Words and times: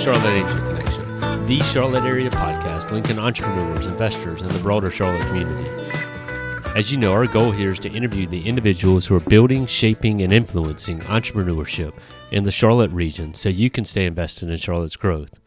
Charlotte 0.00 0.24
Angel 0.30 0.58
Connection, 0.60 1.46
the 1.46 1.60
Charlotte 1.60 2.04
area 2.04 2.30
podcast 2.30 2.90
linking 2.90 3.18
entrepreneurs, 3.18 3.86
investors, 3.86 4.40
and 4.40 4.50
the 4.50 4.58
broader 4.60 4.90
Charlotte 4.90 5.26
community. 5.26 5.68
As 6.74 6.90
you 6.90 6.96
know, 6.96 7.12
our 7.12 7.26
goal 7.26 7.50
here 7.50 7.70
is 7.70 7.78
to 7.80 7.90
interview 7.90 8.26
the 8.26 8.46
individuals 8.46 9.04
who 9.04 9.14
are 9.14 9.20
building, 9.20 9.66
shaping, 9.66 10.22
and 10.22 10.32
influencing 10.32 11.00
entrepreneurship 11.00 11.92
in 12.32 12.44
the 12.44 12.50
Charlotte 12.50 12.90
region 12.92 13.34
so 13.34 13.50
you 13.50 13.68
can 13.68 13.84
stay 13.84 14.06
invested 14.06 14.48
in 14.48 14.56
Charlotte's 14.56 14.96
growth. 14.96 15.38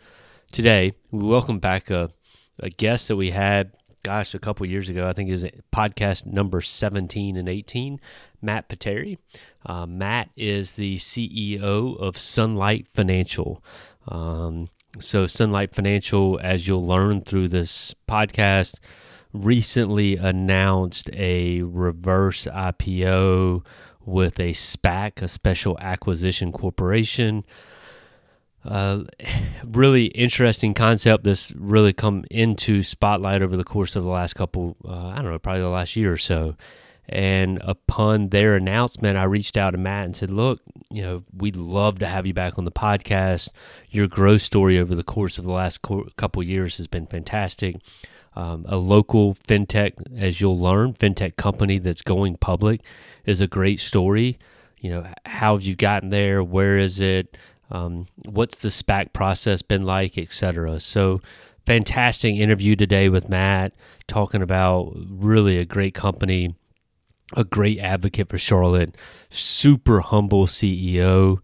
Today, 0.52 0.94
we 1.10 1.26
welcome 1.26 1.58
back 1.58 1.90
a, 1.90 2.12
a 2.60 2.70
guest 2.70 3.08
that 3.08 3.16
we 3.16 3.32
had, 3.32 3.72
gosh, 4.04 4.36
a 4.36 4.40
couple 4.40 4.68
years 4.68 4.88
ago. 4.88 5.10
I 5.10 5.14
think 5.14 5.30
it 5.30 5.34
was 5.34 5.46
podcast 5.74 6.28
number 6.28 6.62
17 6.62 7.38
and 7.38 7.50
18, 7.50 8.00
Matt 8.40 8.70
Potere. 8.70 9.18
Uh, 9.66 9.88
Matt 9.88 10.30
is 10.36 10.74
the 10.74 10.98
CEO 10.98 11.98
of 11.98 12.18
Sunlight 12.20 12.88
Financial. 12.94 13.64
Um, 14.08 14.70
so, 15.00 15.26
Sunlight 15.26 15.74
Financial, 15.74 16.40
as 16.44 16.68
you'll 16.68 16.86
learn 16.86 17.22
through 17.22 17.50
this 17.50 17.96
podcast, 18.08 18.76
recently 19.34 20.18
announced 20.18 21.10
a 21.14 21.64
reverse 21.64 22.46
IPO 22.46 23.66
with 24.06 24.40
a 24.40 24.52
SPAC, 24.52 25.22
a 25.22 25.28
Special 25.28 25.78
Acquisition 25.80 26.52
Corporation. 26.52 27.44
Uh, 28.64 29.04
really 29.66 30.06
interesting 30.08 30.74
concept 30.74 31.24
that's 31.24 31.52
really 31.54 31.94
come 31.94 32.24
into 32.30 32.84
spotlight 32.84 33.42
over 33.42 33.58
the 33.58 33.64
course 33.64 33.96
of 33.96 34.04
the 34.04 34.10
last 34.10 34.34
couple, 34.34 34.78
uh, 34.86 35.08
I 35.08 35.16
don't 35.16 35.32
know, 35.32 35.40
probably 35.40 35.62
the 35.62 35.70
last 35.70 35.96
year 35.96 36.14
or 36.14 36.18
so. 36.18 36.56
And 37.10 37.60
upon 37.64 38.30
their 38.30 38.56
announcement, 38.56 39.18
I 39.18 39.24
reached 39.24 39.58
out 39.58 39.72
to 39.72 39.78
Matt 39.78 40.06
and 40.06 40.16
said, 40.16 40.32
Look, 40.32 40.62
you 40.90 41.02
know, 41.02 41.24
we'd 41.36 41.58
love 41.58 42.00
to 42.00 42.08
have 42.08 42.26
you 42.26 42.34
back 42.34 42.58
on 42.58 42.66
the 42.66 42.72
podcast. 42.72 43.50
Your 43.90 44.08
growth 44.08 44.42
story 44.42 44.80
over 44.80 44.96
the 44.96 45.04
course 45.04 45.38
of 45.38 45.46
the 45.46 45.52
last 45.52 45.82
co- 45.82 46.08
couple 46.18 46.42
years 46.44 46.78
has 46.78 46.88
been 46.88 47.08
fantastic. 47.08 47.76
Um, 48.36 48.66
a 48.68 48.78
local 48.78 49.36
fintech, 49.36 49.94
as 50.18 50.42
you'll 50.42 50.60
learn, 50.60 50.94
fintech 50.94 51.36
company 51.36 51.78
that's 51.78 52.02
going 52.02 52.38
public 52.38 52.82
is 53.26 53.42
a 53.42 53.48
great 53.48 53.80
story. 53.80 54.40
You 54.80 54.90
know, 54.90 55.08
how 55.26 55.56
have 55.56 55.64
you 55.64 55.76
gotten 55.76 56.10
there? 56.10 56.44
Where 56.44 56.78
is 56.78 57.00
it? 57.00 57.38
Um, 57.70 58.08
what's 58.26 58.56
the 58.56 58.70
SPAC 58.70 59.14
process 59.14 59.62
been 59.62 59.84
like, 59.84 60.18
etc. 60.18 60.80
So, 60.80 61.22
fantastic 61.66 62.36
interview 62.36 62.76
today 62.76 63.08
with 63.08 63.30
Matt, 63.30 63.74
talking 64.08 64.42
about 64.42 64.94
really 64.96 65.58
a 65.58 65.66
great 65.66 65.94
company 65.94 66.56
a 67.36 67.44
great 67.44 67.80
advocate 67.80 68.30
for 68.30 68.38
Charlotte, 68.38 68.96
super 69.30 70.02
humble 70.02 70.48
CEO, 70.48 71.40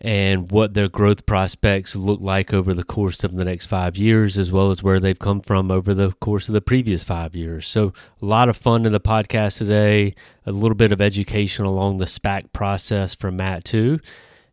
and 0.00 0.50
what 0.50 0.74
their 0.74 0.88
growth 0.88 1.24
prospects 1.24 1.96
look 1.96 2.20
like 2.20 2.52
over 2.52 2.74
the 2.74 2.84
course 2.84 3.24
of 3.24 3.34
the 3.34 3.44
next 3.44 3.66
five 3.66 3.96
years, 3.96 4.36
as 4.36 4.52
well 4.52 4.70
as 4.70 4.82
where 4.82 5.00
they've 5.00 5.18
come 5.18 5.40
from 5.40 5.70
over 5.70 5.94
the 5.94 6.12
course 6.12 6.46
of 6.46 6.52
the 6.52 6.60
previous 6.60 7.02
five 7.02 7.34
years. 7.34 7.66
So, 7.66 7.94
a 8.20 8.26
lot 8.26 8.50
of 8.50 8.56
fun 8.56 8.84
in 8.84 8.92
the 8.92 9.00
podcast 9.00 9.58
today, 9.58 10.14
a 10.44 10.52
little 10.52 10.74
bit 10.74 10.92
of 10.92 11.00
education 11.00 11.64
along 11.64 11.98
the 11.98 12.04
SPAC 12.04 12.52
process 12.52 13.14
from 13.14 13.36
Matt, 13.36 13.64
too, 13.64 13.98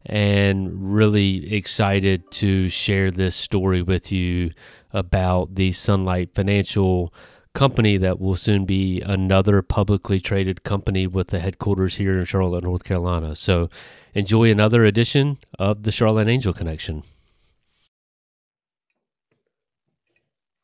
and 0.05 0.95
really 0.95 1.53
excited 1.53 2.31
to 2.31 2.69
share 2.69 3.11
this 3.11 3.35
story 3.35 3.81
with 3.81 4.09
you 4.09 4.51
about 4.93 5.55
the 5.55 5.73
Sunlight 5.73 6.33
Financial 6.33 7.13
company 7.53 7.97
that 7.97 8.19
will 8.19 8.35
soon 8.35 8.65
be 8.65 9.01
another 9.01 9.61
publicly 9.61 10.19
traded 10.19 10.63
company 10.63 11.07
with 11.07 11.27
the 11.27 11.39
headquarters 11.39 11.95
here 11.95 12.19
in 12.19 12.25
Charlotte, 12.25 12.63
North 12.63 12.83
Carolina. 12.83 13.35
So 13.35 13.69
enjoy 14.13 14.49
another 14.49 14.85
edition 14.85 15.37
of 15.59 15.83
the 15.83 15.91
Charlotte 15.91 16.27
Angel 16.27 16.53
Connection. 16.53 17.03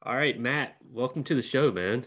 All 0.01 0.15
right, 0.15 0.39
Matt, 0.39 0.77
welcome 0.89 1.23
to 1.25 1.35
the 1.35 1.41
show, 1.41 1.71
man. 1.71 2.05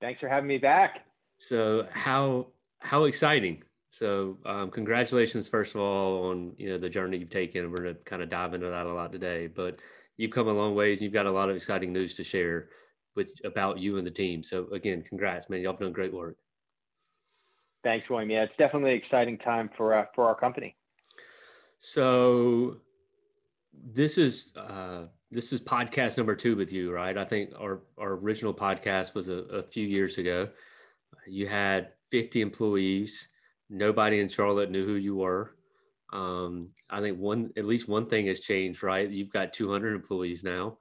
Thanks 0.00 0.20
for 0.20 0.28
having 0.28 0.46
me 0.46 0.58
back. 0.58 1.06
So 1.38 1.86
how 1.90 2.48
how 2.80 3.04
exciting. 3.04 3.62
So 3.90 4.36
um, 4.44 4.70
congratulations, 4.70 5.48
first 5.48 5.74
of 5.74 5.80
all, 5.80 6.30
on 6.30 6.52
you 6.58 6.68
know 6.68 6.78
the 6.78 6.90
journey 6.90 7.16
you've 7.16 7.30
taken. 7.30 7.70
We're 7.70 7.78
going 7.78 7.94
to 7.94 8.00
kind 8.02 8.22
of 8.22 8.28
dive 8.28 8.52
into 8.52 8.68
that 8.68 8.86
a 8.86 8.92
lot 8.92 9.10
today, 9.10 9.46
but 9.46 9.80
you've 10.18 10.30
come 10.30 10.48
a 10.48 10.52
long 10.52 10.74
ways. 10.74 10.98
And 10.98 11.04
you've 11.04 11.14
got 11.14 11.26
a 11.26 11.30
lot 11.30 11.48
of 11.48 11.56
exciting 11.56 11.92
news 11.92 12.14
to 12.16 12.24
share 12.24 12.68
with 13.14 13.32
about 13.44 13.78
you 13.78 13.98
and 13.98 14.06
the 14.06 14.10
team. 14.10 14.42
So 14.42 14.68
again, 14.72 15.02
congrats, 15.02 15.48
man. 15.48 15.60
Y'all 15.60 15.74
done 15.74 15.92
great 15.92 16.12
work. 16.12 16.36
Thanks, 17.84 18.08
William. 18.10 18.30
Yeah, 18.30 18.42
it's 18.42 18.56
definitely 18.58 18.92
an 18.92 18.98
exciting 18.98 19.38
time 19.38 19.70
for 19.76 19.94
uh, 19.94 20.06
for 20.14 20.26
our 20.26 20.34
company. 20.34 20.76
So 21.78 22.78
this 23.72 24.18
is 24.18 24.52
uh, 24.56 25.04
this 25.30 25.52
is 25.52 25.60
podcast 25.60 26.16
number 26.16 26.34
two 26.34 26.56
with 26.56 26.72
you, 26.72 26.92
right? 26.92 27.16
I 27.16 27.24
think 27.24 27.52
our 27.58 27.82
our 27.98 28.12
original 28.14 28.54
podcast 28.54 29.14
was 29.14 29.28
a, 29.28 29.34
a 29.34 29.62
few 29.62 29.86
years 29.86 30.18
ago. 30.18 30.48
You 31.26 31.46
had 31.46 31.92
50 32.10 32.40
employees. 32.40 33.28
Nobody 33.70 34.20
in 34.20 34.28
Charlotte 34.28 34.70
knew 34.70 34.86
who 34.86 34.94
you 34.94 35.16
were. 35.16 35.54
Um, 36.12 36.70
I 36.88 37.00
think 37.00 37.18
one 37.18 37.52
at 37.56 37.66
least 37.66 37.88
one 37.88 38.06
thing 38.06 38.26
has 38.26 38.40
changed, 38.40 38.82
right? 38.82 39.08
You've 39.08 39.32
got 39.32 39.52
200 39.52 39.94
employees 39.94 40.42
now, 40.42 40.78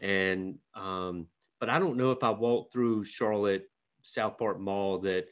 and 0.00 0.58
um, 0.74 1.26
but 1.60 1.68
I 1.68 1.78
don't 1.78 1.96
know 1.96 2.10
if 2.10 2.24
I 2.24 2.30
walk 2.30 2.72
through 2.72 3.04
Charlotte 3.04 3.70
South 4.02 4.38
Park 4.38 4.58
Mall 4.58 4.98
that 5.00 5.26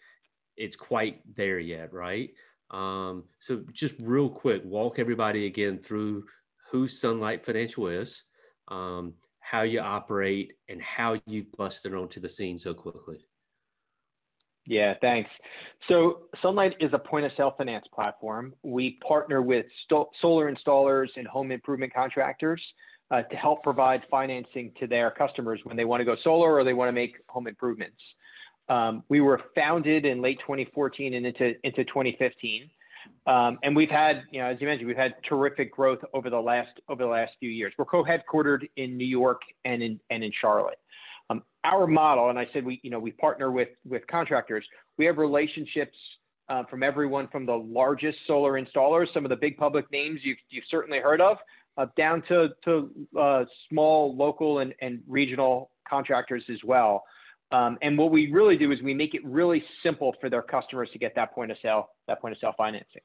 it's 0.57 0.77
quite 0.77 1.21
there 1.35 1.59
yet, 1.59 1.93
right? 1.93 2.31
Um, 2.71 3.25
so 3.39 3.65
just 3.73 3.95
real 3.99 4.29
quick, 4.29 4.63
walk 4.65 4.99
everybody 4.99 5.47
again 5.47 5.79
through 5.79 6.25
who 6.71 6.87
Sunlight 6.87 7.45
Financial 7.45 7.89
is, 7.89 8.23
um, 8.69 9.15
how 9.41 9.63
you 9.63 9.81
operate, 9.81 10.53
and 10.69 10.83
how 10.83 11.17
you 11.27 11.47
busted 11.57 11.95
onto 11.95 12.21
the 12.21 12.29
scene 12.29 12.59
so 12.59 12.75
quickly. 12.75 13.27
Yeah, 14.67 14.93
thanks. 15.01 15.31
So 15.89 16.25
Sunlight 16.43 16.75
is 16.79 16.91
a 16.93 16.99
point 16.99 17.25
of 17.25 17.33
sale 17.39 17.55
finance 17.57 17.87
platform. 17.95 18.53
We 18.63 18.99
partner 19.07 19.41
with 19.41 19.65
st- 19.85 20.09
solar 20.21 20.53
installers 20.53 21.09
and 21.17 21.27
home 21.27 21.53
improvement 21.53 21.95
contractors 21.95 22.63
uh, 23.11 23.23
to 23.23 23.37
help 23.37 23.63
provide 23.63 24.03
financing 24.11 24.73
to 24.81 24.87
their 24.87 25.11
customers 25.11 25.61
when 25.65 25.77
they 25.77 25.85
want 25.85 26.01
to 26.01 26.05
go 26.05 26.17
solar 26.23 26.55
or 26.55 26.65
they 26.65 26.75
want 26.75 26.89
to 26.89 26.93
make 26.93 27.17
home 27.29 27.47
improvements. 27.47 28.01
Um, 28.69 29.03
we 29.09 29.21
were 29.21 29.41
founded 29.55 30.05
in 30.05 30.21
late 30.21 30.41
2014 30.41 31.15
and 31.15 31.27
into 31.27 31.55
into 31.65 31.85
2015, 31.85 32.69
um, 33.27 33.59
and 33.63 33.75
we've 33.75 33.91
had, 33.91 34.25
you 34.31 34.41
know, 34.41 34.47
as 34.47 34.61
you 34.61 34.67
mentioned, 34.67 34.87
we've 34.87 34.97
had 34.97 35.15
terrific 35.27 35.73
growth 35.73 36.01
over 36.13 36.29
the 36.29 36.41
last 36.41 36.79
over 36.89 37.03
the 37.03 37.09
last 37.09 37.33
few 37.41 37.49
years. 37.49 37.73
We're 37.79 37.87
co-headquartered 37.87 38.69
in 38.77 38.99
New 38.99 39.07
York 39.07 39.41
and 39.65 39.83
in 39.83 40.01
and 40.11 40.23
in 40.23 40.33
Charlotte. 40.39 40.79
Um, 41.31 41.43
our 41.65 41.87
model, 41.87 42.29
and 42.29 42.39
I 42.39 42.47
said 42.53 42.65
we, 42.65 42.79
you 42.83 42.91
know, 42.91 42.99
we 42.99 43.13
partner 43.13 43.51
with 43.51 43.69
with 43.87 44.07
contractors. 44.07 44.67
We 44.99 45.07
have 45.07 45.17
relationships 45.17 45.97
uh, 46.49 46.65
from 46.65 46.83
everyone 46.83 47.29
from 47.29 47.47
the 47.47 47.57
largest 47.57 48.19
solar 48.27 48.61
installers, 48.61 49.13
some 49.13 49.25
of 49.25 49.29
the 49.29 49.37
big 49.37 49.57
public 49.57 49.91
names 49.93 50.21
you've, 50.23 50.39
you've 50.49 50.65
certainly 50.71 50.99
heard 50.99 51.21
of, 51.21 51.37
uh, 51.79 51.87
down 51.97 52.23
to, 52.29 52.49
to 52.65 52.91
uh, 53.19 53.45
small 53.71 54.15
local 54.17 54.59
and, 54.59 54.75
and 54.83 55.01
regional 55.07 55.71
contractors 55.89 56.45
as 56.51 56.59
well. 56.65 57.05
Um, 57.51 57.79
and 57.81 57.97
what 57.97 58.11
we 58.11 58.31
really 58.31 58.59
do 58.59 58.73
is 58.73 58.83
we 58.83 58.93
make 58.93 59.15
it 59.15 59.25
really 59.25 59.63
simple 59.83 60.15
for 60.21 60.29
their 60.29 60.43
customers 60.43 60.91
to 60.93 60.99
get 60.99 61.15
that 61.15 61.33
point 61.35 61.51
of 61.51 61.57
sale, 61.63 61.91
that 62.07 62.21
point 62.21 62.33
of 62.33 62.39
sale 62.41 62.53
financing. 62.59 63.01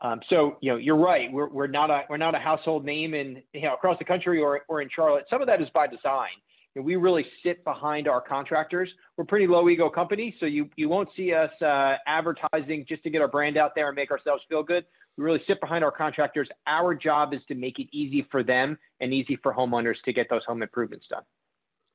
Um, 0.00 0.20
so 0.30 0.56
you 0.60 0.70
know, 0.70 0.78
you're 0.78 0.96
right. 0.96 1.30
We're, 1.30 1.48
we're 1.48 1.66
not 1.66 1.90
a 1.90 2.02
we're 2.08 2.18
not 2.18 2.34
a 2.34 2.38
household 2.38 2.84
name 2.84 3.14
in 3.14 3.42
you 3.52 3.62
know 3.62 3.74
across 3.74 3.98
the 3.98 4.04
country 4.04 4.40
or 4.40 4.60
or 4.68 4.80
in 4.80 4.88
Charlotte. 4.94 5.24
Some 5.28 5.42
of 5.42 5.48
that 5.48 5.60
is 5.60 5.68
by 5.74 5.88
design. 5.88 6.30
You 6.74 6.82
know, 6.82 6.86
we 6.86 6.94
really 6.94 7.26
sit 7.44 7.64
behind 7.64 8.06
our 8.06 8.20
contractors. 8.20 8.88
We're 9.16 9.24
pretty 9.24 9.48
low 9.48 9.68
ego 9.68 9.90
company, 9.90 10.36
so 10.38 10.46
you 10.46 10.70
you 10.76 10.88
won't 10.88 11.08
see 11.16 11.34
us 11.34 11.50
uh, 11.60 11.96
advertising 12.06 12.86
just 12.88 13.02
to 13.02 13.10
get 13.10 13.20
our 13.20 13.28
brand 13.28 13.56
out 13.56 13.72
there 13.74 13.88
and 13.88 13.96
make 13.96 14.12
ourselves 14.12 14.42
feel 14.48 14.62
good. 14.62 14.84
We 15.18 15.24
really 15.24 15.42
sit 15.48 15.60
behind 15.60 15.82
our 15.82 15.90
contractors. 15.90 16.48
Our 16.68 16.94
job 16.94 17.34
is 17.34 17.40
to 17.48 17.56
make 17.56 17.80
it 17.80 17.88
easy 17.92 18.26
for 18.30 18.44
them 18.44 18.78
and 19.00 19.12
easy 19.12 19.36
for 19.42 19.52
homeowners 19.52 19.96
to 20.04 20.12
get 20.12 20.30
those 20.30 20.44
home 20.46 20.62
improvements 20.62 21.06
done. 21.10 21.24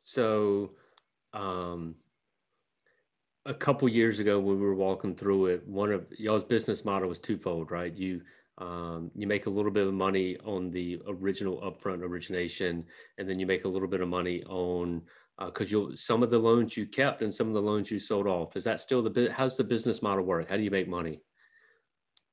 So, 0.04 0.72
um, 1.32 1.96
a 3.46 3.54
couple 3.54 3.88
years 3.88 4.20
ago 4.20 4.40
when 4.40 4.60
we 4.60 4.66
were 4.66 4.76
walking 4.76 5.16
through 5.16 5.48
it, 5.48 5.66
one 5.66 5.92
of 5.92 6.06
y'all's 6.18 6.44
business 6.44 6.84
model 6.84 7.08
was 7.08 7.20
twofold, 7.20 7.72
right? 7.72 7.96
You 7.96 8.22
um, 8.60 9.10
you 9.16 9.26
make 9.26 9.48
a 9.48 9.50
little 9.50 9.72
bit 9.72 9.88
of 9.88 9.94
money 9.94 10.38
on 10.46 10.70
the 10.70 11.02
original 11.08 11.60
upfront 11.62 12.02
origination, 12.02 12.86
and 13.18 13.28
then 13.28 13.40
you 13.40 13.48
make 13.48 13.66
a 13.66 13.70
little 13.70 13.88
bit 13.88 14.02
of 14.02 14.10
money 14.10 14.44
on 14.44 15.02
because 15.40 15.68
uh, 15.68 15.72
you'll 15.72 15.98
some 15.98 16.24
of 16.24 16.30
the 16.30 16.38
loans 16.38 16.78
you 16.78 16.86
kept 16.86 17.22
and 17.22 17.34
some 17.34 17.48
of 17.48 17.54
the 17.54 17.62
loans 17.62 17.90
you 17.90 18.00
sold 18.00 18.28
off. 18.28 18.56
Is 18.56 18.66
that 18.66 18.80
still 18.80 19.02
the 19.02 19.34
how's 19.36 19.58
the 19.58 19.64
business 19.64 20.02
model 20.02 20.26
work? 20.26 20.50
How 20.50 20.58
do 20.58 20.64
you 20.64 20.72
make 20.72 20.88
money? 20.88 21.22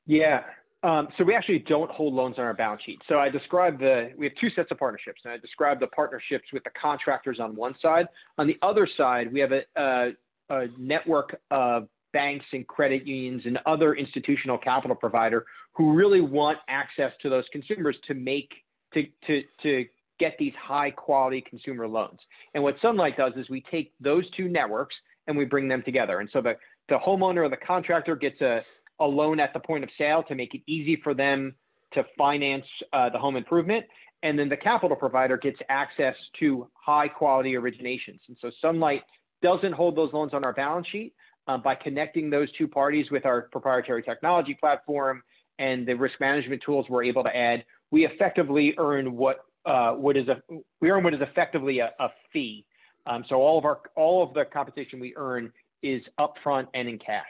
Yeah, 0.06 0.42
um, 0.82 1.08
so 1.18 1.24
we 1.24 1.34
actually 1.34 1.58
don't 1.58 1.90
hold 1.90 2.14
loans 2.14 2.36
on 2.38 2.44
our 2.44 2.54
balance 2.54 2.82
sheet. 2.84 3.00
So 3.08 3.18
I 3.18 3.28
described 3.28 3.80
the 3.80 4.12
we 4.16 4.26
have 4.26 4.34
two 4.40 4.48
sets 4.50 4.70
of 4.70 4.78
partnerships, 4.78 5.20
and 5.24 5.32
I 5.32 5.36
described 5.36 5.82
the 5.82 5.88
partnerships 5.88 6.44
with 6.52 6.64
the 6.64 6.70
contractors 6.80 7.38
on 7.38 7.54
one 7.54 7.74
side. 7.82 8.06
On 8.38 8.46
the 8.46 8.56
other 8.62 8.88
side, 8.96 9.32
we 9.32 9.40
have 9.40 9.52
a, 9.52 9.62
a, 9.76 10.10
a 10.48 10.66
network 10.78 11.38
of 11.50 11.88
banks 12.12 12.46
and 12.52 12.66
credit 12.66 13.06
unions 13.06 13.42
and 13.44 13.58
other 13.66 13.94
institutional 13.94 14.58
capital 14.58 14.96
provider 14.96 15.44
who 15.74 15.92
really 15.92 16.20
want 16.20 16.58
access 16.68 17.12
to 17.22 17.28
those 17.28 17.44
consumers 17.52 17.96
to 18.06 18.14
make 18.14 18.50
to 18.94 19.04
to 19.26 19.42
to 19.62 19.84
get 20.18 20.36
these 20.38 20.54
high 20.60 20.90
quality 20.90 21.42
consumer 21.42 21.86
loans. 21.86 22.18
And 22.54 22.62
what 22.62 22.76
Sunlight 22.80 23.16
does 23.16 23.32
is 23.36 23.48
we 23.48 23.62
take 23.70 23.92
those 24.00 24.24
two 24.36 24.48
networks 24.48 24.94
and 25.26 25.36
we 25.36 25.44
bring 25.44 25.68
them 25.68 25.82
together. 25.82 26.20
And 26.20 26.30
so 26.32 26.40
the 26.40 26.56
the 26.88 26.98
homeowner 26.98 27.44
or 27.44 27.48
the 27.48 27.56
contractor 27.56 28.16
gets 28.16 28.40
a 28.40 28.64
a 29.00 29.06
loan 29.06 29.40
at 29.40 29.52
the 29.52 29.60
point 29.60 29.84
of 29.84 29.90
sale 29.96 30.22
to 30.24 30.34
make 30.34 30.54
it 30.54 30.62
easy 30.66 30.96
for 31.02 31.14
them 31.14 31.54
to 31.92 32.04
finance 32.16 32.64
uh, 32.92 33.08
the 33.10 33.18
home 33.18 33.36
improvement. 33.36 33.84
And 34.22 34.38
then 34.38 34.48
the 34.48 34.56
capital 34.56 34.96
provider 34.96 35.36
gets 35.36 35.58
access 35.68 36.14
to 36.40 36.68
high 36.74 37.08
quality 37.08 37.54
originations. 37.54 38.20
And 38.28 38.36
so 38.40 38.50
Sunlight 38.60 39.02
doesn't 39.42 39.72
hold 39.72 39.96
those 39.96 40.12
loans 40.12 40.34
on 40.34 40.44
our 40.44 40.52
balance 40.52 40.86
sheet. 40.88 41.14
Uh, 41.48 41.56
by 41.56 41.74
connecting 41.74 42.30
those 42.30 42.52
two 42.52 42.68
parties 42.68 43.10
with 43.10 43.24
our 43.26 43.48
proprietary 43.50 44.02
technology 44.02 44.56
platform 44.60 45.22
and 45.58 45.88
the 45.88 45.94
risk 45.94 46.14
management 46.20 46.62
tools 46.64 46.86
we're 46.88 47.02
able 47.02 47.24
to 47.24 47.34
add, 47.34 47.64
we 47.90 48.04
effectively 48.06 48.74
earn 48.78 49.16
what 49.16 49.44
uh, 49.66 49.92
what 49.92 50.16
is 50.16 50.28
a 50.28 50.40
we 50.80 50.90
earn 50.90 51.02
what 51.02 51.14
is 51.14 51.20
effectively 51.20 51.80
a, 51.80 51.90
a 51.98 52.08
fee. 52.32 52.64
Um, 53.06 53.24
so 53.28 53.36
all 53.36 53.58
of 53.58 53.64
our 53.64 53.80
all 53.96 54.22
of 54.22 54.34
the 54.34 54.44
compensation 54.44 55.00
we 55.00 55.14
earn 55.16 55.50
is 55.82 56.02
upfront 56.20 56.68
and 56.74 56.88
in 56.88 56.98
cash. 56.98 57.24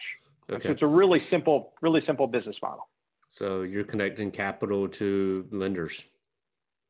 Okay. 0.48 0.68
So 0.68 0.72
it's 0.72 0.82
a 0.82 0.86
really 0.86 1.22
simple, 1.30 1.72
really 1.80 2.02
simple 2.06 2.26
business 2.26 2.56
model. 2.62 2.88
So 3.28 3.62
you're 3.62 3.84
connecting 3.84 4.30
capital 4.30 4.88
to 4.88 5.46
lenders 5.52 6.04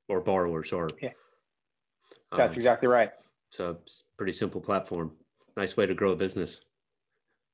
or 0.09 0.21
borrowers, 0.21 0.73
or 0.73 0.91
yeah, 1.01 1.11
that's 2.37 2.53
um, 2.53 2.57
exactly 2.57 2.89
right. 2.89 3.11
So 3.51 3.77
it's 3.83 4.05
a 4.15 4.17
pretty 4.17 4.33
simple 4.33 4.61
platform. 4.61 5.13
Nice 5.57 5.77
way 5.77 5.87
to 5.87 5.95
grow 5.95 6.13
a 6.13 6.17
business. 6.17 6.61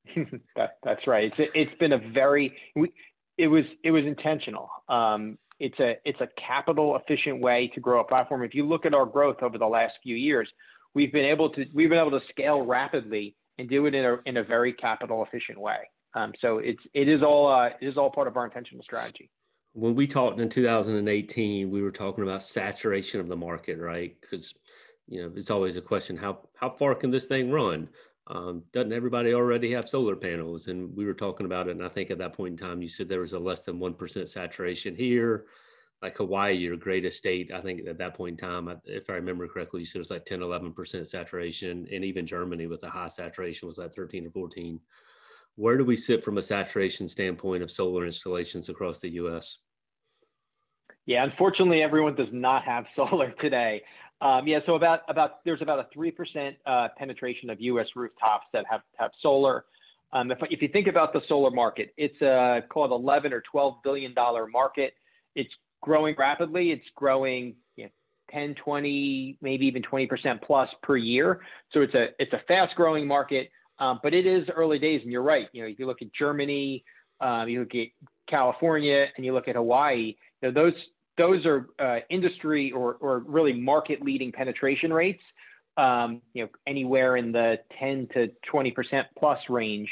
that, 0.57 0.79
that's 0.85 1.07
right. 1.07 1.33
It's 1.37 1.51
it's 1.55 1.79
been 1.79 1.93
a 1.93 1.99
very 2.13 2.57
we, 2.77 2.93
it 3.39 3.49
was 3.49 3.65
it 3.83 3.91
was 3.91 4.05
intentional. 4.05 4.71
Um, 4.89 5.39
it's 5.59 5.79
a 5.81 5.97
it's 6.05 6.21
a 6.21 6.29
capital 6.41 6.97
efficient 6.97 7.41
way 7.41 7.71
to 7.75 7.81
grow 7.81 8.01
a 8.01 8.05
platform. 8.05 8.43
If 8.45 8.55
you 8.55 8.67
look 8.67 8.87
at 8.87 8.95
our 8.95 9.07
growth 9.07 9.43
over 9.43 9.59
the 9.59 9.67
last 9.67 9.95
few 10.03 10.15
years, 10.15 10.49
we've 10.95 11.13
been 11.13 11.25
able 11.25 11.51
to 11.51 11.65
we've 11.75 11.89
been 11.89 11.99
able 11.99 12.19
to 12.19 12.27
scale 12.31 12.65
rapidly 12.65 13.35
and 13.59 13.69
do 13.69 13.87
it 13.87 13.95
in 13.95 14.05
a 14.05 14.17
in 14.27 14.37
a 14.39 14.45
very 14.45 14.73
capital 14.73 15.25
efficient 15.25 15.59
way. 15.59 15.79
Um, 16.15 16.33
so 16.41 16.59
it's 16.59 16.83
it 16.95 17.09
is 17.09 17.23
all 17.23 17.49
uh, 17.49 17.67
it 17.81 17.87
is 17.87 17.97
all 17.97 18.11
part 18.11 18.29
of 18.29 18.37
our 18.37 18.45
intentional 18.45 18.83
strategy. 18.83 19.31
When 19.73 19.95
we 19.95 20.07
talked 20.07 20.41
in 20.41 20.49
2018, 20.49 21.71
we 21.71 21.83
were 21.83 21.91
talking 21.91 22.25
about 22.25 22.43
saturation 22.43 23.21
of 23.21 23.29
the 23.29 23.37
market, 23.37 23.79
right? 23.79 24.17
Because 24.21 24.55
you 25.07 25.23
know 25.23 25.33
it's 25.37 25.51
always 25.51 25.77
a 25.77 25.83
question 25.83 26.17
how 26.17 26.41
how 26.55 26.71
far 26.71 26.95
can 26.95 27.11
this 27.11 27.27
thing 27.27 27.51
run? 27.51 27.89
Um, 28.29 28.65
doesn't 28.73 28.93
everybody 28.93 29.35
already 29.35 29.71
have 29.73 29.89
solar 29.89 30.17
panels? 30.17 30.67
And 30.67 30.95
we 30.97 31.05
were 31.05 31.15
talking 31.15 31.47
about 31.47 31.69
it, 31.69 31.77
and 31.77 31.85
I 31.85 31.89
think 31.89 32.11
at 32.11 32.19
that 32.19 32.33
point 32.33 32.61
in 32.61 32.67
time, 32.67 32.83
you 32.83 32.89
said 32.89 33.09
there 33.09 33.21
was 33.21 33.35
a 33.35 33.39
less 33.39 33.63
than 33.63 33.79
one 33.79 33.95
percent 33.95 34.29
saturation 34.29 34.97
here. 34.97 35.47
Like 36.03 36.17
Hawaii, 36.19 36.55
your 36.55 36.77
greatest 36.77 37.17
state, 37.17 37.51
I 37.53 37.61
think 37.61 37.87
at 37.89 37.99
that 37.99 38.15
point 38.15 38.41
in 38.41 38.49
time, 38.49 38.81
if 38.85 39.09
I 39.09 39.15
remember 39.15 39.49
correctly, 39.49 39.81
you 39.81 39.87
said 39.87 39.97
it 39.97 40.01
was 40.01 40.11
like 40.11 40.27
10, 40.27 40.41
11% 40.41 41.07
saturation. 41.07 41.89
And 41.91 42.05
even 42.05 42.27
Germany 42.27 42.67
with 42.67 42.83
a 42.85 42.91
high 42.91 43.09
saturation 43.09 43.67
was 43.67 43.79
like 43.79 43.95
13 43.95 44.27
or 44.27 44.31
14 44.31 44.79
where 45.57 45.77
do 45.77 45.85
we 45.85 45.97
sit 45.97 46.23
from 46.23 46.39
a 46.39 46.43
saturation 46.43 47.09
standpoint 47.09 47.63
of 47.63 47.71
solar 47.71 48.07
installations 48.07 48.69
across 48.69 49.01
the 49.01 49.09
US? 49.11 49.59
Yeah, 51.07 51.25
unfortunately, 51.25 51.83
everyone 51.83 52.15
does 52.15 52.29
not 52.31 52.63
have 52.65 52.85
solar 52.97 53.33
today. 53.33 53.83
Um, 54.21 54.47
yeah, 54.47 54.61
so 54.65 54.77
about 54.77 55.01
about 55.09 55.45
there's 55.45 55.61
about 55.61 55.79
a 55.79 55.87
three 55.93 56.11
percent 56.11 56.57
uh, 56.65 56.89
penetration 56.97 57.51
of 57.51 57.61
U.S. 57.61 57.87
rooftops 57.95 58.47
that 58.53 58.65
have 58.71 58.81
have 58.97 59.11
solar. 59.21 59.65
Um, 60.13 60.31
if, 60.31 60.39
if 60.51 60.63
you 60.63 60.69
think 60.69 60.87
about 60.87 61.13
the 61.13 61.21
solar 61.29 61.51
market, 61.51 61.93
it's 61.97 62.21
a 62.23 62.63
called 62.71 62.93
11 62.93 63.33
or 63.33 63.43
12 63.51 63.75
billion 63.83 64.15
dollar 64.15 64.47
market. 64.47 64.95
It's 65.35 65.53
growing 65.87 66.17
rapidly. 66.19 66.73
It's 66.73 66.85
growing 66.97 67.55
you 67.77 67.85
know, 67.85 67.91
10, 68.33 68.57
20, 68.63 69.39
maybe 69.41 69.67
even 69.67 69.83
20 69.83 70.07
percent 70.07 70.43
plus 70.43 70.69
per 70.83 70.97
year. 70.97 71.41
So 71.73 71.81
it's 71.81 71.95
a 71.95 72.09
it's 72.19 72.33
a 72.35 72.43
fast 72.47 72.75
growing 72.75 73.07
market. 73.07 73.49
Um, 73.79 74.01
but 74.03 74.13
it 74.15 74.27
is 74.27 74.49
early 74.55 74.79
days, 74.79 75.01
and 75.03 75.13
you're 75.13 75.23
right. 75.23 75.49
You 75.53 75.63
know, 75.63 75.69
if 75.69 75.79
you 75.79 75.87
look 75.87 76.03
at 76.03 76.09
Germany, 76.19 76.83
um, 77.21 77.49
you 77.49 77.61
look 77.61 77.75
at 77.75 77.89
California, 78.29 79.07
and 79.17 79.25
you 79.25 79.33
look 79.33 79.49
at 79.49 79.55
Hawaii. 79.55 80.17
You 80.43 80.49
know, 80.49 80.53
those 80.53 80.75
those 81.17 81.47
are 81.47 81.69
uh, 81.79 82.01
industry 82.11 82.73
or 82.73 82.95
or 83.01 83.21
really 83.21 83.53
market 83.53 84.03
leading 84.03 84.33
penetration 84.33 84.93
rates. 84.93 85.23
Um, 85.77 86.23
you 86.33 86.43
know, 86.43 86.49
anywhere 86.67 87.19
in 87.19 87.33
the 87.33 87.59
10 87.79 88.09
to 88.15 88.29
20 88.51 88.71
percent 88.71 89.07
plus 89.19 89.39
range. 89.51 89.91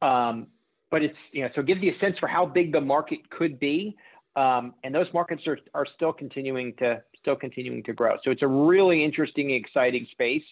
Um, 0.00 0.46
but 0.90 1.02
it's 1.02 1.18
you 1.32 1.42
know, 1.42 1.50
so 1.54 1.60
it 1.60 1.66
gives 1.66 1.82
you 1.82 1.92
a 1.94 1.98
sense 1.98 2.16
for 2.18 2.28
how 2.28 2.46
big 2.46 2.72
the 2.72 2.80
market 2.80 3.28
could 3.30 3.60
be. 3.60 3.94
Um, 4.36 4.74
and 4.84 4.94
those 4.94 5.06
markets 5.12 5.42
are, 5.46 5.58
are 5.74 5.86
still 5.96 6.12
continuing 6.12 6.74
to 6.78 7.02
still 7.20 7.36
continuing 7.36 7.82
to 7.84 7.92
grow. 7.92 8.16
So 8.24 8.30
it's 8.30 8.42
a 8.42 8.46
really 8.46 9.04
interesting, 9.04 9.50
exciting 9.50 10.06
space. 10.12 10.44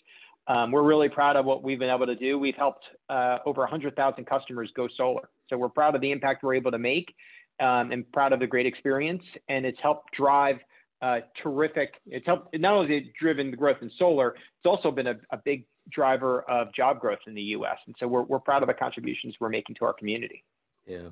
Um, 0.48 0.70
we're 0.70 0.82
really 0.82 1.08
proud 1.08 1.36
of 1.36 1.44
what 1.44 1.62
we've 1.62 1.78
been 1.78 1.90
able 1.90 2.06
to 2.06 2.14
do. 2.14 2.38
We've 2.38 2.56
helped 2.56 2.84
uh, 3.08 3.38
over 3.46 3.62
100,000 3.62 4.24
customers 4.26 4.70
go 4.76 4.88
solar. 4.96 5.28
So 5.48 5.56
we're 5.56 5.68
proud 5.68 5.94
of 5.94 6.00
the 6.00 6.10
impact 6.10 6.42
we're 6.42 6.54
able 6.54 6.70
to 6.70 6.78
make 6.78 7.14
um, 7.60 7.90
and 7.92 8.10
proud 8.12 8.32
of 8.32 8.40
the 8.40 8.46
great 8.46 8.66
experience. 8.66 9.22
And 9.48 9.66
it's 9.66 9.78
helped 9.82 10.12
drive 10.12 10.56
uh, 11.02 11.18
terrific, 11.42 11.94
it's 12.06 12.26
helped, 12.26 12.56
not 12.58 12.72
only 12.72 12.94
has 12.94 13.04
driven 13.20 13.50
the 13.50 13.56
growth 13.56 13.78
in 13.82 13.90
solar, 13.98 14.30
it's 14.30 14.66
also 14.66 14.90
been 14.90 15.08
a, 15.08 15.14
a, 15.30 15.36
big 15.36 15.66
driver 15.92 16.40
of 16.50 16.72
job 16.74 17.00
growth 17.00 17.18
in 17.26 17.34
the 17.34 17.42
US. 17.42 17.76
And 17.86 17.94
so 17.98 18.08
we're, 18.08 18.22
we're 18.22 18.40
proud 18.40 18.62
of 18.62 18.68
the 18.68 18.74
contributions 18.74 19.34
we're 19.38 19.50
making 19.50 19.76
to 19.76 19.84
our 19.84 19.92
community. 19.92 20.42
Yeah. 20.86 21.08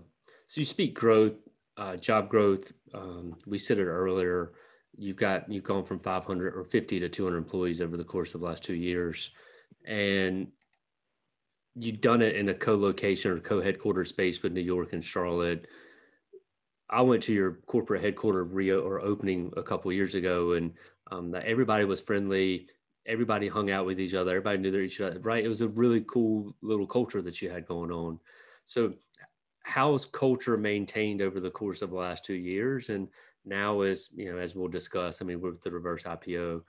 So 0.47 0.61
you 0.61 0.65
speak 0.65 0.95
growth, 0.95 1.35
uh, 1.77 1.97
job 1.97 2.29
growth. 2.29 2.73
Um, 2.93 3.37
we 3.47 3.59
said 3.59 3.79
it 3.79 3.87
earlier 3.87 4.53
you've 4.97 5.17
got 5.17 5.51
you've 5.51 5.65
gone 5.65 5.85
from 5.85 5.99
500 5.99 6.55
or 6.55 6.65
50 6.65 7.01
to 7.01 7.09
200 7.09 7.37
employees 7.37 7.81
over 7.81 7.97
the 7.97 8.05
course 8.05 8.35
of 8.35 8.41
the 8.41 8.47
last 8.47 8.65
two 8.65 8.75
years. 8.75 9.31
And 9.85 10.49
you've 11.75 12.01
done 12.01 12.23
it 12.23 12.37
in 12.37 12.49
a 12.49 12.55
co-location 12.55 13.33
or 13.33 13.41
co-headquarters 13.41 14.09
space 14.09 14.43
with 14.43 14.53
new 14.53 14.61
york 14.61 14.93
and 14.93 15.05
charlotte. 15.05 15.67
I 16.89 17.01
went 17.01 17.23
to 17.25 17.33
your 17.33 17.59
corporate 17.67 18.03
headquarters 18.03 18.53
rio 18.53 18.81
or 18.81 19.01
opening 19.01 19.53
a 19.57 19.63
couple 19.63 19.93
years 19.93 20.15
ago 20.15 20.53
and 20.53 20.73
um, 21.11 21.31
that 21.33 21.45
everybody 21.45 21.85
was 21.85 22.01
friendly. 22.01 22.69
Everybody 23.07 23.49
hung 23.49 23.71
out 23.71 23.87
with 23.87 24.01
each 24.01 24.15
other. 24.15 24.31
Everybody 24.31 24.59
knew 24.59 24.79
each 24.79 25.01
other 25.01 25.19
right? 25.21 25.45
It 25.45 25.49
was 25.49 25.61
a 25.61 25.69
really 25.69 26.05
cool 26.07 26.55
little 26.63 26.87
culture 26.87 27.23
that 27.23 27.43
you 27.43 27.51
had 27.51 27.67
going 27.67 27.91
on. 27.91 28.21
So 28.65 28.95
how's 29.65 30.07
culture 30.07 30.57
maintained 30.57 31.21
over 31.21 31.41
the 31.41 31.51
course 31.51 31.83
of 31.83 31.91
the 31.91 31.97
last 31.97 32.25
two 32.25 32.35
years? 32.35 32.89
And 32.89 33.09
now 33.45 33.83
is 33.83 34.11
you 34.15 34.33
know 34.33 34.39
as 34.39 34.55
we'll 34.55 34.69
discuss 34.69 35.21
i 35.21 35.25
mean 35.25 35.41
with 35.41 35.61
the 35.63 35.71
reverse 35.71 36.05
ipo 36.05 36.63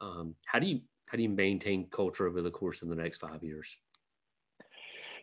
um, 0.00 0.34
how 0.46 0.58
do 0.58 0.66
you 0.66 0.80
how 1.06 1.16
do 1.16 1.22
you 1.22 1.28
maintain 1.28 1.88
culture 1.90 2.26
over 2.26 2.42
the 2.42 2.50
course 2.50 2.82
of 2.82 2.88
the 2.88 2.94
next 2.94 3.18
five 3.18 3.42
years? 3.42 3.76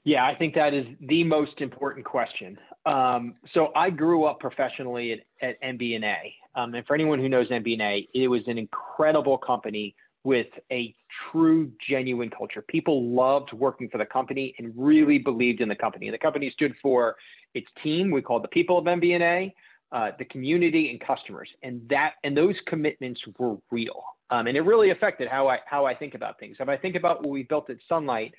Yeah 0.03 0.25
i 0.25 0.36
think 0.36 0.53
that 0.55 0.74
is 0.74 0.86
the 1.00 1.24
most 1.24 1.62
important 1.62 2.05
question. 2.05 2.58
Um, 2.86 3.34
so 3.53 3.72
i 3.75 3.89
grew 3.89 4.25
up 4.25 4.39
professionally 4.39 5.13
at, 5.13 5.48
at 5.50 5.62
mbna 5.62 6.34
um, 6.55 6.74
and 6.74 6.86
for 6.86 6.96
anyone 6.96 7.20
who 7.20 7.29
knows 7.29 7.48
mbna 7.50 8.08
it 8.13 8.27
was 8.27 8.41
an 8.48 8.58
incredible 8.58 9.38
company 9.38 9.96
with 10.25 10.48
a 10.72 10.94
true 11.32 11.72
genuine 11.88 12.29
culture 12.29 12.62
people 12.67 13.03
loved 13.10 13.53
working 13.53 13.88
for 13.89 13.98
the 13.98 14.05
company 14.05 14.53
and 14.60 14.74
really 14.75 15.17
believed 15.17 15.62
in 15.62 15.70
the 15.70 15.75
company 15.75 16.08
and 16.08 16.13
the 16.13 16.20
company 16.20 16.50
stood 16.51 16.74
for 16.82 17.15
its 17.53 17.67
team 17.82 18.12
we 18.12 18.22
called 18.22 18.44
the 18.44 18.50
people 18.50 18.77
of 18.77 18.86
mbna 18.86 19.51
uh, 19.91 20.12
the 20.20 20.25
community 20.25 20.89
and 20.89 21.00
customers, 21.00 21.48
and 21.63 21.82
that 21.89 22.15
and 22.24 22.36
those 22.36 22.55
commitments 22.67 23.22
were 23.38 23.55
real, 23.72 24.03
um, 24.29 24.48
and 24.48 24.58
it 24.58 24.62
really 24.62 24.89
affected 24.89 25.27
how 25.29 25.48
I 25.48 25.60
how 25.65 25.86
I 25.86 25.96
think 25.96 26.15
about 26.15 26.38
things. 26.39 26.58
If 26.60 26.67
I 26.67 26.75
think 26.75 26.96
about 26.96 27.22
what 27.22 27.29
we 27.29 27.44
built 27.44 27.70
at 27.70 27.77
Sunlight, 27.88 28.34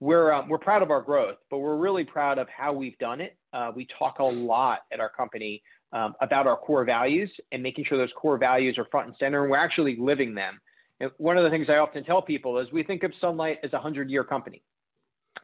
we're 0.00 0.32
um, 0.32 0.48
we're 0.48 0.58
proud 0.58 0.82
of 0.82 0.90
our 0.90 1.00
growth, 1.00 1.36
but 1.48 1.58
we're 1.58 1.76
really 1.76 2.04
proud 2.04 2.38
of 2.38 2.48
how 2.48 2.74
we've 2.74 2.98
done 2.98 3.20
it. 3.20 3.36
Uh, 3.52 3.70
we 3.74 3.86
talk 3.98 4.18
a 4.18 4.24
lot 4.24 4.80
at 4.92 5.00
our 5.00 5.08
company 5.08 5.62
um, 5.92 6.14
about 6.20 6.46
our 6.46 6.56
core 6.56 6.84
values 6.84 7.30
and 7.52 7.62
making 7.62 7.84
sure 7.84 7.96
those 7.96 8.12
core 8.16 8.36
values 8.36 8.76
are 8.76 8.84
front 8.90 9.06
and 9.06 9.16
center, 9.18 9.42
and 9.42 9.50
we're 9.50 9.56
actually 9.56 9.96
living 9.96 10.34
them. 10.34 10.60
One 11.18 11.38
of 11.38 11.44
the 11.44 11.50
things 11.50 11.66
I 11.68 11.76
often 11.76 12.04
tell 12.04 12.20
people 12.22 12.58
is 12.58 12.68
we 12.72 12.82
think 12.82 13.02
of 13.02 13.12
Sunlight 13.20 13.58
as 13.64 13.72
a 13.72 13.78
hundred 13.78 14.10
year 14.10 14.24
company. 14.24 14.62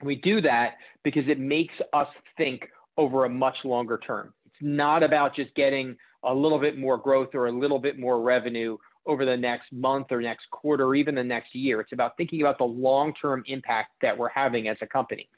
We 0.03 0.17
do 0.17 0.41
that 0.43 0.75
because 1.03 1.25
it 1.29 1.39
makes 1.39 1.75
us 1.93 2.09
think 2.37 2.69
over 2.99 3.25
a 3.25 3.29
much 3.29 3.57
longer 3.65 3.99
term 3.99 4.33
It's 4.47 4.55
not 4.61 5.03
about 5.03 5.35
just 5.35 5.55
getting 5.55 5.97
a 6.25 6.35
little 6.35 6.59
bit 6.59 6.79
more 6.79 6.97
growth 6.97 7.35
or 7.35 7.47
a 7.47 7.53
little 7.53 7.79
bit 7.79 7.99
more 7.99 8.21
revenue 8.21 8.77
over 9.07 9.25
the 9.25 9.37
next 9.37 9.73
month 9.73 10.09
or 10.11 10.21
next 10.21 10.51
quarter 10.51 10.85
or 10.85 10.95
even 10.95 11.15
the 11.15 11.25
next 11.25 11.55
year. 11.55 11.81
It's 11.81 11.93
about 11.93 12.17
thinking 12.17 12.41
about 12.41 12.59
the 12.59 12.65
long 12.65 13.15
term 13.21 13.45
impact 13.47 13.93
that 14.03 14.17
we're 14.17 14.29
having 14.29 14.69
as 14.69 14.77
a 14.81 14.87
company. 14.87 15.29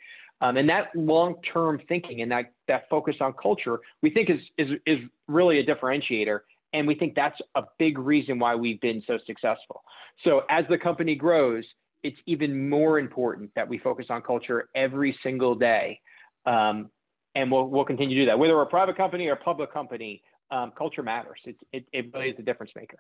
Um, 0.41 0.57
and 0.57 0.69
that 0.69 0.91
long 0.95 1.37
term 1.53 1.81
thinking 1.89 2.23
and 2.23 2.31
that, 2.31 2.53
that 2.69 2.89
focus 2.89 3.17
on 3.21 3.35
culture, 3.35 3.81
we 4.03 4.11
think 4.11 4.31
is, 4.31 4.41
is, 4.57 4.69
is 4.87 4.99
really 5.27 5.59
a 5.59 5.67
differentiator. 5.67 6.41
And 6.73 6.87
we 6.87 6.95
think 6.95 7.15
that's 7.15 7.39
a 7.55 7.63
big 7.79 7.99
reason 7.99 8.39
why 8.39 8.55
we've 8.55 8.81
been 8.81 9.03
so 9.07 9.19
successful. 9.27 9.83
So 10.25 10.43
as 10.51 10.65
the 10.69 10.79
company 10.79 11.15
grows, 11.15 11.65
it's 12.03 12.19
even 12.27 12.69
more 12.69 12.99
important 12.99 13.51
that 13.57 13.69
we 13.69 13.79
focus 13.79 14.07
on 14.11 14.23
culture 14.23 14.69
every 14.75 15.17
single 15.23 15.55
day. 15.55 16.01
Um, 16.47 16.91
and 17.35 17.51
we'll, 17.51 17.69
we'll 17.69 17.85
continue 17.85 18.17
to 18.17 18.23
do 18.23 18.27
that. 18.27 18.39
Whether 18.39 18.55
we're 18.55 18.63
a 18.63 18.67
private 18.67 18.97
company 18.97 19.27
or 19.29 19.33
a 19.33 19.37
public 19.37 19.73
company, 19.73 20.23
um, 20.51 20.73
culture 20.77 21.03
matters. 21.03 21.41
It, 21.45 21.57
it, 21.73 21.87
it 21.93 22.15
really 22.15 22.31
is 22.31 22.37
a 22.39 22.43
difference 22.43 22.73
maker. 22.75 22.99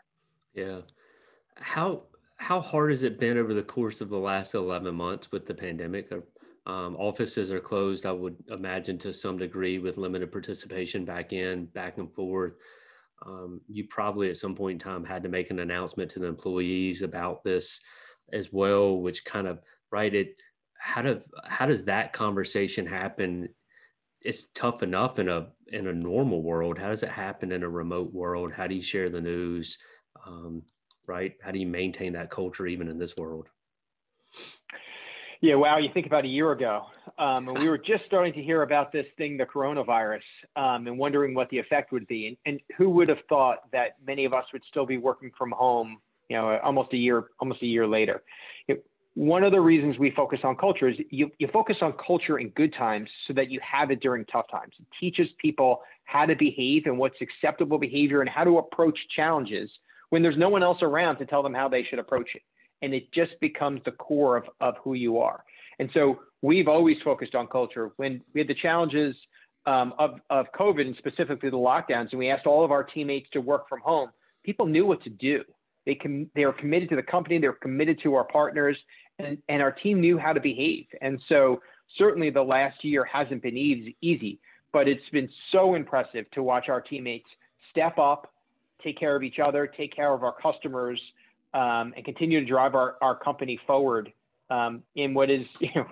Yeah. 0.55 0.81
How, 1.57 2.03
how 2.37 2.61
hard 2.61 2.91
has 2.91 3.03
it 3.03 3.19
been 3.19 3.39
over 3.39 3.55
the 3.55 3.63
course 3.63 4.01
of 4.01 4.09
the 4.09 4.19
last 4.19 4.55
11 4.55 4.95
months 4.95 5.33
with 5.33 5.47
the 5.47 5.55
pandemic? 5.55 6.13
Um, 6.67 6.97
offices 6.97 7.51
are 7.51 7.61
closed, 7.61 8.05
I 8.05 8.13
would 8.13 8.37
imagine, 8.51 8.99
to 8.99 9.13
some 9.13 9.39
degree 9.39 9.79
with 9.79 9.97
limited 9.97 10.31
participation 10.31 11.05
back 11.05 11.33
in, 11.33 11.67
back 11.67 11.99
and 11.99 12.13
forth. 12.13 12.53
Um, 13.27 13.61
you 13.69 13.85
probably 13.89 14.31
at 14.31 14.37
some 14.37 14.55
point 14.55 14.83
in 14.83 14.91
time 14.91 15.05
had 15.05 15.23
to 15.25 15.29
make 15.29 15.51
an 15.51 15.59
announcement 15.59 16.11
to 16.13 16.21
the 16.21 16.27
employees 16.27 17.03
about 17.03 17.43
this 17.43 17.81
as 18.33 18.53
well, 18.53 19.01
which 19.01 19.25
kind 19.25 19.47
of 19.47 19.61
right 19.91 20.15
it 20.15 20.41
how 20.79 21.03
do 21.03 21.21
how 21.47 21.67
does 21.67 21.85
that 21.85 22.13
conversation 22.13 22.87
happen? 22.87 23.49
It's 24.23 24.49
tough 24.55 24.83
enough 24.83 25.19
in 25.19 25.29
a 25.29 25.49
in 25.69 25.89
a 25.89 25.93
normal 25.93 26.43
world. 26.43 26.79
How 26.79 26.89
does 26.89 27.03
it 27.03 27.11
happen 27.11 27.53
in 27.53 27.63
a 27.63 27.69
remote 27.69 28.13
world? 28.13 28.53
How 28.53 28.67
do 28.67 28.75
you 28.75 28.83
share 28.83 29.11
the 29.11 29.21
news? 29.21 29.79
Um, 30.27 30.63
right? 31.07 31.35
How 31.43 31.51
do 31.51 31.59
you 31.59 31.67
maintain 31.67 32.13
that 32.13 32.31
culture 32.31 32.67
even 32.67 32.89
in 32.89 32.99
this 32.99 33.17
world? 33.17 33.49
Yeah, 35.41 35.55
wow. 35.55 35.79
You 35.79 35.91
think 35.93 36.07
about 36.07 36.25
a 36.25 36.29
year 36.29 36.53
ago, 36.53 36.87
um, 37.19 37.49
and 37.49 37.59
we 37.59 37.69
were 37.69 37.79
just 37.79 38.05
starting 38.07 38.33
to 38.35 38.43
hear 38.43 38.63
about 38.63 38.93
this 38.93 39.07
thing, 39.17 39.37
the 39.37 39.45
coronavirus, 39.45 40.21
um, 40.57 40.87
and 40.87 40.99
wondering 40.99 41.35
what 41.35 41.49
the 41.51 41.59
effect 41.59 41.93
would 41.93 42.07
be. 42.07 42.29
And, 42.29 42.37
and, 42.47 42.61
who 42.77 42.91
would 42.91 43.09
have 43.09 43.19
thought 43.29 43.71
that 43.73 43.97
many 44.07 44.25
of 44.25 44.33
us 44.33 44.45
would 44.53 44.63
still 44.69 44.87
be 44.87 44.99
working 44.99 45.33
from 45.37 45.51
home, 45.51 45.99
you 46.29 46.37
know, 46.37 46.59
almost 46.63 46.93
a 46.93 46.97
year, 46.97 47.25
almost 47.41 47.63
a 47.63 47.67
year 47.67 47.87
later? 47.87 48.23
It, 48.69 48.85
one 49.15 49.43
of 49.43 49.51
the 49.51 49.61
reasons 49.61 49.99
we 49.99 50.13
focus 50.13 50.41
on 50.45 50.55
culture 50.57 50.89
is 50.89 50.97
you, 51.11 51.31
you 51.39 51.49
focus 51.53 51.79
on 51.81 51.95
culture 52.05 52.39
in 52.39 52.51
good 52.51 52.73
times 52.73 53.09
so 53.27 53.33
that 53.35 53.51
you 53.51 53.59
have 53.69 53.91
it 53.91 54.01
during 54.01 54.25
tough 54.27 54.47
times. 54.51 54.75
It 54.79 54.87
teaches 55.01 55.29
people 55.41 55.83
how 56.05 56.25
to 56.25 56.37
behave 56.37 56.85
and 56.87 56.97
what's 56.97 57.17
acceptable 57.21 57.79
behavior 57.79 58.21
and 58.21 58.31
how 58.31 58.45
to 58.45 58.59
approach 58.59 58.99
challenges 59.17 59.69
when 60.11 60.23
there's 60.23 60.39
no 60.39 60.49
one 60.49 60.63
else 60.63 60.79
around 60.83 61.17
to 61.19 61.27
tell 61.27 61.43
them 61.43 61.53
how 61.53 61.69
they 61.69 61.83
should 61.83 61.99
approach 61.99 62.31
it 62.35 62.43
and 62.83 62.95
it 62.95 63.13
just 63.13 63.33
becomes 63.41 63.81
the 63.85 63.93
core 63.93 64.37
of, 64.37 64.45
of 64.61 64.75
who 64.83 64.95
you 64.95 65.19
are. 65.19 65.45
And 65.78 65.90
so 65.94 66.20
we've 66.42 66.68
always 66.68 66.97
focused 67.04 67.35
on 67.35 67.47
culture. 67.47 67.90
When 67.97 68.20
we 68.35 68.40
had 68.40 68.49
the 68.49 68.54
challenges 68.54 69.14
um, 69.66 69.94
of, 69.99 70.20
of 70.30 70.47
COVID 70.58 70.87
and 70.87 70.97
specifically 70.97 71.50
the 71.50 71.56
lockdowns, 71.56 72.11
and 72.11 72.18
we 72.18 72.30
asked 72.30 72.47
all 72.47 72.64
of 72.64 72.70
our 72.70 72.85
teammates 72.85 73.28
to 73.32 73.40
work 73.40 73.68
from 73.68 73.80
home, 73.80 74.11
people 74.44 74.66
knew 74.66 74.87
what 74.87 75.02
to 75.04 75.11
do. 75.11 75.42
They, 75.87 75.94
com- 75.94 76.30
they 76.35 76.44
were 76.44 76.52
committed 76.52 76.88
to 76.90 76.97
the 76.97 77.02
company, 77.02 77.38
they 77.38 77.49
were 77.49 77.54
committed 77.54 78.00
to 78.02 78.14
our 78.14 78.25
partners, 78.25 78.76
and, 79.18 79.38
and 79.49 79.62
our 79.62 79.73
team 79.73 80.00
knew 80.00 80.18
how 80.18 80.32
to 80.32 80.40
behave. 80.40 80.87
And 81.00 81.20
so 81.28 81.61
certainly 81.97 82.30
the 82.30 82.42
last 82.42 82.85
year 82.85 83.04
hasn't 83.04 83.42
been 83.42 83.56
easy, 83.56 83.97
easy, 84.00 84.38
but 84.73 84.87
it's 84.87 85.08
been 85.12 85.28
so 85.52 85.75
impressive 85.75 86.30
to 86.32 86.42
watch 86.42 86.68
our 86.68 86.80
teammates 86.80 87.28
step 87.70 87.99
up, 87.99 88.32
take 88.82 88.99
care 88.99 89.16
of 89.16 89.23
each 89.23 89.38
other, 89.38 89.66
take 89.66 89.94
care 89.94 90.12
of 90.12 90.23
our 90.23 90.35
customers, 90.40 91.00
um, 91.54 91.94
and 91.97 92.04
continue 92.04 92.40
to 92.40 92.47
drive 92.47 92.75
our, 92.75 92.97
our 93.00 93.16
company 93.16 93.58
forward 93.66 94.12
um, 94.50 94.83
in 94.97 95.14
what 95.14 95.31
is 95.31 95.47
you 95.61 95.71
know, 95.75 95.87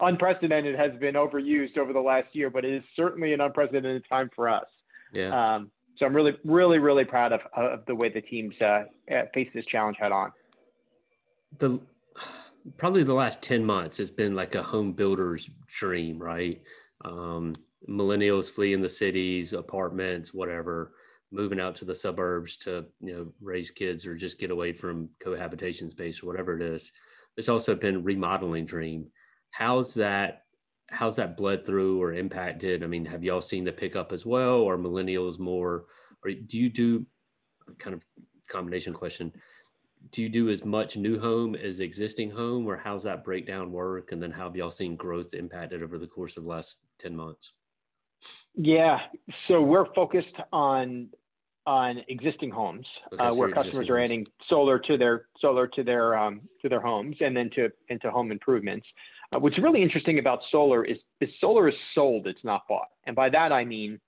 unprecedented 0.00 0.76
has 0.78 0.92
been 1.00 1.14
overused 1.14 1.78
over 1.78 1.92
the 1.92 2.00
last 2.00 2.28
year, 2.32 2.50
but 2.50 2.64
it 2.64 2.74
is 2.74 2.82
certainly 2.94 3.32
an 3.32 3.40
unprecedented 3.40 4.04
time 4.08 4.30
for 4.34 4.48
us. 4.48 4.66
Yeah. 5.12 5.56
Um, 5.56 5.70
so 5.98 6.04
I'm 6.04 6.14
really, 6.14 6.36
really, 6.44 6.78
really 6.78 7.04
proud 7.04 7.32
of, 7.32 7.40
of 7.56 7.86
the 7.86 7.94
way 7.94 8.10
the 8.10 8.20
teams 8.20 8.54
uh, 8.60 8.84
uh 9.10 9.22
face 9.32 9.48
this 9.54 9.64
challenge 9.66 9.96
head 9.98 10.12
on. 10.12 10.30
The 11.58 11.80
probably 12.76 13.02
the 13.02 13.14
last 13.14 13.42
10 13.42 13.64
months 13.64 13.96
has 13.98 14.10
been 14.10 14.34
like 14.34 14.54
a 14.56 14.62
home 14.62 14.92
builder's 14.92 15.48
dream, 15.68 16.18
right? 16.18 16.60
Um, 17.04 17.54
millennials 17.88 18.50
fleeing 18.50 18.82
the 18.82 18.88
cities, 18.88 19.52
apartments, 19.52 20.34
whatever 20.34 20.92
moving 21.32 21.60
out 21.60 21.74
to 21.76 21.84
the 21.84 21.94
suburbs 21.94 22.56
to 22.56 22.84
you 23.00 23.12
know 23.12 23.26
raise 23.40 23.70
kids 23.70 24.06
or 24.06 24.14
just 24.14 24.38
get 24.38 24.50
away 24.50 24.72
from 24.72 25.08
cohabitation 25.22 25.90
space 25.90 26.22
or 26.22 26.26
whatever 26.26 26.56
it 26.56 26.62
is 26.62 26.92
there's 27.36 27.48
also 27.48 27.74
been 27.74 28.02
remodeling 28.02 28.64
dream. 28.64 29.06
How's 29.50 29.94
that 29.94 30.42
how's 30.88 31.16
that 31.16 31.36
bled 31.36 31.66
through 31.66 32.00
or 32.00 32.12
impacted? 32.12 32.82
I 32.82 32.86
mean 32.86 33.04
have 33.04 33.24
y'all 33.24 33.40
seen 33.40 33.64
the 33.64 33.72
pickup 33.72 34.12
as 34.12 34.24
well 34.26 34.60
or 34.60 34.76
millennials 34.76 35.38
more? 35.38 35.84
Or 36.24 36.30
do 36.30 36.58
you 36.58 36.70
do 36.70 37.06
kind 37.78 37.94
of 37.94 38.04
combination 38.48 38.92
question 38.92 39.32
do 40.12 40.22
you 40.22 40.28
do 40.28 40.48
as 40.50 40.64
much 40.64 40.96
new 40.96 41.18
home 41.18 41.54
as 41.54 41.80
existing 41.80 42.30
home 42.30 42.66
or 42.66 42.76
how's 42.76 43.02
that 43.04 43.24
breakdown 43.24 43.72
work? 43.72 44.12
And 44.12 44.22
then 44.22 44.30
how 44.30 44.44
have 44.44 44.56
y'all 44.56 44.70
seen 44.70 44.96
growth 44.96 45.34
impacted 45.34 45.82
over 45.82 45.98
the 45.98 46.06
course 46.06 46.36
of 46.36 46.44
the 46.44 46.48
last 46.48 46.78
10 46.98 47.16
months? 47.16 47.52
Yeah, 48.54 48.98
so 49.46 49.60
we're 49.60 49.92
focused 49.94 50.36
on 50.52 51.08
on 51.66 52.02
existing 52.08 52.50
homes 52.50 52.86
okay, 53.12 53.24
uh, 53.24 53.32
so 53.32 53.38
where 53.38 53.50
customers 53.50 53.88
are 53.88 53.98
adding 53.98 54.26
solar 54.48 54.78
to 54.78 54.96
their 54.96 55.26
solar 55.40 55.66
to 55.66 55.82
their 55.82 56.16
um, 56.16 56.40
to 56.62 56.68
their 56.68 56.80
homes 56.80 57.16
and 57.20 57.36
then 57.36 57.50
to 57.50 57.70
into 57.88 58.10
home 58.10 58.30
improvements. 58.30 58.86
Uh, 59.32 59.40
what's 59.40 59.58
really 59.58 59.82
interesting 59.82 60.20
about 60.20 60.40
solar 60.50 60.84
is, 60.84 60.98
is 61.20 61.30
solar 61.40 61.68
is 61.68 61.74
sold, 61.94 62.28
it's 62.28 62.44
not 62.44 62.68
bought, 62.68 62.88
and 63.04 63.16
by 63.16 63.28
that 63.28 63.52
I 63.52 63.64
mean 63.64 64.00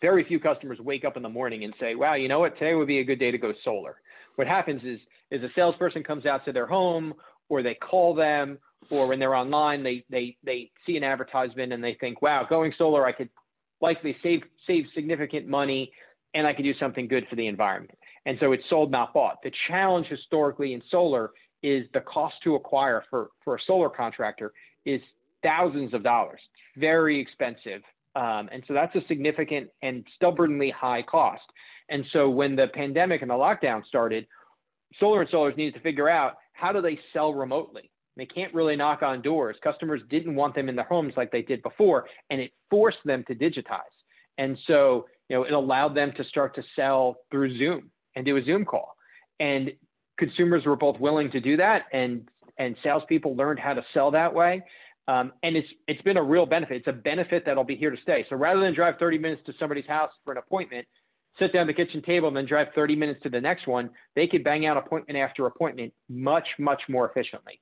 very 0.00 0.24
few 0.24 0.40
customers 0.40 0.80
wake 0.80 1.04
up 1.04 1.16
in 1.16 1.22
the 1.22 1.28
morning 1.28 1.64
and 1.64 1.74
say, 1.78 1.94
"Wow, 1.94 2.14
you 2.14 2.28
know 2.28 2.40
what? 2.40 2.54
Today 2.58 2.74
would 2.74 2.88
be 2.88 3.00
a 3.00 3.04
good 3.04 3.18
day 3.18 3.30
to 3.30 3.38
go 3.38 3.52
solar." 3.64 3.96
What 4.36 4.46
happens 4.46 4.82
is 4.84 5.00
is 5.30 5.42
a 5.42 5.50
salesperson 5.54 6.04
comes 6.04 6.26
out 6.26 6.44
to 6.44 6.52
their 6.52 6.66
home 6.66 7.14
or 7.48 7.62
they 7.62 7.74
call 7.74 8.14
them 8.14 8.58
or 8.90 9.08
when 9.08 9.18
they're 9.18 9.34
online, 9.34 9.82
they 9.82 10.04
they 10.10 10.36
they 10.42 10.70
see 10.86 10.96
an 10.96 11.04
advertisement 11.04 11.72
and 11.72 11.82
they 11.82 11.94
think, 11.94 12.22
"Wow, 12.22 12.44
going 12.44 12.72
solar, 12.76 13.06
I 13.06 13.12
could 13.12 13.30
likely 13.80 14.16
save 14.22 14.42
save 14.66 14.86
significant 14.94 15.46
money, 15.46 15.92
and 16.34 16.46
I 16.46 16.52
could 16.52 16.64
do 16.64 16.74
something 16.78 17.08
good 17.08 17.26
for 17.28 17.36
the 17.36 17.46
environment." 17.46 17.98
And 18.26 18.38
so 18.40 18.52
it's 18.52 18.68
sold, 18.68 18.90
not 18.90 19.12
bought. 19.12 19.42
The 19.42 19.52
challenge 19.68 20.06
historically 20.06 20.74
in 20.74 20.82
solar 20.90 21.30
is 21.62 21.86
the 21.94 22.00
cost 22.00 22.34
to 22.44 22.54
acquire 22.54 23.04
for 23.10 23.30
for 23.44 23.56
a 23.56 23.60
solar 23.66 23.88
contractor 23.88 24.52
is 24.84 25.00
thousands 25.42 25.94
of 25.94 26.02
dollars. 26.02 26.40
Very 26.76 27.20
expensive, 27.20 27.82
um, 28.16 28.48
and 28.52 28.62
so 28.66 28.74
that's 28.74 28.94
a 28.96 29.04
significant 29.06 29.70
and 29.82 30.04
stubbornly 30.16 30.70
high 30.70 31.02
cost. 31.02 31.44
And 31.88 32.04
so 32.12 32.30
when 32.30 32.56
the 32.56 32.68
pandemic 32.68 33.22
and 33.22 33.30
the 33.30 33.34
lockdown 33.34 33.84
started, 33.86 34.26
solar 34.98 35.24
installers 35.24 35.56
needed 35.56 35.74
to 35.74 35.80
figure 35.80 36.08
out 36.08 36.34
how 36.52 36.72
do 36.72 36.80
they 36.80 36.98
sell 37.12 37.34
remotely 37.34 37.90
they 38.16 38.26
can't 38.26 38.52
really 38.52 38.76
knock 38.76 39.02
on 39.02 39.22
doors. 39.22 39.56
Customers 39.62 40.02
didn't 40.10 40.34
want 40.34 40.54
them 40.54 40.68
in 40.68 40.76
their 40.76 40.84
homes 40.84 41.14
like 41.16 41.30
they 41.30 41.42
did 41.42 41.62
before, 41.62 42.06
and 42.30 42.40
it 42.40 42.52
forced 42.68 42.98
them 43.04 43.24
to 43.28 43.34
digitize. 43.34 43.80
And 44.38 44.58
so, 44.66 45.06
you 45.28 45.36
know, 45.36 45.44
it 45.44 45.52
allowed 45.52 45.94
them 45.94 46.12
to 46.16 46.24
start 46.24 46.54
to 46.56 46.62
sell 46.76 47.16
through 47.30 47.56
Zoom 47.58 47.90
and 48.16 48.24
do 48.24 48.36
a 48.36 48.44
Zoom 48.44 48.64
call. 48.64 48.96
And 49.40 49.72
consumers 50.18 50.64
were 50.66 50.76
both 50.76 51.00
willing 51.00 51.30
to 51.32 51.40
do 51.40 51.56
that, 51.56 51.84
and 51.92 52.28
and 52.58 52.76
salespeople 52.82 53.34
learned 53.34 53.58
how 53.58 53.74
to 53.74 53.82
sell 53.94 54.10
that 54.10 54.32
way. 54.32 54.62
Um, 55.08 55.32
and 55.42 55.56
it's 55.56 55.68
it's 55.88 56.02
been 56.02 56.16
a 56.16 56.22
real 56.22 56.46
benefit. 56.46 56.76
It's 56.76 56.86
a 56.86 56.92
benefit 56.92 57.44
that'll 57.44 57.64
be 57.64 57.76
here 57.76 57.90
to 57.90 58.00
stay. 58.02 58.24
So 58.28 58.36
rather 58.36 58.60
than 58.60 58.74
drive 58.74 58.94
30 58.98 59.18
minutes 59.18 59.42
to 59.46 59.52
somebody's 59.58 59.86
house 59.86 60.10
for 60.24 60.32
an 60.32 60.38
appointment, 60.38 60.86
sit 61.38 61.52
down 61.52 61.68
at 61.68 61.76
the 61.76 61.84
kitchen 61.84 62.02
table 62.02 62.28
and 62.28 62.36
then 62.36 62.46
drive 62.46 62.68
30 62.74 62.94
minutes 62.96 63.20
to 63.22 63.30
the 63.30 63.40
next 63.40 63.66
one, 63.66 63.90
they 64.14 64.26
could 64.26 64.44
bang 64.44 64.66
out 64.66 64.76
appointment 64.76 65.18
after 65.18 65.46
appointment 65.46 65.92
much, 66.08 66.46
much 66.58 66.82
more 66.88 67.08
efficiently. 67.08 67.60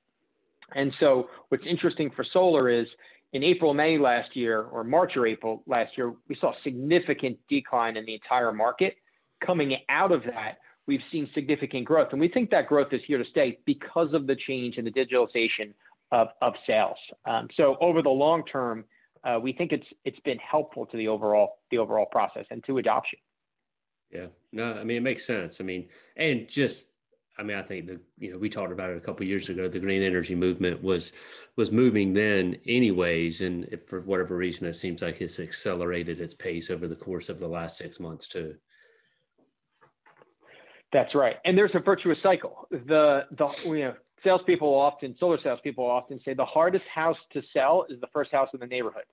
And 0.75 0.93
so 0.99 1.29
what's 1.49 1.65
interesting 1.67 2.11
for 2.15 2.25
solar 2.31 2.69
is 2.69 2.87
in 3.33 3.43
April, 3.43 3.73
May 3.73 3.97
last 3.97 4.35
year, 4.35 4.63
or 4.63 4.83
March 4.83 5.15
or 5.15 5.25
April 5.25 5.63
last 5.65 5.91
year, 5.97 6.13
we 6.27 6.35
saw 6.39 6.53
significant 6.63 7.37
decline 7.49 7.95
in 7.97 8.05
the 8.05 8.13
entire 8.13 8.51
market. 8.51 8.95
Coming 9.45 9.77
out 9.89 10.11
of 10.11 10.23
that, 10.23 10.57
we've 10.85 11.01
seen 11.11 11.29
significant 11.33 11.85
growth. 11.85 12.09
And 12.11 12.19
we 12.19 12.27
think 12.27 12.49
that 12.51 12.67
growth 12.67 12.89
is 12.91 13.01
here 13.07 13.17
to 13.17 13.29
stay 13.29 13.59
because 13.65 14.13
of 14.13 14.27
the 14.27 14.35
change 14.35 14.77
in 14.77 14.85
the 14.85 14.91
digitalization 14.91 15.73
of, 16.11 16.27
of 16.41 16.53
sales. 16.67 16.97
Um, 17.25 17.47
so 17.55 17.77
over 17.79 18.01
the 18.01 18.09
long 18.09 18.43
term, 18.45 18.83
uh, 19.23 19.39
we 19.41 19.53
think 19.53 19.71
it's 19.71 19.85
it's 20.03 20.19
been 20.21 20.39
helpful 20.39 20.85
to 20.87 20.97
the 20.97 21.07
overall 21.07 21.59
the 21.69 21.77
overall 21.77 22.07
process 22.07 22.45
and 22.49 22.63
to 22.65 22.79
adoption. 22.79 23.19
Yeah, 24.09 24.27
no, 24.51 24.73
I 24.73 24.83
mean 24.83 24.97
it 24.97 25.03
makes 25.03 25.25
sense. 25.25 25.61
I 25.61 25.63
mean, 25.63 25.87
and 26.17 26.49
just 26.49 26.85
I 27.37 27.43
mean, 27.43 27.57
I 27.57 27.61
think 27.61 27.87
the 27.87 27.99
you 28.17 28.31
know 28.31 28.37
we 28.37 28.49
talked 28.49 28.71
about 28.71 28.89
it 28.89 28.97
a 28.97 29.01
couple 29.01 29.25
years 29.25 29.49
ago. 29.49 29.67
The 29.67 29.79
green 29.79 30.03
energy 30.03 30.35
movement 30.35 30.83
was 30.83 31.13
was 31.55 31.71
moving 31.71 32.13
then, 32.13 32.57
anyways, 32.67 33.41
and 33.41 33.67
for 33.87 34.01
whatever 34.01 34.35
reason, 34.35 34.67
it 34.67 34.75
seems 34.75 35.01
like 35.01 35.21
it's 35.21 35.39
accelerated 35.39 36.19
its 36.19 36.33
pace 36.33 36.69
over 36.69 36.87
the 36.87 36.95
course 36.95 37.29
of 37.29 37.39
the 37.39 37.47
last 37.47 37.77
six 37.77 37.99
months 37.99 38.27
too. 38.27 38.55
That's 40.91 41.15
right, 41.15 41.37
and 41.45 41.57
there's 41.57 41.71
a 41.73 41.79
virtuous 41.79 42.17
cycle. 42.21 42.67
The 42.69 43.21
the 43.31 43.47
you 43.65 43.85
know 43.85 43.93
salespeople 44.23 44.67
often, 44.67 45.15
solar 45.19 45.39
salespeople 45.41 45.85
often 45.85 46.19
say 46.25 46.33
the 46.33 46.45
hardest 46.45 46.85
house 46.93 47.17
to 47.33 47.41
sell 47.53 47.85
is 47.89 47.99
the 48.01 48.07
first 48.13 48.31
house 48.31 48.49
in 48.53 48.59
the 48.59 48.67
neighborhood, 48.67 49.05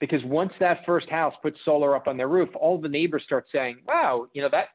because 0.00 0.22
once 0.24 0.52
that 0.60 0.84
first 0.84 1.08
house 1.08 1.34
puts 1.40 1.58
solar 1.64 1.96
up 1.96 2.08
on 2.08 2.18
their 2.18 2.28
roof, 2.28 2.50
all 2.54 2.78
the 2.78 2.88
neighbors 2.88 3.22
start 3.24 3.46
saying, 3.50 3.78
"Wow, 3.86 4.28
you 4.34 4.42
know 4.42 4.50
that 4.50 4.68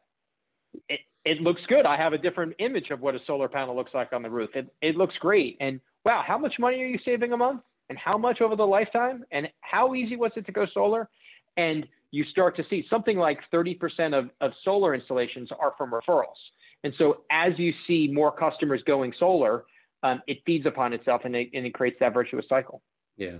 it, 0.87 0.99
it 1.25 1.41
looks 1.41 1.61
good. 1.67 1.85
I 1.85 1.97
have 1.97 2.13
a 2.13 2.17
different 2.17 2.53
image 2.59 2.91
of 2.91 3.01
what 3.01 3.15
a 3.15 3.19
solar 3.27 3.47
panel 3.47 3.75
looks 3.75 3.93
like 3.93 4.13
on 4.13 4.21
the 4.21 4.29
roof. 4.29 4.49
It, 4.55 4.67
it 4.81 4.95
looks 4.95 5.15
great. 5.19 5.57
And 5.59 5.79
wow, 6.05 6.23
how 6.25 6.37
much 6.37 6.53
money 6.59 6.81
are 6.81 6.87
you 6.87 6.99
saving 7.03 7.33
a 7.33 7.37
month? 7.37 7.61
And 7.89 7.97
how 7.97 8.17
much 8.17 8.41
over 8.41 8.55
the 8.55 8.65
lifetime? 8.65 9.25
And 9.31 9.47
how 9.61 9.95
easy 9.95 10.15
was 10.15 10.31
it 10.35 10.45
to 10.45 10.51
go 10.51 10.65
solar? 10.73 11.09
And 11.57 11.87
you 12.11 12.23
start 12.25 12.55
to 12.57 12.63
see 12.69 12.85
something 12.89 13.17
like 13.17 13.39
30% 13.53 14.17
of, 14.17 14.29
of 14.41 14.51
solar 14.63 14.95
installations 14.95 15.49
are 15.59 15.73
from 15.77 15.91
referrals. 15.91 16.37
And 16.83 16.93
so 16.97 17.23
as 17.31 17.53
you 17.57 17.73
see 17.87 18.09
more 18.11 18.31
customers 18.31 18.81
going 18.85 19.13
solar, 19.19 19.65
um, 20.03 20.21
it 20.27 20.39
feeds 20.45 20.65
upon 20.65 20.93
itself 20.93 21.21
and 21.25 21.35
it, 21.35 21.49
and 21.53 21.65
it 21.65 21.73
creates 21.73 21.97
that 21.99 22.13
virtuous 22.13 22.45
cycle. 22.47 22.81
Yeah. 23.17 23.39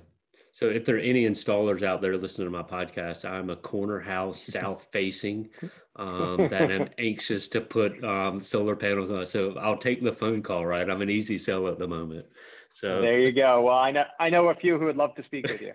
So 0.60 0.68
if 0.68 0.84
there 0.84 0.98
are 0.98 1.00
any 1.00 1.24
installers 1.24 1.84
out 1.84 2.02
there 2.02 2.18
listening 2.18 2.48
to 2.48 2.52
my 2.52 2.64
podcast, 2.64 3.24
I'm 3.24 3.50
a 3.50 3.56
corner 3.56 3.98
house 3.98 4.44
south 4.44 4.90
facing 4.92 5.48
um, 5.96 6.50
that 6.50 6.70
I'm 6.70 6.90
anxious 6.98 7.48
to 7.48 7.62
put 7.62 8.04
um, 8.04 8.42
solar 8.42 8.76
panels 8.76 9.10
on. 9.10 9.26
So 9.26 9.58
I'll 9.58 9.78
take 9.78 10.04
the 10.04 10.12
phone 10.12 10.44
call, 10.44 10.66
right? 10.66 10.90
I'm 10.90 11.02
an 11.02 11.10
easy 11.10 11.38
sell 11.38 11.70
at 11.70 11.80
the 11.80 11.88
moment. 11.88 12.26
So 12.74 13.00
there 13.00 13.22
you 13.22 13.32
go. 13.32 13.62
Well, 13.62 13.78
I 13.78 13.92
know 13.92 14.04
I 14.20 14.30
know 14.30 14.50
a 14.50 14.54
few 14.54 14.78
who 14.78 14.84
would 14.88 14.98
love 14.98 15.16
to 15.16 15.24
speak 15.24 15.48
with 15.48 15.62
you. 15.62 15.72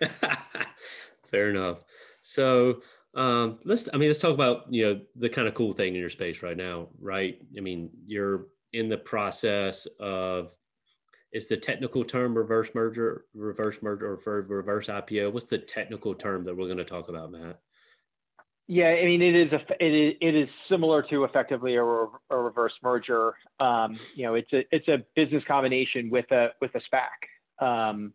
Fair 1.25 1.49
enough. 1.49 1.79
So 2.21 2.83
um, 3.15 3.57
let's 3.63 3.89
I 3.91 3.97
mean 3.97 4.09
let's 4.09 4.19
talk 4.19 4.35
about 4.35 4.71
you 4.71 4.83
know 4.83 5.01
the 5.15 5.29
kind 5.29 5.47
of 5.47 5.55
cool 5.55 5.73
thing 5.73 5.95
in 5.95 5.99
your 5.99 6.11
space 6.11 6.43
right 6.43 6.55
now, 6.55 6.89
right? 6.99 7.41
I 7.57 7.61
mean 7.61 7.89
you're 8.05 8.49
in 8.71 8.89
the 8.89 8.99
process 8.99 9.87
of 9.99 10.55
is 11.35 11.49
the 11.49 11.57
technical 11.57 12.05
term 12.05 12.33
reverse 12.33 12.71
merger, 12.73 13.25
reverse 13.33 13.83
merger, 13.83 14.17
or 14.25 14.41
reverse 14.47 14.87
IPO? 14.87 15.33
What's 15.33 15.47
the 15.47 15.57
technical 15.57 16.15
term 16.15 16.45
that 16.45 16.55
we're 16.55 16.67
going 16.67 16.77
to 16.77 16.85
talk 16.85 17.09
about, 17.09 17.29
Matt? 17.29 17.59
Yeah, 18.67 18.87
I 18.87 19.03
mean, 19.03 19.21
it 19.21 19.35
is 19.35 19.51
a 19.51 19.59
it 19.85 19.93
is, 19.93 20.13
it 20.21 20.33
is 20.33 20.47
similar 20.69 21.03
to 21.03 21.25
effectively 21.25 21.75
a, 21.75 21.83
a 21.83 22.37
reverse 22.37 22.71
merger. 22.81 23.33
Um, 23.59 23.95
you 24.15 24.23
know, 24.23 24.35
it's 24.35 24.51
a 24.53 24.63
it's 24.71 24.87
a 24.87 25.03
business 25.13 25.43
combination 25.45 26.09
with 26.09 26.31
a 26.31 26.51
with 26.61 26.71
a 26.73 26.79
SPAC, 26.79 27.63
um, 27.63 28.13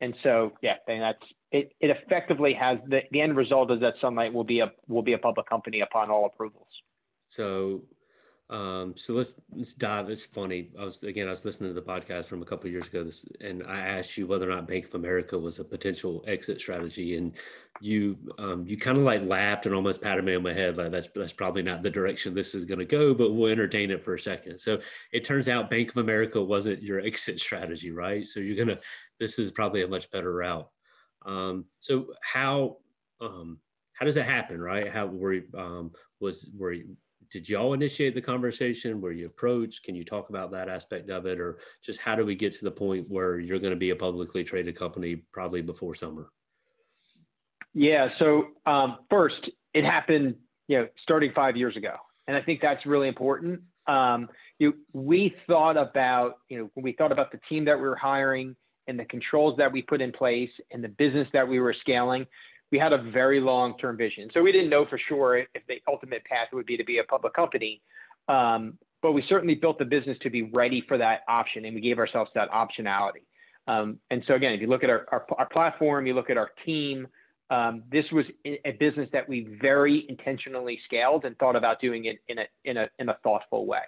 and 0.00 0.14
so 0.22 0.52
yeah, 0.62 0.76
and 0.86 1.02
that's 1.02 1.24
it. 1.50 1.72
It 1.80 1.90
effectively 1.90 2.54
has 2.54 2.78
the, 2.86 3.00
the 3.10 3.20
end 3.20 3.36
result 3.36 3.72
is 3.72 3.80
that 3.80 3.94
Sunlight 4.00 4.32
will 4.32 4.44
be 4.44 4.60
a 4.60 4.70
will 4.86 5.02
be 5.02 5.14
a 5.14 5.18
public 5.18 5.48
company 5.48 5.80
upon 5.80 6.08
all 6.08 6.24
approvals. 6.24 6.68
So 7.28 7.82
um, 8.50 8.94
so 8.94 9.14
let's 9.14 9.36
let's 9.54 9.72
dive. 9.72 10.10
It's 10.10 10.26
funny. 10.26 10.70
I 10.78 10.84
was 10.84 11.02
again. 11.02 11.28
I 11.28 11.30
was 11.30 11.46
listening 11.46 11.70
to 11.70 11.80
the 11.80 11.86
podcast 11.86 12.26
from 12.26 12.42
a 12.42 12.44
couple 12.44 12.68
years 12.68 12.88
ago, 12.88 13.02
this, 13.02 13.24
and 13.40 13.62
I 13.66 13.80
asked 13.80 14.18
you 14.18 14.26
whether 14.26 14.48
or 14.48 14.54
not 14.54 14.68
Bank 14.68 14.84
of 14.84 14.94
America 14.94 15.38
was 15.38 15.60
a 15.60 15.64
potential 15.64 16.22
exit 16.26 16.60
strategy, 16.60 17.16
and 17.16 17.32
you 17.80 18.18
um, 18.38 18.66
you 18.66 18.76
kind 18.76 18.98
of 18.98 19.04
like 19.04 19.24
laughed 19.24 19.64
and 19.64 19.74
almost 19.74 20.02
patted 20.02 20.26
me 20.26 20.34
on 20.34 20.42
my 20.42 20.52
head, 20.52 20.76
like 20.76 20.90
that's 20.90 21.08
that's 21.14 21.32
probably 21.32 21.62
not 21.62 21.82
the 21.82 21.88
direction 21.88 22.34
this 22.34 22.54
is 22.54 22.66
going 22.66 22.78
to 22.78 22.84
go, 22.84 23.14
but 23.14 23.32
we'll 23.32 23.50
entertain 23.50 23.90
it 23.90 24.04
for 24.04 24.12
a 24.12 24.18
second. 24.18 24.58
So 24.58 24.78
it 25.10 25.24
turns 25.24 25.48
out 25.48 25.70
Bank 25.70 25.90
of 25.90 25.96
America 25.96 26.42
wasn't 26.42 26.82
your 26.82 27.00
exit 27.00 27.40
strategy, 27.40 27.92
right? 27.92 28.26
So 28.26 28.40
you're 28.40 28.62
gonna. 28.62 28.78
This 29.18 29.38
is 29.38 29.52
probably 29.52 29.84
a 29.84 29.88
much 29.88 30.10
better 30.10 30.34
route. 30.34 30.68
Um, 31.24 31.64
so 31.78 32.08
how 32.20 32.76
um, 33.22 33.58
how 33.94 34.04
does 34.04 34.16
that 34.16 34.26
happen, 34.26 34.60
right? 34.60 34.90
How 34.90 35.06
were 35.06 35.40
um, 35.56 35.92
was 36.20 36.50
were 36.54 36.74
did 37.34 37.48
y'all 37.48 37.72
initiate 37.72 38.14
the 38.14 38.20
conversation? 38.20 39.00
Were 39.00 39.10
you 39.10 39.26
approached? 39.26 39.82
Can 39.82 39.96
you 39.96 40.04
talk 40.04 40.30
about 40.30 40.52
that 40.52 40.68
aspect 40.68 41.10
of 41.10 41.26
it, 41.26 41.40
or 41.40 41.58
just 41.82 42.00
how 42.00 42.14
do 42.14 42.24
we 42.24 42.36
get 42.36 42.52
to 42.52 42.64
the 42.64 42.70
point 42.70 43.10
where 43.10 43.40
you're 43.40 43.58
going 43.58 43.72
to 43.72 43.76
be 43.76 43.90
a 43.90 43.96
publicly 43.96 44.44
traded 44.44 44.76
company 44.76 45.16
probably 45.32 45.60
before 45.60 45.96
summer? 45.96 46.28
Yeah. 47.74 48.10
So 48.20 48.44
um, 48.66 48.98
first, 49.10 49.50
it 49.74 49.84
happened, 49.84 50.36
you 50.68 50.78
know, 50.78 50.88
starting 51.02 51.32
five 51.34 51.56
years 51.56 51.76
ago, 51.76 51.96
and 52.28 52.36
I 52.36 52.40
think 52.40 52.60
that's 52.62 52.86
really 52.86 53.08
important. 53.08 53.62
Um, 53.88 54.28
you, 54.60 54.74
we 54.92 55.34
thought 55.48 55.76
about, 55.76 56.36
you 56.48 56.58
know, 56.58 56.70
when 56.74 56.84
we 56.84 56.92
thought 56.92 57.10
about 57.10 57.32
the 57.32 57.40
team 57.48 57.64
that 57.64 57.74
we 57.74 57.82
were 57.82 57.96
hiring 57.96 58.54
and 58.86 58.96
the 58.96 59.06
controls 59.06 59.56
that 59.58 59.72
we 59.72 59.82
put 59.82 60.00
in 60.00 60.12
place 60.12 60.50
and 60.70 60.84
the 60.84 60.88
business 60.88 61.26
that 61.32 61.48
we 61.48 61.58
were 61.58 61.74
scaling, 61.80 62.26
we 62.74 62.80
had 62.80 62.92
a 62.92 63.00
very 63.12 63.40
long 63.40 63.78
term 63.78 63.96
vision. 63.96 64.28
So 64.34 64.42
we 64.42 64.50
didn't 64.50 64.68
know 64.68 64.84
for 64.90 64.98
sure 65.08 65.36
if 65.38 65.46
the 65.68 65.76
ultimate 65.86 66.24
path 66.24 66.48
would 66.52 66.66
be 66.66 66.76
to 66.76 66.82
be 66.82 66.98
a 66.98 67.04
public 67.04 67.32
company. 67.32 67.80
Um, 68.26 68.78
but 69.00 69.12
we 69.12 69.22
certainly 69.28 69.54
built 69.54 69.78
the 69.78 69.84
business 69.84 70.18
to 70.22 70.28
be 70.28 70.42
ready 70.42 70.82
for 70.88 70.98
that 70.98 71.20
option 71.28 71.66
and 71.66 71.74
we 71.76 71.80
gave 71.80 72.00
ourselves 72.00 72.32
that 72.34 72.50
optionality. 72.50 73.26
Um, 73.68 74.00
and 74.10 74.24
so 74.26 74.34
again, 74.34 74.54
if 74.54 74.60
you 74.60 74.66
look 74.66 74.82
at 74.82 74.90
our, 74.90 75.06
our, 75.12 75.24
our 75.38 75.46
platform, 75.46 76.04
you 76.08 76.14
look 76.14 76.30
at 76.30 76.36
our 76.36 76.50
team, 76.66 77.06
um, 77.48 77.84
this 77.92 78.06
was 78.10 78.24
a 78.44 78.72
business 78.80 79.08
that 79.12 79.28
we 79.28 79.56
very 79.62 80.04
intentionally 80.08 80.80
scaled 80.84 81.26
and 81.26 81.38
thought 81.38 81.54
about 81.54 81.80
doing 81.80 82.06
it 82.06 82.18
in 82.26 82.38
a, 82.38 82.44
in 82.64 82.76
a, 82.76 82.88
in 82.98 83.08
a 83.08 83.16
thoughtful 83.22 83.66
way. 83.66 83.82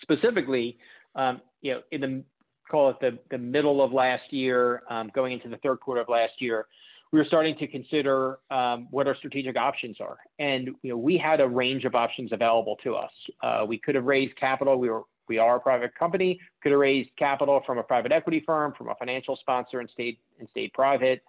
Specifically, 0.00 0.78
um, 1.16 1.40
you 1.60 1.72
know, 1.72 1.80
in 1.90 2.00
the, 2.00 2.22
call 2.70 2.90
it 2.90 2.96
the, 3.00 3.18
the 3.32 3.38
middle 3.38 3.82
of 3.82 3.92
last 3.92 4.32
year, 4.32 4.84
um, 4.88 5.10
going 5.12 5.32
into 5.32 5.48
the 5.48 5.56
third 5.56 5.80
quarter 5.80 6.02
of 6.02 6.08
last 6.08 6.34
year, 6.38 6.66
we 7.12 7.18
were 7.18 7.24
starting 7.24 7.56
to 7.58 7.66
consider 7.66 8.38
um, 8.50 8.86
what 8.90 9.08
our 9.08 9.16
strategic 9.16 9.56
options 9.56 9.96
are. 10.00 10.18
And 10.38 10.70
you 10.82 10.90
know, 10.90 10.96
we 10.96 11.18
had 11.18 11.40
a 11.40 11.48
range 11.48 11.84
of 11.84 11.94
options 11.94 12.32
available 12.32 12.76
to 12.84 12.94
us. 12.94 13.10
Uh, 13.42 13.64
we 13.66 13.78
could 13.78 13.94
have 13.94 14.04
raised 14.04 14.36
capital. 14.36 14.78
We 14.78 14.90
were 14.90 15.02
we 15.28 15.38
are 15.38 15.56
a 15.56 15.60
private 15.60 15.94
company. 15.94 16.40
Could 16.62 16.72
have 16.72 16.80
raised 16.80 17.10
capital 17.16 17.62
from 17.64 17.78
a 17.78 17.82
private 17.84 18.10
equity 18.10 18.42
firm, 18.44 18.74
from 18.76 18.88
a 18.88 18.94
financial 18.96 19.36
sponsor, 19.36 19.80
and 19.80 19.88
stayed 19.90 20.18
and 20.38 20.48
stayed 20.50 20.72
private. 20.72 21.22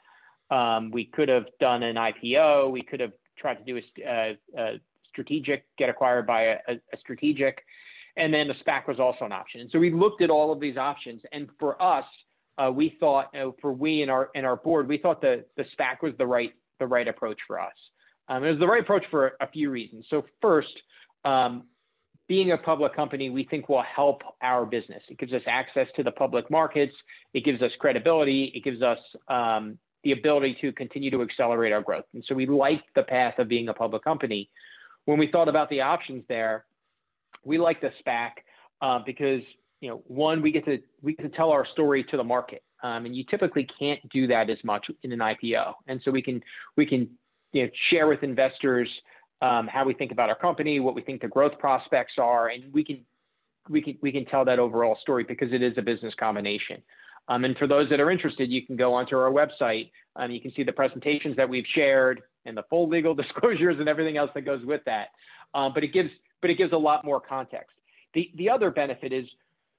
Um, 0.50 0.92
we 0.92 1.06
could 1.06 1.30
have 1.30 1.46
done 1.60 1.84
an 1.84 1.96
IPO. 1.96 2.72
We 2.72 2.82
could 2.82 3.00
have 3.00 3.14
tried 3.38 3.56
to 3.56 3.64
do 3.64 3.78
a, 3.78 4.08
a, 4.08 4.38
a 4.58 4.80
strategic, 5.08 5.66
get 5.78 5.90
acquired 5.90 6.26
by 6.26 6.42
a, 6.44 6.58
a 6.68 6.98
strategic, 7.00 7.64
and 8.18 8.34
then 8.34 8.48
the 8.48 8.56
SPAC 8.66 8.88
was 8.88 9.00
also 9.00 9.26
an 9.26 9.32
option. 9.32 9.62
And 9.62 9.70
so 9.72 9.80
we 9.80 9.92
looked 9.92 10.22
at 10.22 10.30
all 10.30 10.52
of 10.52 10.60
these 10.60 10.78
options. 10.78 11.22
And 11.32 11.48
for 11.60 11.82
us, 11.82 12.06
uh, 12.58 12.72
we 12.72 12.96
thought 13.00 13.30
you 13.34 13.40
know, 13.40 13.56
for 13.62 13.72
we 13.72 14.02
and 14.02 14.12
our 14.12 14.30
and 14.36 14.46
our 14.46 14.56
board, 14.56 14.88
we 14.88 14.98
thought 14.98 15.22
the 15.22 15.46
the 15.58 15.64
SPAC 15.78 16.02
was 16.02 16.14
the 16.18 16.26
right 16.26 16.52
the 16.80 16.88
right 16.88 17.08
approach 17.08 17.40
for 17.48 17.60
us. 17.60 17.74
Um, 18.28 18.44
it 18.44 18.52
was 18.52 18.60
the 18.60 18.68
right 18.68 18.82
approach 18.82 19.04
for 19.12 19.34
a 19.42 19.48
few 19.48 19.70
reasons. 19.70 20.06
So 20.10 20.26
first, 20.42 20.70
um, 21.26 21.66
being 22.28 22.52
a 22.52 22.58
public 22.58 22.96
company, 22.96 23.30
we 23.30 23.44
think 23.44 23.68
will 23.68 23.84
help 23.84 24.22
our 24.42 24.66
business. 24.66 25.04
It 25.10 25.18
gives 25.20 25.34
us 25.34 25.42
access 25.48 25.88
to 25.98 26.04
the 26.04 26.12
public 26.12 26.50
markets. 26.50 26.94
It 27.34 27.44
gives 27.44 27.62
us 27.62 27.72
credibility. 27.80 28.52
It 28.56 28.64
gives 28.64 28.82
us 28.82 29.00
um, 29.28 29.78
the 30.04 30.14
ability 30.14 30.58
to 30.62 30.72
continue 30.72 31.12
to 31.12 31.22
accelerate 31.22 31.74
our 31.74 31.82
growth. 31.82 32.06
And 32.14 32.24
so 32.28 32.34
we 32.34 32.46
liked 32.46 32.86
the 32.96 33.04
path 33.04 33.38
of 33.38 33.48
being 33.48 33.68
a 33.68 33.74
public 33.74 34.04
company. 34.04 34.50
When 35.06 35.20
we 35.20 35.30
thought 35.30 35.50
about 35.50 35.70
the 35.70 35.82
options 35.82 36.24
there, 36.30 36.66
we 37.44 37.58
liked 37.58 37.82
the 37.82 37.92
SPAC 38.06 38.30
uh, 38.82 39.00
because 39.06 39.42
you 39.82 39.90
know, 39.90 40.04
one, 40.08 40.42
we 40.42 40.52
get 40.52 40.64
to 40.66 40.80
we 41.02 41.16
get 41.16 41.24
to 41.24 41.36
tell 41.36 41.50
our 41.50 41.66
story 41.74 42.04
to 42.06 42.18
the 42.18 42.24
market, 42.24 42.64
um, 42.84 43.06
and 43.06 43.16
you 43.16 43.24
typically 43.30 43.68
can't 43.80 44.00
do 44.10 44.28
that 44.28 44.50
as 44.50 44.58
much 44.64 44.86
in 45.04 45.12
an 45.12 45.20
IPO. 45.20 45.74
And 45.88 46.00
so 46.06 46.12
we 46.12 46.22
can 46.22 46.42
we 46.78 46.86
can 46.86 47.10
you 47.52 47.64
know 47.64 47.70
share 47.90 48.08
with 48.08 48.24
investors 48.24 48.88
um, 49.42 49.68
how 49.68 49.84
we 49.84 49.94
think 49.96 50.12
about 50.12 50.30
our 50.30 50.36
company, 50.36 50.80
what 50.80 50.96
we 50.96 51.02
think 51.02 51.22
the 51.22 51.28
growth 51.28 51.58
prospects 51.58 52.14
are, 52.20 52.50
and 52.50 52.72
we 52.72 52.84
can 52.84 53.04
we 53.70 53.82
can 53.82 53.98
we 54.02 54.12
can 54.12 54.24
tell 54.26 54.46
that 54.46 54.60
overall 54.60 54.98
story 55.02 55.24
because 55.24 55.52
it 55.52 55.64
is 55.64 55.74
a 55.78 55.82
business 55.82 56.14
combination. 56.20 56.82
Um, 57.28 57.44
and 57.44 57.58
for 57.58 57.68
those 57.68 57.90
that 57.90 58.00
are 58.00 58.12
interested, 58.12 58.50
you 58.50 58.66
can 58.66 58.76
go 58.76 58.94
onto 58.94 59.16
our 59.16 59.32
website. 59.32 59.90
Um, 60.16 60.32
you 60.32 60.42
can 60.42 60.52
see 60.54 60.64
the 60.64 60.72
presentations 60.72 61.36
that 61.38 61.48
we've 61.48 61.66
shared 61.74 62.22
and 62.46 62.56
the 62.56 62.64
full 62.70 62.88
legal 62.88 63.16
disclosures 63.16 63.78
and 63.80 63.90
everything 63.90 64.18
else 64.18 64.30
that 64.36 64.42
goes 64.42 64.64
with 64.64 64.82
that. 64.86 65.08
Um, 65.56 65.72
but 65.74 65.84
it 65.84 65.92
gives 65.92 66.10
but 66.40 66.52
it 66.52 66.56
gives 66.56 66.72
a 66.72 66.78
lot 66.78 67.04
more 67.04 67.20
context. 67.20 67.72
The 68.14 68.30
the 68.36 68.50
other 68.50 68.70
benefit 68.70 69.12
is 69.12 69.26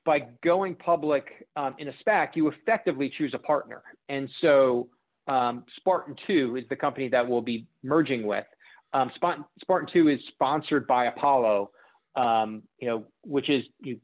by 0.05 0.21
going 0.43 0.75
public 0.75 1.47
um, 1.57 1.75
in 1.79 1.88
a 1.88 1.93
SPAC, 2.05 2.31
you 2.35 2.49
effectively 2.49 3.12
choose 3.17 3.33
a 3.35 3.38
partner. 3.38 3.83
And 4.09 4.29
so 4.41 4.88
um, 5.29 5.65
Spartan 5.77 6.17
2 6.27 6.57
is 6.57 6.65
the 6.69 6.77
company 6.77 7.09
that 7.09 7.29
we'll 7.29 7.41
be 7.43 7.67
merging 7.83 8.27
with. 8.27 8.45
Um, 8.93 9.11
Spartan, 9.15 9.45
Spartan 9.61 9.88
2 9.93 10.09
is 10.09 10.19
sponsored 10.29 10.87
by 10.87 11.07
Apollo, 11.07 11.71
um, 12.17 12.62
you 12.79 12.88
know, 12.88 13.05
which 13.25 13.49
is 13.49 13.65
you, 13.81 14.01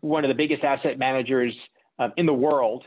one 0.00 0.24
of 0.24 0.28
the 0.28 0.34
biggest 0.34 0.64
asset 0.64 0.98
managers 0.98 1.54
um, 1.98 2.12
in 2.16 2.26
the 2.26 2.32
world, 2.32 2.84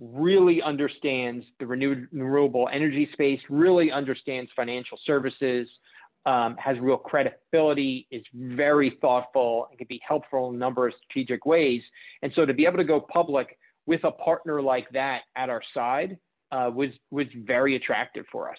really 0.00 0.60
understands 0.60 1.44
the 1.60 1.66
renewable 1.66 2.68
energy 2.72 3.08
space, 3.12 3.40
really 3.48 3.92
understands 3.92 4.50
financial 4.56 4.98
services, 5.06 5.68
um, 6.26 6.56
has 6.56 6.78
real 6.80 6.96
credibility, 6.96 8.06
is 8.10 8.24
very 8.34 8.96
thoughtful, 9.00 9.66
and 9.70 9.78
can 9.78 9.86
be 9.88 10.00
helpful 10.06 10.48
in 10.48 10.56
a 10.56 10.58
number 10.58 10.88
of 10.88 10.94
strategic 11.04 11.44
ways. 11.44 11.82
And 12.22 12.32
so 12.34 12.46
to 12.46 12.54
be 12.54 12.66
able 12.66 12.78
to 12.78 12.84
go 12.84 13.00
public 13.00 13.58
with 13.86 14.04
a 14.04 14.10
partner 14.10 14.62
like 14.62 14.88
that 14.92 15.22
at 15.36 15.50
our 15.50 15.62
side 15.74 16.16
uh, 16.50 16.70
was 16.74 16.90
was 17.10 17.26
very 17.34 17.76
attractive 17.76 18.24
for 18.32 18.50
us. 18.50 18.58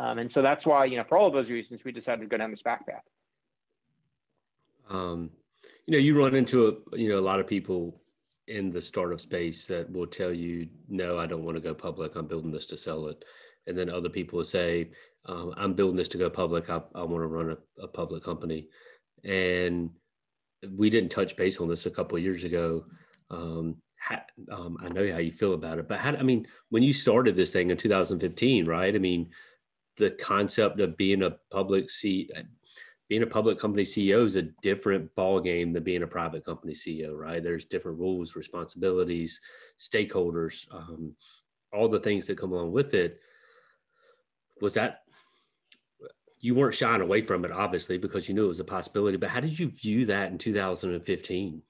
Um, 0.00 0.18
and 0.18 0.30
so 0.34 0.42
that's 0.42 0.66
why, 0.66 0.86
you 0.86 0.96
know, 0.96 1.04
for 1.08 1.16
all 1.16 1.28
of 1.28 1.32
those 1.32 1.48
reasons, 1.48 1.80
we 1.84 1.92
decided 1.92 2.22
to 2.22 2.26
go 2.26 2.36
down 2.36 2.50
this 2.50 2.60
SPAC 2.66 2.78
path. 2.86 3.02
Um, 4.90 5.30
you 5.86 5.92
know, 5.92 5.98
you 5.98 6.18
run 6.18 6.34
into 6.34 6.66
a, 6.66 6.98
you 6.98 7.08
know, 7.08 7.18
a 7.18 7.20
lot 7.20 7.38
of 7.38 7.46
people 7.46 8.00
in 8.48 8.70
the 8.70 8.80
startup 8.80 9.20
space 9.20 9.66
that 9.66 9.90
will 9.90 10.06
tell 10.06 10.32
you, 10.32 10.68
no, 10.88 11.18
I 11.18 11.26
don't 11.26 11.44
want 11.44 11.56
to 11.56 11.60
go 11.60 11.74
public. 11.74 12.16
I'm 12.16 12.26
building 12.26 12.50
this 12.50 12.66
to 12.66 12.76
sell 12.76 13.06
it. 13.06 13.24
And 13.66 13.76
then 13.76 13.88
other 13.90 14.08
people 14.08 14.38
will 14.38 14.44
say, 14.44 14.90
um, 15.26 15.54
I'm 15.56 15.74
building 15.74 15.96
this 15.96 16.08
to 16.08 16.18
go 16.18 16.28
public. 16.28 16.68
I, 16.68 16.82
I 16.94 17.02
want 17.02 17.22
to 17.22 17.26
run 17.26 17.50
a, 17.50 17.82
a, 17.82 17.88
public 17.88 18.22
company. 18.22 18.68
and 19.24 19.90
we 20.76 20.90
didn't 20.90 21.10
touch 21.10 21.36
base 21.36 21.60
on 21.60 21.68
this 21.68 21.86
a 21.86 21.90
couple 21.90 22.18
years 22.18 22.44
ago. 22.44 22.84
Um, 23.30 23.76
um, 24.50 24.76
I 24.80 24.88
know 24.88 25.10
how 25.10 25.18
you 25.18 25.32
feel 25.32 25.54
about 25.54 25.78
it, 25.78 25.88
but 25.88 25.98
how, 25.98 26.14
I 26.14 26.22
mean, 26.22 26.46
when 26.68 26.82
you 26.82 26.92
started 26.92 27.36
this 27.36 27.52
thing 27.52 27.70
in 27.70 27.76
2015, 27.76 28.66
right? 28.66 28.94
I 28.94 28.98
mean, 28.98 29.30
the 29.96 30.10
concept 30.10 30.80
of 30.80 30.96
being 30.96 31.22
a 31.22 31.36
public 31.50 31.90
C, 31.90 32.30
being 33.08 33.22
a 33.22 33.26
public 33.26 33.58
company 33.58 33.82
CEO 33.82 34.24
is 34.24 34.36
a 34.36 34.48
different 34.62 35.14
ball 35.14 35.40
game 35.40 35.72
than 35.72 35.84
being 35.84 36.02
a 36.02 36.06
private 36.06 36.44
company 36.44 36.74
CEO, 36.74 37.16
right? 37.16 37.42
There's 37.42 37.64
different 37.64 37.98
rules, 37.98 38.34
responsibilities, 38.34 39.40
stakeholders, 39.78 40.66
um, 40.72 41.14
all 41.72 41.88
the 41.88 42.00
things 42.00 42.26
that 42.26 42.38
come 42.38 42.52
along 42.52 42.72
with 42.72 42.94
it. 42.94 43.20
Was 44.60 44.74
that 44.74 45.02
you 46.40 46.54
weren't 46.54 46.74
shying 46.74 47.00
away 47.00 47.22
from 47.22 47.44
it, 47.44 47.50
obviously, 47.50 47.96
because 47.96 48.28
you 48.28 48.34
knew 48.34 48.44
it 48.44 48.48
was 48.48 48.60
a 48.60 48.64
possibility. 48.64 49.16
But 49.16 49.30
how 49.30 49.40
did 49.40 49.58
you 49.58 49.70
view 49.70 50.04
that 50.06 50.30
in 50.30 50.38
2015? 50.38 51.62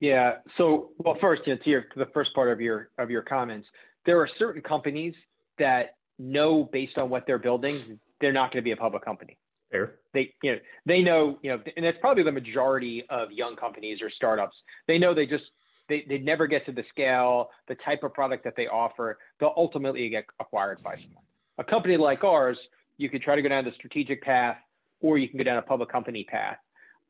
Yeah. 0.00 0.32
So, 0.56 0.90
well, 0.98 1.16
first, 1.20 1.42
you 1.46 1.54
know, 1.54 1.62
to, 1.64 1.70
your, 1.70 1.82
to 1.82 1.98
the 1.98 2.06
first 2.14 2.34
part 2.34 2.52
of 2.52 2.60
your 2.60 2.90
of 2.98 3.10
your 3.10 3.22
comments, 3.22 3.66
there 4.04 4.20
are 4.20 4.28
certain 4.38 4.62
companies 4.62 5.14
that 5.58 5.96
know 6.18 6.68
based 6.72 6.98
on 6.98 7.10
what 7.10 7.24
they're 7.26 7.38
building, 7.38 7.74
they're 8.20 8.32
not 8.32 8.52
going 8.52 8.62
to 8.62 8.64
be 8.64 8.72
a 8.72 8.76
public 8.76 9.04
company. 9.04 9.38
Fair. 9.70 9.96
They, 10.14 10.32
you 10.42 10.52
know, 10.52 10.58
they 10.84 11.02
know, 11.02 11.38
you 11.42 11.50
know, 11.50 11.62
and 11.76 11.84
it's 11.84 11.98
probably 12.00 12.22
the 12.22 12.32
majority 12.32 13.04
of 13.10 13.32
young 13.32 13.56
companies 13.56 14.00
or 14.00 14.10
startups. 14.10 14.56
They 14.86 14.98
know 14.98 15.14
they 15.14 15.26
just 15.26 15.44
they 15.88 16.04
they 16.08 16.18
never 16.18 16.46
get 16.46 16.66
to 16.66 16.72
the 16.72 16.84
scale, 16.90 17.50
the 17.68 17.76
type 17.84 18.02
of 18.02 18.12
product 18.14 18.44
that 18.44 18.54
they 18.56 18.66
offer. 18.66 19.18
They'll 19.40 19.54
ultimately 19.56 20.08
get 20.08 20.24
acquired 20.40 20.82
by 20.82 20.96
someone. 20.96 21.24
A 21.58 21.64
company 21.64 21.96
like 21.96 22.24
ours, 22.24 22.58
you 22.98 23.08
could 23.08 23.22
try 23.22 23.36
to 23.36 23.42
go 23.42 23.48
down 23.48 23.64
the 23.64 23.72
strategic 23.76 24.22
path, 24.22 24.56
or 25.00 25.18
you 25.18 25.28
can 25.28 25.38
go 25.38 25.44
down 25.44 25.58
a 25.58 25.62
public 25.62 25.90
company 25.90 26.24
path. 26.24 26.58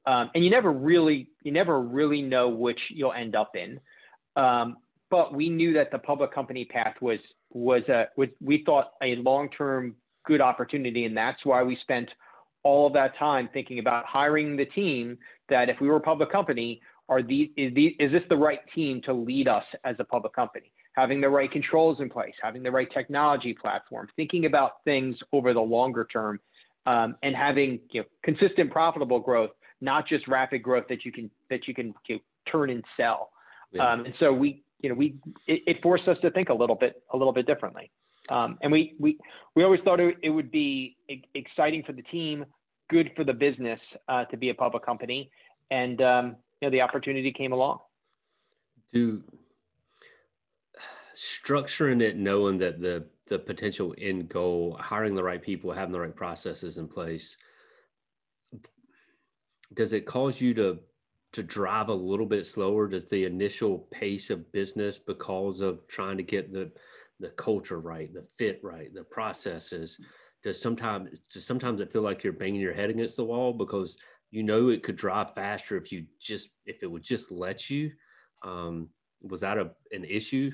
Um, 0.06 0.30
and 0.34 0.44
you 0.44 0.50
never 0.50 0.72
really 0.72 1.28
you 1.42 1.52
never 1.52 1.80
really 1.80 2.22
know 2.22 2.48
which 2.48 2.78
you'll 2.90 3.12
end 3.12 3.34
up 3.34 3.52
in. 3.54 3.80
Um, 4.36 4.76
but 5.10 5.34
we 5.34 5.48
knew 5.48 5.72
that 5.74 5.90
the 5.90 5.98
public 5.98 6.32
company 6.32 6.64
path 6.64 6.94
was 7.00 7.18
was 7.52 7.82
a 7.88 8.06
was 8.16 8.28
we 8.40 8.62
thought 8.64 8.92
a 9.02 9.16
long 9.16 9.48
term 9.50 9.94
good 10.24 10.40
opportunity, 10.40 11.04
and 11.04 11.16
that's 11.16 11.44
why 11.44 11.62
we 11.62 11.76
spent 11.82 12.08
all 12.62 12.86
of 12.86 12.92
that 12.92 13.16
time 13.18 13.48
thinking 13.52 13.78
about 13.78 14.04
hiring 14.06 14.56
the 14.56 14.66
team. 14.66 15.18
That 15.48 15.68
if 15.68 15.80
we 15.80 15.88
were 15.88 15.96
a 15.96 16.00
public 16.00 16.30
company, 16.30 16.80
are 17.08 17.22
these 17.22 17.50
is 17.56 17.74
these 17.74 17.94
is 17.98 18.12
this 18.12 18.22
the 18.28 18.36
right 18.36 18.60
team 18.74 19.00
to 19.04 19.12
lead 19.12 19.48
us 19.48 19.64
as 19.84 19.96
a 19.98 20.04
public 20.04 20.34
company? 20.34 20.72
Having 20.92 21.20
the 21.20 21.28
right 21.28 21.50
controls 21.50 22.00
in 22.00 22.08
place, 22.08 22.34
having 22.42 22.62
the 22.62 22.70
right 22.70 22.88
technology 22.92 23.54
platform, 23.54 24.08
thinking 24.16 24.46
about 24.46 24.82
things 24.84 25.16
over 25.32 25.52
the 25.52 25.60
longer 25.60 26.06
term, 26.10 26.40
um, 26.86 27.16
and 27.22 27.36
having 27.36 27.80
you 27.90 28.00
know, 28.00 28.06
consistent 28.22 28.70
profitable 28.70 29.20
growth 29.20 29.50
not 29.80 30.08
just 30.08 30.26
rapid 30.26 30.62
growth 30.62 30.84
that 30.88 31.04
you 31.04 31.12
can 31.12 31.30
that 31.50 31.68
you 31.68 31.74
can 31.74 31.94
you 32.08 32.16
know, 32.16 32.20
turn 32.50 32.70
and 32.70 32.84
sell. 32.96 33.30
Yeah. 33.72 33.92
Um, 33.92 34.06
and 34.06 34.14
so 34.18 34.32
we, 34.32 34.62
you 34.80 34.88
know, 34.88 34.94
we 34.94 35.16
it, 35.46 35.62
it, 35.66 35.82
forced 35.82 36.08
us 36.08 36.16
to 36.22 36.30
think 36.30 36.48
a 36.48 36.54
little 36.54 36.76
bit 36.76 37.02
a 37.12 37.16
little 37.16 37.32
bit 37.32 37.46
differently. 37.46 37.90
Um, 38.28 38.58
and 38.62 38.72
we 38.72 38.94
we 38.98 39.18
we 39.54 39.64
always 39.64 39.80
thought 39.84 40.00
it, 40.00 40.16
it 40.22 40.30
would 40.30 40.50
be 40.50 40.96
exciting 41.34 41.82
for 41.84 41.92
the 41.92 42.02
team, 42.02 42.44
good 42.90 43.10
for 43.16 43.24
the 43.24 43.32
business 43.32 43.80
uh, 44.08 44.24
to 44.26 44.36
be 44.36 44.50
a 44.50 44.54
public 44.54 44.84
company, 44.84 45.30
and 45.70 46.00
um, 46.00 46.36
you 46.60 46.66
know 46.66 46.70
the 46.70 46.82
opportunity 46.82 47.32
came 47.32 47.52
along. 47.52 47.78
Do 48.92 49.22
structuring 51.14 52.02
it, 52.02 52.16
knowing 52.16 52.58
that 52.58 52.80
the 52.80 53.06
the 53.28 53.38
potential 53.38 53.94
end 53.98 54.28
goal, 54.28 54.76
hiring 54.80 55.14
the 55.14 55.24
right 55.24 55.42
people, 55.42 55.72
having 55.72 55.92
the 55.92 56.00
right 56.00 56.14
processes 56.14 56.78
in 56.78 56.86
place 56.86 57.36
does 59.74 59.92
it 59.92 60.06
cause 60.06 60.40
you 60.40 60.54
to 60.54 60.78
to 61.32 61.42
drive 61.42 61.88
a 61.88 61.94
little 61.94 62.26
bit 62.26 62.46
slower? 62.46 62.88
Does 62.88 63.10
the 63.10 63.24
initial 63.24 63.78
pace 63.90 64.30
of 64.30 64.50
business 64.52 64.98
because 64.98 65.60
of 65.60 65.86
trying 65.86 66.16
to 66.16 66.22
get 66.22 66.52
the 66.52 66.70
the 67.18 67.30
culture 67.30 67.80
right, 67.80 68.12
the 68.12 68.26
fit 68.38 68.60
right, 68.62 68.92
the 68.94 69.04
processes? 69.04 70.00
Does 70.42 70.60
sometimes 70.60 71.18
does 71.32 71.44
sometimes 71.44 71.80
it 71.80 71.92
feel 71.92 72.02
like 72.02 72.22
you're 72.22 72.32
banging 72.32 72.60
your 72.60 72.74
head 72.74 72.90
against 72.90 73.16
the 73.16 73.24
wall 73.24 73.52
because 73.52 73.96
you 74.36 74.42
know 74.42 74.68
it 74.68 74.82
could 74.82 74.96
drive 74.96 75.34
faster 75.34 75.76
if 75.76 75.90
you 75.90 76.06
just 76.20 76.50
if 76.66 76.82
it 76.82 76.86
would 76.86 77.02
just 77.02 77.30
let 77.30 77.70
you? 77.70 77.90
Um, 78.44 78.90
was 79.22 79.40
that 79.40 79.58
a 79.58 79.70
an 79.92 80.04
issue 80.04 80.52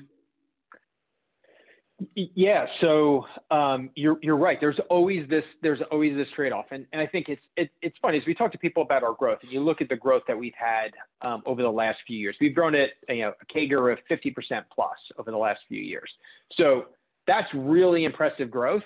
yeah, 2.15 2.65
so 2.81 3.25
um, 3.51 3.89
you're 3.95 4.17
you're 4.21 4.37
right. 4.37 4.57
There's 4.59 4.79
always 4.89 5.27
this 5.29 5.43
there's 5.61 5.79
always 5.91 6.15
this 6.15 6.27
trade 6.35 6.51
off, 6.51 6.65
and 6.71 6.85
and 6.91 7.01
I 7.01 7.07
think 7.07 7.29
it's 7.29 7.41
it, 7.55 7.69
it's 7.81 7.95
funny 8.01 8.17
as 8.17 8.23
we 8.25 8.33
talk 8.33 8.51
to 8.51 8.57
people 8.57 8.83
about 8.83 9.03
our 9.03 9.13
growth, 9.13 9.39
and 9.41 9.51
you 9.51 9.61
look 9.61 9.81
at 9.81 9.89
the 9.89 9.95
growth 9.95 10.23
that 10.27 10.37
we've 10.37 10.55
had 10.55 10.91
um, 11.21 11.43
over 11.45 11.61
the 11.61 11.71
last 11.71 11.99
few 12.05 12.17
years. 12.17 12.35
We've 12.41 12.55
grown 12.55 12.75
at 12.75 12.89
you 13.09 13.21
know 13.21 13.33
a 13.41 13.53
CAGR 13.53 13.93
of 13.93 13.99
50% 14.09 14.35
plus 14.73 14.89
over 15.17 15.31
the 15.31 15.37
last 15.37 15.59
few 15.67 15.81
years. 15.81 16.09
So 16.53 16.85
that's 17.27 17.47
really 17.53 18.05
impressive 18.05 18.49
growth. 18.49 18.83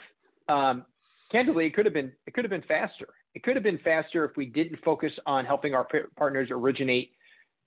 Um, 0.50 0.86
candidly, 1.30 1.66
it 1.66 1.74
could 1.74 1.86
have 1.86 1.94
been 1.94 2.12
it 2.26 2.34
could 2.34 2.44
have 2.44 2.52
been 2.52 2.64
faster. 2.68 3.08
It 3.38 3.44
could 3.44 3.56
have 3.56 3.62
been 3.64 3.78
faster 3.84 4.26
if 4.26 4.36
we 4.36 4.48
didn't 4.48 4.80
focus 4.84 5.12
on 5.28 5.46
helping 5.46 5.76
our 5.76 5.88
partners 6.16 6.50
originate 6.50 7.12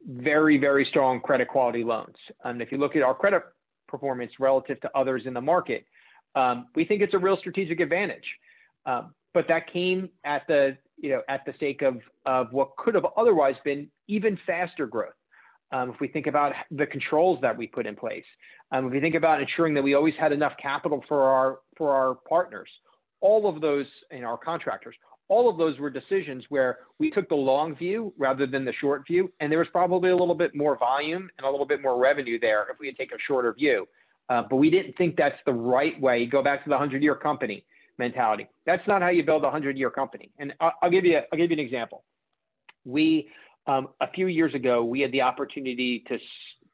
very 0.04 0.58
very 0.58 0.84
strong 0.90 1.20
credit 1.20 1.46
quality 1.46 1.84
loans. 1.84 2.16
And 2.42 2.60
if 2.60 2.72
you 2.72 2.78
look 2.78 2.96
at 2.96 3.02
our 3.02 3.14
credit 3.14 3.44
performance 3.86 4.32
relative 4.40 4.80
to 4.80 4.90
others 4.96 5.22
in 5.26 5.32
the 5.32 5.40
market. 5.40 5.84
Um, 6.34 6.66
we 6.74 6.84
think 6.84 7.02
it's 7.02 7.14
a 7.14 7.18
real 7.18 7.36
strategic 7.36 7.78
advantage. 7.78 8.24
Um, 8.84 9.14
but 9.32 9.46
that 9.46 9.72
came 9.72 10.08
at 10.24 10.42
the 10.48 10.76
you 10.96 11.10
know 11.10 11.22
at 11.28 11.44
the 11.46 11.54
sake 11.60 11.82
of 11.82 12.00
of 12.26 12.52
what 12.52 12.76
could 12.76 12.96
have 12.96 13.06
otherwise 13.16 13.54
been 13.64 13.88
even 14.08 14.36
faster 14.44 14.88
growth. 14.88 15.12
Um, 15.70 15.90
if 15.90 16.00
we 16.00 16.08
think 16.08 16.26
about 16.26 16.52
the 16.72 16.86
controls 16.86 17.38
that 17.42 17.56
we 17.56 17.68
put 17.68 17.86
in 17.86 17.94
place, 17.94 18.24
um, 18.72 18.86
if 18.86 18.92
we 18.92 18.98
think 18.98 19.14
about 19.14 19.40
ensuring 19.40 19.72
that 19.74 19.82
we 19.82 19.94
always 19.94 20.14
had 20.18 20.32
enough 20.32 20.54
capital 20.60 21.04
for 21.06 21.22
our 21.22 21.58
for 21.78 21.92
our 21.92 22.16
partners, 22.28 22.68
all 23.20 23.48
of 23.48 23.60
those 23.60 23.86
and 24.10 24.24
our 24.24 24.36
contractors, 24.36 24.96
all 25.30 25.48
of 25.48 25.56
those 25.56 25.78
were 25.78 25.90
decisions 25.90 26.44
where 26.48 26.80
we 26.98 27.08
took 27.08 27.28
the 27.28 27.36
long 27.36 27.76
view 27.76 28.12
rather 28.18 28.46
than 28.48 28.64
the 28.64 28.72
short 28.80 29.06
view. 29.06 29.32
And 29.38 29.50
there 29.50 29.60
was 29.60 29.68
probably 29.70 30.10
a 30.10 30.16
little 30.16 30.34
bit 30.34 30.56
more 30.56 30.76
volume 30.76 31.30
and 31.38 31.46
a 31.46 31.50
little 31.50 31.64
bit 31.64 31.80
more 31.80 31.98
revenue 31.98 32.38
there 32.38 32.66
if 32.70 32.80
we 32.80 32.88
had 32.88 32.96
taken 32.96 33.16
a 33.16 33.22
shorter 33.26 33.54
view. 33.54 33.86
Uh, 34.28 34.42
but 34.50 34.56
we 34.56 34.70
didn't 34.70 34.96
think 34.98 35.16
that's 35.16 35.38
the 35.46 35.52
right 35.52 35.98
way. 36.00 36.26
Go 36.26 36.42
back 36.42 36.64
to 36.64 36.68
the 36.68 36.74
100 36.74 37.00
year 37.00 37.14
company 37.14 37.64
mentality. 37.96 38.48
That's 38.66 38.86
not 38.88 39.02
how 39.02 39.08
you 39.08 39.22
build 39.22 39.42
a 39.42 39.44
100 39.44 39.78
year 39.78 39.90
company. 39.90 40.30
And 40.40 40.52
I'll, 40.60 40.72
I'll, 40.82 40.90
give 40.90 41.04
you 41.04 41.18
a, 41.18 41.20
I'll 41.32 41.38
give 41.38 41.50
you 41.50 41.56
an 41.56 41.64
example. 41.64 42.02
We, 42.84 43.28
um, 43.68 43.88
a 44.00 44.10
few 44.10 44.26
years 44.26 44.52
ago, 44.54 44.82
we 44.82 45.00
had 45.00 45.12
the 45.12 45.22
opportunity 45.22 46.02
to, 46.08 46.18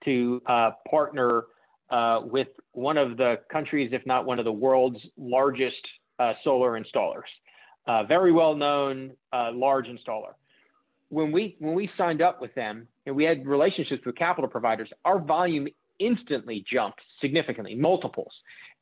to 0.07 0.43
uh, 0.47 0.71
partner 0.91 1.45
uh, 1.91 2.21
with 2.25 2.49
one 2.73 2.97
of 2.97 3.19
the 3.19 3.37
countries, 3.53 3.91
if 3.93 4.07
not 4.07 4.25
one 4.25 4.39
of 4.39 4.47
the 4.47 4.53
world's 4.53 5.01
largest 5.19 5.77
uh, 6.19 6.33
solar 6.43 6.81
installers 6.81 7.29
uh, 7.87 8.05
very 8.05 8.33
well 8.33 8.55
known 8.55 9.13
uh, 9.33 9.51
large 9.53 9.87
installer. 9.87 10.33
When 11.09 11.31
we 11.31 11.57
when 11.61 11.75
we 11.75 11.89
signed 11.97 12.21
up 12.21 12.41
with 12.41 12.55
them 12.55 12.89
and 13.07 13.15
we 13.15 13.25
had 13.25 13.47
relationships 13.47 14.03
with 14.05 14.17
capital 14.17 14.51
providers, 14.51 14.89
our 15.05 15.21
volume 15.21 15.69
instantly 15.99 16.65
jumped 16.71 17.01
significantly, 17.21 17.75
multiples. 17.75 18.33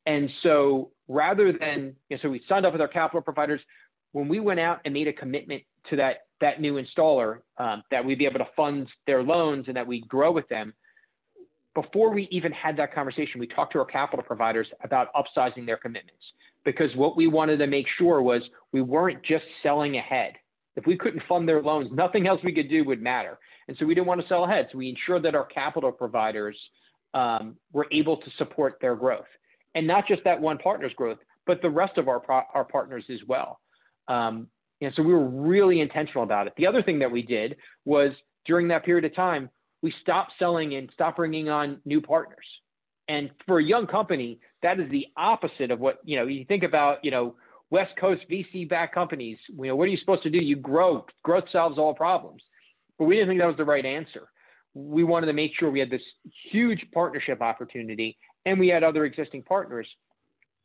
And 0.06 0.28
so 0.42 0.90
rather 1.08 1.52
than 1.52 1.94
you 2.08 2.16
know, 2.16 2.22
so 2.22 2.30
we 2.30 2.42
signed 2.48 2.66
up 2.66 2.72
with 2.72 2.80
our 2.80 2.88
capital 2.88 3.20
providers, 3.20 3.60
when 4.12 4.28
we 4.28 4.40
went 4.40 4.60
out 4.60 4.80
and 4.84 4.94
made 4.94 5.08
a 5.08 5.12
commitment 5.12 5.62
to 5.90 5.96
that 5.96 6.26
that 6.40 6.60
new 6.60 6.82
installer 6.82 7.38
um, 7.58 7.82
that 7.90 8.04
we'd 8.04 8.18
be 8.18 8.26
able 8.26 8.38
to 8.38 8.48
fund 8.56 8.88
their 9.06 9.22
loans 9.22 9.66
and 9.68 9.76
that 9.76 9.86
we'd 9.86 10.08
grow 10.08 10.32
with 10.32 10.48
them. 10.48 10.72
Before 11.74 12.12
we 12.12 12.28
even 12.30 12.52
had 12.52 12.76
that 12.76 12.94
conversation, 12.94 13.40
we 13.40 13.48
talked 13.48 13.72
to 13.72 13.80
our 13.80 13.84
capital 13.84 14.24
providers 14.24 14.68
about 14.82 15.08
upsizing 15.14 15.66
their 15.66 15.76
commitments 15.76 16.22
because 16.64 16.94
what 16.96 17.16
we 17.16 17.26
wanted 17.26 17.58
to 17.58 17.66
make 17.66 17.86
sure 17.98 18.22
was 18.22 18.42
we 18.72 18.82
weren't 18.82 19.22
just 19.22 19.44
selling 19.62 19.96
ahead. 19.96 20.34
If 20.76 20.86
we 20.86 20.96
couldn't 20.96 21.22
fund 21.28 21.48
their 21.48 21.62
loans, 21.62 21.90
nothing 21.92 22.26
else 22.26 22.40
we 22.42 22.52
could 22.52 22.68
do 22.68 22.84
would 22.84 23.02
matter. 23.02 23.38
And 23.68 23.76
so 23.78 23.86
we 23.86 23.94
didn't 23.94 24.06
want 24.06 24.20
to 24.20 24.28
sell 24.28 24.44
ahead. 24.44 24.68
So 24.72 24.78
we 24.78 24.88
ensured 24.88 25.22
that 25.22 25.34
our 25.34 25.46
capital 25.46 25.92
providers 25.92 26.56
um, 27.14 27.56
were 27.72 27.86
able 27.92 28.16
to 28.16 28.30
support 28.38 28.78
their 28.80 28.96
growth. 28.96 29.26
And 29.74 29.86
not 29.86 30.06
just 30.06 30.24
that 30.24 30.40
one 30.40 30.58
partner's 30.58 30.92
growth, 30.94 31.18
but 31.46 31.62
the 31.62 31.70
rest 31.70 31.98
of 31.98 32.08
our, 32.08 32.22
our 32.54 32.64
partners 32.64 33.04
as 33.10 33.20
well. 33.26 33.60
Um, 34.08 34.48
and 34.80 34.92
so 34.96 35.02
we 35.02 35.12
were 35.12 35.28
really 35.28 35.80
intentional 35.80 36.24
about 36.24 36.46
it. 36.46 36.54
The 36.56 36.66
other 36.66 36.82
thing 36.82 36.98
that 36.98 37.10
we 37.10 37.22
did 37.22 37.56
was 37.84 38.10
during 38.44 38.68
that 38.68 38.84
period 38.84 39.04
of 39.04 39.14
time, 39.14 39.48
we 39.82 39.92
stopped 40.02 40.32
selling 40.38 40.74
and 40.74 40.90
stopped 40.92 41.16
bringing 41.16 41.48
on 41.48 41.80
new 41.84 42.00
partners. 42.00 42.44
And 43.08 43.30
for 43.46 43.58
a 43.58 43.64
young 43.64 43.86
company, 43.86 44.40
that 44.62 44.80
is 44.80 44.90
the 44.90 45.06
opposite 45.16 45.70
of 45.70 45.78
what, 45.80 45.98
you 46.04 46.16
know, 46.16 46.26
you 46.26 46.44
think 46.46 46.62
about, 46.62 47.04
you 47.04 47.10
know, 47.10 47.36
West 47.70 47.92
Coast 48.00 48.22
VC 48.30 48.68
backed 48.68 48.94
companies, 48.94 49.38
you 49.48 49.66
know, 49.66 49.76
what 49.76 49.84
are 49.84 49.88
you 49.88 49.96
supposed 49.98 50.22
to 50.22 50.30
do? 50.30 50.38
You 50.38 50.56
grow, 50.56 51.04
growth 51.22 51.44
solves 51.50 51.78
all 51.78 51.94
problems. 51.94 52.42
But 52.98 53.06
we 53.06 53.16
didn't 53.16 53.28
think 53.28 53.40
that 53.40 53.46
was 53.46 53.56
the 53.56 53.64
right 53.64 53.84
answer. 53.84 54.28
We 54.74 55.04
wanted 55.04 55.26
to 55.26 55.32
make 55.32 55.52
sure 55.58 55.70
we 55.70 55.80
had 55.80 55.90
this 55.90 56.02
huge 56.50 56.84
partnership 56.92 57.40
opportunity 57.40 58.16
and 58.46 58.58
we 58.58 58.68
had 58.68 58.84
other 58.84 59.04
existing 59.04 59.42
partners. 59.42 59.88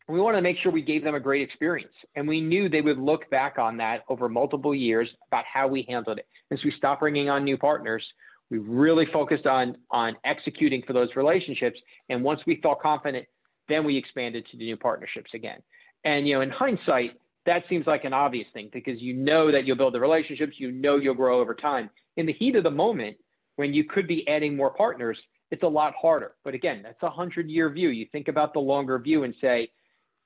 We 0.07 0.19
wanted 0.19 0.37
to 0.37 0.41
make 0.41 0.57
sure 0.57 0.71
we 0.71 0.81
gave 0.81 1.03
them 1.03 1.15
a 1.15 1.19
great 1.19 1.41
experience. 1.41 1.93
And 2.15 2.27
we 2.27 2.41
knew 2.41 2.67
they 2.67 2.81
would 2.81 2.97
look 2.97 3.29
back 3.29 3.59
on 3.59 3.77
that 3.77 4.03
over 4.09 4.27
multiple 4.27 4.73
years 4.73 5.07
about 5.27 5.45
how 5.51 5.67
we 5.67 5.85
handled 5.87 6.17
it. 6.19 6.27
As 6.51 6.59
we 6.63 6.73
stopped 6.77 7.01
bringing 7.01 7.29
on 7.29 7.43
new 7.43 7.57
partners, 7.57 8.03
we 8.49 8.57
really 8.57 9.05
focused 9.13 9.45
on, 9.45 9.77
on 9.91 10.15
executing 10.25 10.81
for 10.85 10.93
those 10.93 11.09
relationships. 11.15 11.79
And 12.09 12.23
once 12.23 12.41
we 12.47 12.59
felt 12.61 12.81
confident, 12.81 13.25
then 13.67 13.83
we 13.85 13.97
expanded 13.97 14.45
to 14.51 14.57
the 14.57 14.65
new 14.65 14.77
partnerships 14.77 15.31
again. 15.33 15.59
And, 16.03 16.27
you 16.27 16.35
know, 16.35 16.41
in 16.41 16.49
hindsight, 16.49 17.11
that 17.45 17.63
seems 17.69 17.87
like 17.87 18.03
an 18.03 18.13
obvious 18.13 18.47
thing 18.53 18.69
because 18.73 19.01
you 19.01 19.13
know 19.13 19.51
that 19.51 19.65
you'll 19.65 19.77
build 19.77 19.93
the 19.93 19.99
relationships, 19.99 20.53
you 20.57 20.71
know 20.71 20.97
you'll 20.97 21.13
grow 21.13 21.39
over 21.39 21.53
time. 21.53 21.89
In 22.17 22.25
the 22.25 22.33
heat 22.33 22.55
of 22.55 22.63
the 22.63 22.71
moment, 22.71 23.17
when 23.55 23.73
you 23.73 23.83
could 23.83 24.07
be 24.07 24.27
adding 24.27 24.55
more 24.55 24.71
partners, 24.71 25.17
it's 25.51 25.63
a 25.63 25.67
lot 25.67 25.93
harder. 25.99 26.33
But 26.43 26.53
again, 26.53 26.81
that's 26.83 27.01
a 27.01 27.09
hundred 27.09 27.49
year 27.49 27.69
view. 27.69 27.89
You 27.89 28.07
think 28.11 28.27
about 28.27 28.53
the 28.53 28.59
longer 28.59 28.97
view 28.99 29.23
and 29.23 29.33
say, 29.41 29.69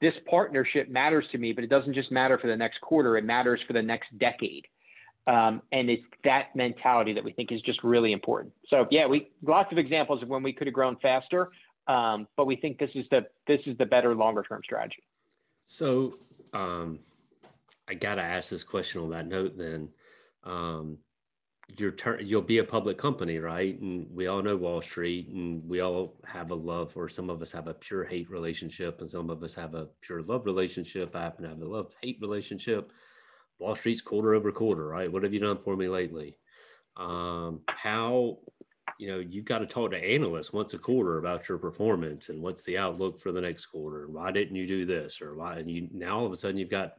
this 0.01 0.13
partnership 0.29 0.89
matters 0.89 1.25
to 1.31 1.37
me, 1.37 1.53
but 1.53 1.63
it 1.63 1.69
doesn't 1.69 1.93
just 1.93 2.11
matter 2.11 2.37
for 2.37 2.47
the 2.47 2.57
next 2.57 2.81
quarter, 2.81 3.17
it 3.17 3.23
matters 3.23 3.61
for 3.65 3.73
the 3.73 3.81
next 3.81 4.17
decade. 4.17 4.65
Um, 5.25 5.61
and 5.71 5.89
it's 5.89 6.03
that 6.25 6.55
mentality 6.55 7.13
that 7.13 7.23
we 7.23 7.31
think 7.31 7.51
is 7.51 7.61
just 7.61 7.83
really 7.83 8.11
important. 8.11 8.53
So 8.67 8.87
yeah, 8.91 9.07
we 9.07 9.29
lots 9.41 9.71
of 9.71 9.77
examples 9.77 10.21
of 10.21 10.27
when 10.27 10.43
we 10.43 10.51
could 10.51 10.67
have 10.67 10.73
grown 10.73 10.97
faster, 11.01 11.49
um, 11.87 12.27
but 12.35 12.45
we 12.45 12.57
think 12.57 12.77
this 12.77 12.89
is 12.93 13.05
the 13.09 13.21
this 13.47 13.61
is 13.65 13.77
the 13.77 13.85
better 13.85 14.15
longer 14.15 14.43
term 14.43 14.61
strategy. 14.63 15.03
So 15.65 16.17
um, 16.53 16.99
I 17.87 17.93
got 17.93 18.15
to 18.15 18.21
ask 18.21 18.49
this 18.49 18.63
question 18.65 19.01
on 19.01 19.09
that 19.11 19.27
note. 19.27 19.57
Then 19.57 19.89
um, 20.43 20.97
your 21.77 21.91
turn, 21.91 22.19
you'll 22.25 22.41
be 22.41 22.57
a 22.57 22.63
public 22.63 22.97
company, 22.97 23.37
right? 23.37 23.79
And 23.79 24.07
we 24.13 24.27
all 24.27 24.41
know 24.41 24.57
Wall 24.57 24.81
Street, 24.81 25.29
and 25.29 25.67
we 25.67 25.79
all 25.79 26.15
have 26.25 26.51
a 26.51 26.55
love, 26.55 26.95
or 26.97 27.07
some 27.07 27.29
of 27.29 27.41
us 27.41 27.51
have 27.53 27.67
a 27.67 27.73
pure 27.73 28.03
hate 28.03 28.29
relationship, 28.29 28.99
and 28.99 29.09
some 29.09 29.29
of 29.29 29.41
us 29.43 29.53
have 29.55 29.73
a 29.73 29.87
pure 30.01 30.21
love 30.21 30.45
relationship. 30.45 31.15
I 31.15 31.23
happen 31.23 31.43
to 31.43 31.49
have 31.49 31.61
a 31.61 31.65
love 31.65 31.93
hate 32.01 32.17
relationship. 32.21 32.91
Wall 33.59 33.75
Street's 33.75 34.01
quarter 34.01 34.33
over 34.33 34.51
quarter, 34.51 34.87
right? 34.87 35.11
What 35.11 35.23
have 35.23 35.33
you 35.33 35.39
done 35.39 35.57
for 35.57 35.75
me 35.75 35.87
lately? 35.87 36.37
Um, 36.97 37.61
how 37.67 38.39
you 38.99 39.07
know 39.07 39.19
you've 39.19 39.45
got 39.45 39.59
to 39.59 39.65
talk 39.65 39.91
to 39.91 39.97
analysts 39.97 40.53
once 40.53 40.73
a 40.73 40.77
quarter 40.77 41.17
about 41.17 41.47
your 41.49 41.57
performance 41.57 42.29
and 42.29 42.41
what's 42.41 42.63
the 42.63 42.77
outlook 42.77 43.19
for 43.19 43.31
the 43.31 43.41
next 43.41 43.65
quarter 43.67 44.07
why 44.07 44.31
didn't 44.31 44.55
you 44.55 44.67
do 44.67 44.85
this 44.85 45.21
or 45.21 45.35
why 45.35 45.57
and 45.57 45.69
you 45.69 45.87
now 45.91 46.19
all 46.19 46.25
of 46.25 46.31
a 46.31 46.35
sudden 46.35 46.57
you've 46.57 46.69
got 46.69 46.93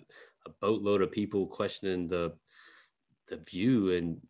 a 0.47 0.51
boatload 0.61 1.03
of 1.03 1.13
people 1.13 1.47
questioning 1.47 2.09
the 2.09 2.33
the 3.29 3.37
view 3.37 3.93
and 3.93 4.21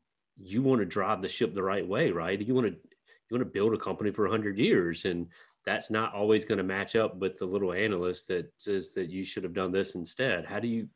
you 0.40 0.62
want 0.62 0.80
to 0.80 0.86
drive 0.86 1.22
the 1.22 1.28
ship 1.28 1.54
the 1.54 1.62
right 1.62 1.86
way 1.86 2.10
right 2.10 2.40
you 2.40 2.54
want 2.54 2.66
to 2.66 2.72
you 2.72 3.36
want 3.36 3.40
to 3.40 3.52
build 3.52 3.72
a 3.72 3.78
company 3.78 4.10
for 4.10 4.24
100 4.24 4.58
years 4.58 5.04
and 5.04 5.28
that's 5.64 5.90
not 5.90 6.14
always 6.14 6.44
going 6.44 6.58
to 6.58 6.64
match 6.64 6.94
up 6.94 7.16
with 7.16 7.38
the 7.38 7.46
little 7.46 7.72
analyst 7.72 8.28
that 8.28 8.52
says 8.58 8.92
that 8.92 9.10
you 9.10 9.24
should 9.24 9.42
have 9.42 9.54
done 9.54 9.72
this 9.72 9.94
instead 9.94 10.44
how 10.44 10.60
do 10.60 10.68
you 10.68 10.88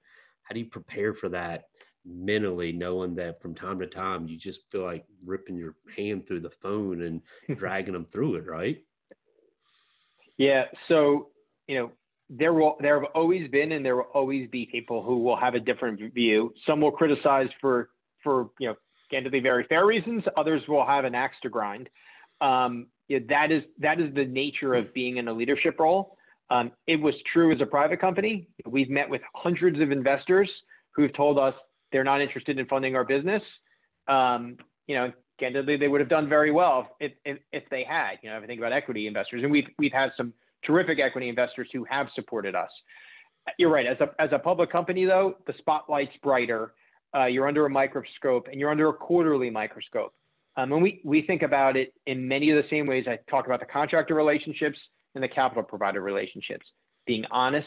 how 0.48 0.54
do 0.54 0.60
you 0.60 0.66
prepare 0.66 1.12
for 1.12 1.28
that 1.28 1.64
mentally 2.04 2.72
knowing 2.72 3.14
that 3.16 3.42
from 3.42 3.54
time 3.54 3.78
to 3.78 3.86
time 3.86 4.26
you 4.26 4.36
just 4.36 4.70
feel 4.70 4.82
like 4.82 5.04
ripping 5.26 5.58
your 5.58 5.74
hand 5.94 6.26
through 6.26 6.40
the 6.40 6.50
phone 6.50 7.02
and 7.02 7.20
dragging 7.58 7.92
them 7.92 8.06
through 8.06 8.36
it 8.36 8.46
right? 8.46 8.78
Yeah 10.36 10.64
so 10.88 11.28
you 11.66 11.78
know 11.78 11.92
there 12.30 12.52
will 12.52 12.76
there 12.80 13.00
have 13.00 13.10
always 13.14 13.50
been 13.50 13.72
and 13.72 13.84
there 13.84 13.96
will 13.96 14.10
always 14.14 14.48
be 14.50 14.66
people 14.66 15.02
who 15.02 15.18
will 15.18 15.36
have 15.36 15.54
a 15.54 15.60
different 15.60 16.00
view. 16.12 16.52
Some 16.66 16.80
will 16.80 16.92
criticize 16.92 17.48
for 17.60 17.90
for 18.22 18.50
you 18.58 18.68
know 18.68 18.74
candidly 19.10 19.40
very 19.40 19.64
fair 19.64 19.86
reasons. 19.86 20.24
Others 20.36 20.62
will 20.68 20.84
have 20.84 21.04
an 21.04 21.14
axe 21.14 21.36
to 21.42 21.48
grind. 21.48 21.88
Um, 22.40 22.88
yeah, 23.08 23.20
that 23.30 23.50
is 23.50 23.62
that 23.78 24.00
is 24.00 24.14
the 24.14 24.26
nature 24.26 24.74
of 24.74 24.92
being 24.94 25.16
in 25.16 25.28
a 25.28 25.32
leadership 25.32 25.78
role 25.80 26.17
um, 26.50 26.72
it 26.86 27.00
was 27.00 27.14
true 27.32 27.52
as 27.52 27.60
a 27.60 27.66
private 27.66 28.00
company 28.00 28.48
we've 28.66 28.90
met 28.90 29.08
with 29.08 29.20
hundreds 29.34 29.80
of 29.80 29.90
investors 29.90 30.50
who've 30.94 31.12
told 31.14 31.38
us 31.38 31.54
they're 31.92 32.04
not 32.04 32.20
interested 32.20 32.58
in 32.58 32.66
funding 32.66 32.96
our 32.96 33.04
business. 33.04 33.42
Um, 34.08 34.56
you 34.86 34.94
know, 34.94 35.12
candidly, 35.38 35.76
they 35.76 35.88
would 35.88 36.00
have 36.00 36.08
done 36.08 36.28
very 36.28 36.50
well 36.50 36.96
if, 37.00 37.12
if, 37.24 37.38
if 37.52 37.64
they 37.70 37.84
had. 37.84 38.12
You 38.22 38.30
know, 38.30 38.38
if 38.38 38.44
I 38.44 38.46
think 38.46 38.60
about 38.60 38.72
equity 38.72 39.06
investors, 39.06 39.42
and 39.42 39.52
we've 39.52 39.66
we've 39.78 39.92
had 39.92 40.10
some 40.16 40.32
terrific 40.66 40.98
equity 40.98 41.28
investors 41.28 41.68
who 41.72 41.84
have 41.84 42.08
supported 42.14 42.54
us. 42.54 42.70
You're 43.58 43.70
right. 43.70 43.86
As 43.86 43.98
a 44.00 44.10
as 44.20 44.30
a 44.32 44.38
public 44.38 44.70
company, 44.70 45.04
though, 45.04 45.34
the 45.46 45.54
spotlight's 45.58 46.16
brighter. 46.22 46.72
Uh, 47.14 47.24
you're 47.24 47.48
under 47.48 47.64
a 47.64 47.70
microscope, 47.70 48.48
and 48.50 48.60
you're 48.60 48.70
under 48.70 48.88
a 48.90 48.92
quarterly 48.92 49.48
microscope. 49.48 50.12
Um, 50.56 50.72
and 50.72 50.82
we 50.82 51.00
we 51.04 51.22
think 51.22 51.42
about 51.42 51.76
it 51.76 51.94
in 52.06 52.26
many 52.26 52.50
of 52.50 52.62
the 52.62 52.68
same 52.68 52.86
ways. 52.86 53.06
I 53.08 53.18
talk 53.30 53.46
about 53.46 53.60
the 53.60 53.66
contractor 53.66 54.14
relationships 54.14 54.78
and 55.14 55.24
the 55.24 55.28
capital 55.28 55.62
provider 55.62 56.00
relationships. 56.00 56.66
Being 57.06 57.24
honest, 57.30 57.66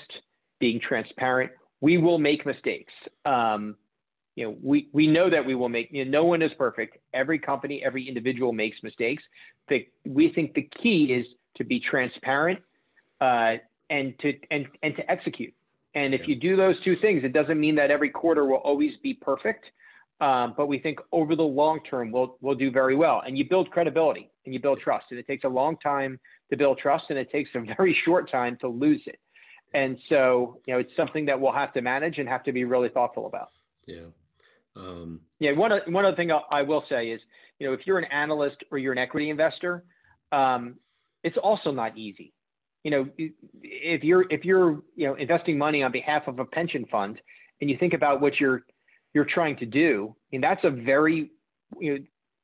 being 0.59 0.79
transparent. 0.79 1.51
We 1.81 1.97
will 1.97 2.19
make 2.19 2.45
mistakes. 2.45 2.93
Um, 3.25 3.75
you 4.35 4.45
know, 4.45 4.55
we, 4.61 4.87
we 4.93 5.07
know 5.07 5.29
that 5.29 5.45
we 5.45 5.55
will 5.55 5.69
make, 5.69 5.89
you 5.91 6.05
know, 6.05 6.11
no 6.11 6.25
one 6.25 6.41
is 6.41 6.51
perfect. 6.57 6.97
Every 7.13 7.39
company, 7.39 7.83
every 7.83 8.07
individual 8.07 8.53
makes 8.53 8.77
mistakes. 8.83 9.23
The, 9.67 9.87
we 10.05 10.31
think 10.31 10.53
the 10.53 10.69
key 10.81 11.05
is 11.05 11.25
to 11.57 11.63
be 11.63 11.79
transparent 11.79 12.59
uh, 13.19 13.55
and 13.89 14.17
to 14.19 14.33
and 14.49 14.67
and 14.81 14.95
to 14.95 15.11
execute. 15.11 15.53
And 15.93 16.13
if 16.13 16.21
yeah. 16.21 16.27
you 16.27 16.35
do 16.35 16.55
those 16.55 16.79
two 16.81 16.95
things, 16.95 17.23
it 17.23 17.33
doesn't 17.33 17.59
mean 17.59 17.75
that 17.75 17.91
every 17.91 18.09
quarter 18.09 18.45
will 18.45 18.57
always 18.57 18.93
be 19.03 19.13
perfect. 19.13 19.65
Um, 20.21 20.53
but 20.55 20.67
we 20.67 20.79
think 20.79 20.99
over 21.11 21.35
the 21.35 21.43
long 21.43 21.81
term, 21.83 22.11
we'll 22.11 22.37
we'll 22.41 22.55
do 22.55 22.71
very 22.71 22.95
well. 22.95 23.21
And 23.25 23.37
you 23.37 23.47
build 23.49 23.69
credibility 23.71 24.29
and 24.45 24.53
you 24.53 24.61
build 24.61 24.79
trust. 24.79 25.07
And 25.09 25.19
it 25.19 25.27
takes 25.27 25.43
a 25.43 25.49
long 25.49 25.77
time 25.77 26.19
to 26.51 26.57
build 26.57 26.77
trust, 26.77 27.05
and 27.09 27.17
it 27.17 27.31
takes 27.31 27.49
a 27.55 27.61
very 27.61 27.97
short 28.05 28.29
time 28.29 28.57
to 28.61 28.67
lose 28.67 29.01
it. 29.07 29.19
And 29.73 29.97
so, 30.09 30.59
you 30.67 30.73
know, 30.73 30.79
it's 30.79 30.91
something 30.97 31.25
that 31.25 31.39
we'll 31.39 31.53
have 31.53 31.73
to 31.73 31.81
manage 31.81 32.17
and 32.17 32.27
have 32.27 32.43
to 32.43 32.51
be 32.51 32.65
really 32.65 32.89
thoughtful 32.89 33.25
about. 33.25 33.51
Yeah. 33.87 34.07
Um, 34.75 35.21
yeah, 35.39 35.51
one 35.51 35.71
one 35.87 36.05
other 36.05 36.15
thing 36.15 36.31
I 36.31 36.61
will 36.61 36.83
say 36.87 37.07
is, 37.07 37.19
you 37.59 37.67
know, 37.67 37.73
if 37.73 37.81
you're 37.85 37.99
an 37.99 38.05
analyst 38.05 38.57
or 38.71 38.77
you're 38.77 38.93
an 38.93 38.97
equity 38.97 39.29
investor, 39.29 39.83
um, 40.31 40.75
it's 41.23 41.37
also 41.37 41.71
not 41.71 41.97
easy. 41.97 42.33
You 42.83 42.91
know, 42.91 43.09
if 43.17 44.03
you're 44.03 44.25
if 44.29 44.45
you're 44.45 44.81
you 44.95 45.07
know 45.07 45.15
investing 45.15 45.57
money 45.57 45.83
on 45.83 45.91
behalf 45.91 46.23
of 46.27 46.39
a 46.39 46.45
pension 46.45 46.85
fund, 46.89 47.19
and 47.59 47.69
you 47.69 47.77
think 47.77 47.93
about 47.93 48.21
what 48.21 48.39
you're 48.39 48.63
you're 49.13 49.25
trying 49.25 49.57
to 49.57 49.65
do, 49.65 50.15
and 50.31 50.41
that's 50.41 50.63
a 50.63 50.69
very 50.69 51.31
you 51.79 51.93
know 51.93 51.99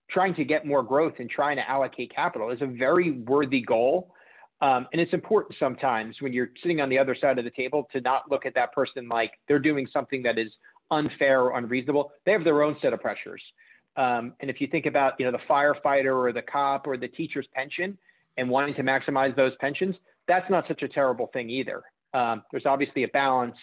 trying 0.09 0.35
to 0.35 0.45
get 0.45 0.65
more 0.65 0.83
growth 0.83 1.13
and 1.19 1.29
trying 1.29 1.57
to 1.57 1.69
allocate 1.69 2.13
capital 2.13 2.49
is 2.51 2.61
a 2.61 2.65
very 2.65 3.11
worthy 3.11 3.61
goal. 3.61 4.13
Um, 4.61 4.87
and 4.91 4.99
it's 4.99 5.13
important 5.13 5.55
sometimes 5.59 6.15
when 6.19 6.33
you're 6.33 6.49
sitting 6.61 6.81
on 6.81 6.89
the 6.89 6.97
other 6.97 7.15
side 7.19 7.37
of 7.37 7.45
the 7.45 7.51
table 7.51 7.87
to 7.91 8.01
not 8.01 8.29
look 8.31 8.45
at 8.45 8.55
that 8.55 8.73
person 8.73 9.07
like 9.07 9.33
they're 9.47 9.59
doing 9.59 9.87
something 9.93 10.23
that 10.23 10.39
is 10.39 10.51
unfair 10.89 11.41
or 11.41 11.57
unreasonable. 11.57 12.11
They 12.25 12.31
have 12.31 12.43
their 12.43 12.63
own 12.63 12.75
set 12.81 12.93
of 12.93 13.01
pressures. 13.01 13.41
Um, 13.97 14.33
and 14.39 14.49
if 14.49 14.61
you 14.61 14.67
think 14.67 14.85
about, 14.85 15.13
you 15.19 15.25
know, 15.25 15.31
the 15.31 15.43
firefighter 15.49 16.15
or 16.15 16.31
the 16.31 16.41
cop 16.41 16.87
or 16.87 16.97
the 16.97 17.07
teacher's 17.07 17.47
pension 17.53 17.97
and 18.37 18.49
wanting 18.49 18.75
to 18.75 18.83
maximize 18.83 19.35
those 19.35 19.53
pensions, 19.59 19.95
that's 20.27 20.49
not 20.49 20.65
such 20.67 20.83
a 20.83 20.87
terrible 20.87 21.29
thing 21.33 21.49
either. 21.49 21.83
Um, 22.13 22.43
there's 22.51 22.65
obviously 22.65 23.03
a 23.03 23.07
balance. 23.09 23.55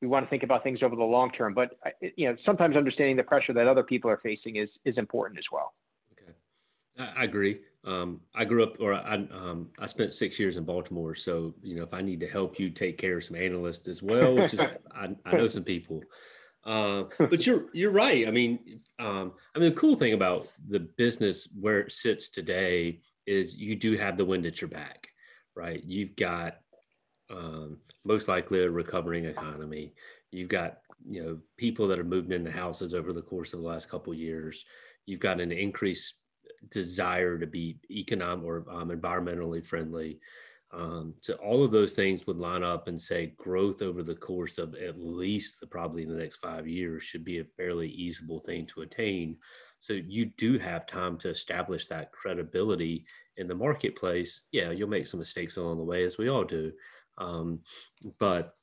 We 0.00 0.08
want 0.08 0.26
to 0.26 0.30
think 0.30 0.42
about 0.42 0.62
things 0.62 0.80
over 0.82 0.96
the 0.96 1.02
long 1.02 1.30
term, 1.32 1.54
but 1.54 1.76
uh, 1.86 1.90
you 2.16 2.28
know, 2.28 2.36
sometimes 2.44 2.76
understanding 2.76 3.16
the 3.16 3.22
pressure 3.22 3.52
that 3.54 3.66
other 3.66 3.82
people 3.82 4.10
are 4.10 4.20
facing 4.22 4.56
is 4.56 4.68
is 4.84 4.98
important 4.98 5.38
as 5.38 5.44
well. 5.50 5.72
I 6.98 7.24
agree. 7.24 7.60
Um, 7.84 8.20
I 8.34 8.44
grew 8.44 8.62
up, 8.62 8.76
or 8.80 8.94
I, 8.94 9.14
um, 9.14 9.68
I 9.78 9.86
spent 9.86 10.12
six 10.12 10.38
years 10.38 10.56
in 10.56 10.64
Baltimore. 10.64 11.14
So, 11.14 11.54
you 11.62 11.76
know, 11.76 11.82
if 11.82 11.92
I 11.92 12.00
need 12.00 12.20
to 12.20 12.28
help 12.28 12.58
you 12.58 12.70
take 12.70 12.98
care 12.98 13.18
of 13.18 13.24
some 13.24 13.36
analysts 13.36 13.88
as 13.88 14.02
well, 14.02 14.36
just 14.48 14.68
I, 14.92 15.14
I 15.26 15.36
know 15.36 15.48
some 15.48 15.64
people. 15.64 16.02
Uh, 16.64 17.04
but 17.18 17.46
you're 17.46 17.66
you're 17.74 17.90
right. 17.90 18.26
I 18.26 18.30
mean, 18.30 18.80
um, 18.98 19.32
I 19.54 19.58
mean, 19.58 19.70
the 19.70 19.76
cool 19.76 19.96
thing 19.96 20.14
about 20.14 20.48
the 20.68 20.80
business 20.80 21.46
where 21.60 21.80
it 21.80 21.92
sits 21.92 22.30
today 22.30 23.00
is 23.26 23.56
you 23.56 23.76
do 23.76 23.96
have 23.96 24.16
the 24.16 24.24
wind 24.24 24.46
at 24.46 24.60
your 24.60 24.68
back, 24.70 25.08
right? 25.54 25.82
You've 25.84 26.16
got 26.16 26.58
um, 27.30 27.78
most 28.04 28.28
likely 28.28 28.62
a 28.62 28.70
recovering 28.70 29.26
economy. 29.26 29.92
You've 30.30 30.48
got 30.48 30.78
you 31.06 31.22
know 31.22 31.38
people 31.58 31.86
that 31.88 31.98
are 31.98 32.04
moving 32.04 32.32
into 32.32 32.50
houses 32.50 32.94
over 32.94 33.12
the 33.12 33.20
course 33.20 33.52
of 33.52 33.60
the 33.60 33.66
last 33.66 33.90
couple 33.90 34.14
of 34.14 34.18
years. 34.18 34.64
You've 35.04 35.20
got 35.20 35.40
an 35.42 35.52
increased 35.52 36.14
desire 36.70 37.38
to 37.38 37.46
be 37.46 37.78
economic 37.90 38.44
or 38.44 38.64
um, 38.70 38.90
environmentally 38.90 39.64
friendly. 39.64 40.20
Um, 40.72 41.14
so 41.20 41.34
all 41.34 41.62
of 41.62 41.70
those 41.70 41.94
things 41.94 42.26
would 42.26 42.38
line 42.38 42.64
up 42.64 42.88
and 42.88 43.00
say 43.00 43.34
growth 43.36 43.80
over 43.80 44.02
the 44.02 44.16
course 44.16 44.58
of 44.58 44.74
at 44.74 44.98
least 44.98 45.60
the, 45.60 45.66
probably 45.68 46.04
the 46.04 46.14
next 46.14 46.36
five 46.36 46.66
years 46.66 47.04
should 47.04 47.24
be 47.24 47.38
a 47.38 47.44
fairly 47.56 47.88
easable 47.88 48.40
thing 48.40 48.66
to 48.66 48.82
attain. 48.82 49.36
So 49.78 49.92
you 49.92 50.26
do 50.36 50.58
have 50.58 50.86
time 50.86 51.16
to 51.18 51.28
establish 51.28 51.86
that 51.86 52.10
credibility 52.10 53.06
in 53.36 53.46
the 53.46 53.54
marketplace. 53.54 54.42
Yeah, 54.50 54.70
you'll 54.70 54.88
make 54.88 55.06
some 55.06 55.20
mistakes 55.20 55.56
along 55.56 55.78
the 55.78 55.84
way, 55.84 56.04
as 56.04 56.18
we 56.18 56.28
all 56.28 56.44
do, 56.44 56.72
um, 57.18 57.60
but 58.18 58.54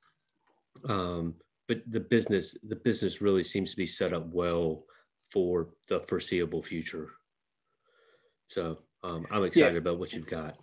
um, 0.88 1.36
but 1.68 1.82
the 1.88 2.00
business 2.00 2.56
the 2.64 2.76
business 2.76 3.22
really 3.22 3.44
seems 3.44 3.72
to 3.72 3.78
be 3.78 3.86
set 3.86 4.14
up 4.14 4.28
well 4.34 4.84
for 5.30 5.70
the 5.88 6.02
foreseeable 6.02 6.64
future. 6.64 7.10
So. 8.52 8.78
Um, 9.04 9.26
I'm 9.32 9.44
excited 9.44 9.74
yeah. 9.74 9.80
about 9.80 10.00
what 10.00 10.14
you've 10.14 10.28
got. 10.28 10.58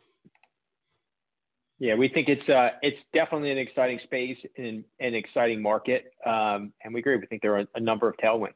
Yeah, 1.81 1.95
we 1.95 2.09
think 2.09 2.29
it's 2.29 2.49
uh, 2.49 2.71
it's 2.83 2.99
definitely 3.15 3.53
an 3.53 3.59
exciting 3.59 4.01
space 4.05 4.37
and 4.57 4.85
an 4.99 5.15
exciting 5.15 5.63
market, 5.63 6.13
um, 6.27 6.73
and 6.83 6.93
we 6.93 7.01
agree. 7.01 7.17
We 7.17 7.27
think 7.27 7.43
there 7.43 7.57
are 7.57 7.65
a 7.75 7.81
number 7.81 8.09
of 8.09 8.17
tailwinds. 8.17 8.51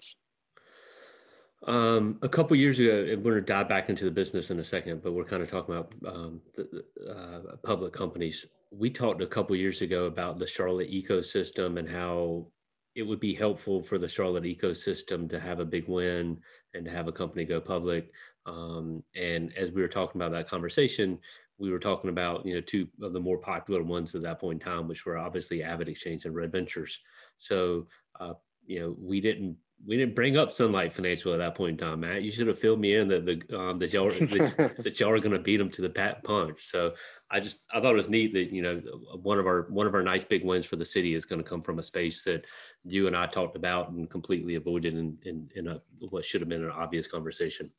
Um, 1.65 2.19
a 2.23 2.29
couple 2.29 2.57
years 2.57 2.81
ago, 2.81 3.05
we're 3.23 3.35
going 3.35 3.35
to 3.37 3.41
dive 3.41 3.69
back 3.69 3.89
into 3.89 4.05
the 4.05 4.11
business 4.11 4.51
in 4.51 4.59
a 4.59 4.65
second, 4.65 5.05
but 5.05 5.13
we're 5.13 5.25
kind 5.25 5.43
of 5.45 5.49
talking 5.49 5.77
about 5.77 5.95
um, 6.05 6.41
the, 6.55 6.85
uh, 7.09 7.57
public 7.65 7.93
companies. 7.93 8.45
We 8.73 8.91
talked 8.91 9.23
a 9.23 9.27
couple 9.29 9.55
years 9.55 9.81
ago 9.83 10.07
about 10.07 10.41
the 10.41 10.47
Charlotte 10.47 10.91
ecosystem 10.91 11.79
and 11.79 11.89
how 11.89 12.49
it 12.97 13.05
would 13.05 13.21
be 13.21 13.35
helpful 13.35 13.81
for 13.81 13.97
the 13.97 14.09
Charlotte 14.09 14.43
ecosystem 14.43 15.31
to 15.31 15.39
have 15.39 15.61
a 15.61 15.65
big 15.65 15.87
win 15.87 16.39
and 16.75 16.85
to 16.85 16.91
have 16.91 17.09
a 17.09 17.13
company 17.13 17.45
go 17.45 17.61
public. 17.61 18.11
Um, 18.47 19.03
and 19.15 19.53
as 19.57 19.71
we 19.71 19.83
were 19.83 19.89
talking 19.89 20.21
about 20.21 20.33
that 20.33 20.49
conversation, 20.49 21.19
we 21.59 21.71
were 21.71 21.79
talking 21.79 22.11
about 22.11 22.45
you 22.45 22.55
know 22.55 22.61
two 22.61 22.89
of 23.03 23.13
the 23.13 23.21
more 23.21 23.39
popular 23.39 23.83
ones 23.83 24.15
at 24.15 24.23
that 24.23 24.41
point 24.41 24.61
in 24.63 24.67
time, 24.67 24.89
which 24.89 25.07
were 25.07 25.19
obviously 25.19 25.59
AvidXchange 25.59 26.25
and 26.25 26.35
Red 26.35 26.53
Ventures. 26.53 27.01
So 27.37 27.87
uh, 28.19 28.35
you 28.67 28.81
know 28.81 28.97
we 28.99 29.21
didn't 29.21 29.57
we 29.85 29.97
didn't 29.97 30.15
bring 30.15 30.37
up 30.37 30.53
Sunlight 30.53 30.93
Financial 30.93 31.33
at 31.33 31.39
that 31.39 31.57
point 31.57 31.81
in 31.81 31.87
time, 31.87 32.01
Matt. 32.01 32.23
You 32.23 32.31
should 32.31 32.47
have 32.47 32.59
filled 32.59 32.81
me 32.81 32.95
in 32.95 33.09
that 33.09 33.27
the 33.27 33.59
um, 33.59 33.79
that 33.79 33.93
y'all 33.93 34.11
that 34.11 34.97
y'all 35.01 35.11
are 35.11 35.19
going 35.19 35.33
to 35.33 35.39
beat 35.39 35.57
them 35.57 35.71
to 35.71 35.83
the 35.83 35.91
pat 35.91 36.23
punch. 36.23 36.65
So 36.65 36.95
I 37.31 37.41
just 37.41 37.67
I 37.73 37.81
thought 37.81 37.95
it 37.95 37.97
was 37.97 38.09
neat 38.09 38.33
that 38.35 38.53
you 38.53 38.63
know 38.63 38.81
one 39.23 39.39
of 39.39 39.47
our 39.47 39.67
one 39.71 39.87
of 39.87 39.95
our 39.95 40.03
nice 40.03 40.25
big 40.25 40.45
wins 40.45 40.67
for 40.67 40.77
the 40.77 40.85
city 40.85 41.15
is 41.15 41.25
going 41.25 41.43
to 41.43 41.49
come 41.49 41.63
from 41.63 41.81
a 41.81 41.83
space 41.83 42.23
that 42.25 42.47
you 42.85 43.09
and 43.09 43.17
I 43.17 43.27
talked 43.27 43.57
about 43.57 43.91
and 43.91 44.09
completely 44.09 44.55
avoided 44.55 44.95
in 44.95 45.19
in, 45.25 45.49
in 45.57 45.69
a 45.69 45.81
what 46.11 46.25
should 46.25 46.43
have 46.43 46.49
been 46.49 46.65
an 46.65 46.71
obvious 46.71 47.09
conversation. 47.09 47.71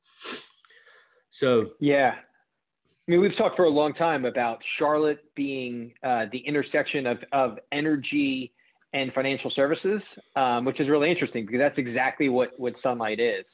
So 1.30 1.72
yeah, 1.80 2.16
I 2.18 3.12
mean 3.12 3.22
we've 3.22 3.38
talked 3.38 3.56
for 3.56 3.66
a 3.66 3.70
long 3.70 3.94
time 3.94 4.26
about 4.26 4.60
Charlotte 4.78 5.24
being 5.36 5.94
uh, 6.04 6.26
the 6.34 6.40
intersection 6.40 7.08
of 7.08 7.20
of 7.32 7.60
energy 7.72 8.54
and 8.94 9.12
financial 9.14 9.52
services, 9.52 10.02
um, 10.36 10.66
which 10.66 10.80
is 10.80 10.88
really 10.88 11.10
interesting 11.10 11.46
because 11.46 11.60
that's 11.60 11.78
exactly 11.78 12.30
what 12.30 12.52
what 12.58 12.74
Sunlight 12.82 13.20
is. 13.20 13.46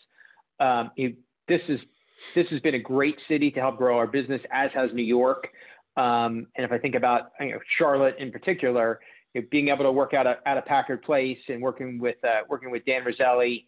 Um, 0.59 0.91
it, 0.97 1.15
this 1.47 1.61
is 1.69 1.79
this 2.35 2.47
has 2.49 2.59
been 2.59 2.75
a 2.75 2.79
great 2.79 3.15
city 3.27 3.49
to 3.51 3.59
help 3.59 3.77
grow 3.77 3.97
our 3.97 4.07
business, 4.07 4.41
as 4.51 4.71
has 4.73 4.89
New 4.93 5.03
York. 5.03 5.47
Um, 5.95 6.47
and 6.55 6.65
if 6.65 6.71
I 6.71 6.77
think 6.77 6.95
about 6.95 7.31
you 7.39 7.51
know, 7.51 7.59
Charlotte 7.77 8.15
in 8.19 8.31
particular, 8.31 8.99
you 9.33 9.41
know, 9.41 9.47
being 9.49 9.69
able 9.69 9.83
to 9.85 9.91
work 9.91 10.13
out 10.13 10.27
at 10.27 10.57
a 10.57 10.61
Packard 10.61 11.01
Place 11.01 11.39
and 11.47 11.61
working 11.61 11.99
with 11.99 12.17
uh, 12.23 12.41
working 12.49 12.71
with 12.71 12.85
Dan 12.85 13.05
Roselli 13.05 13.65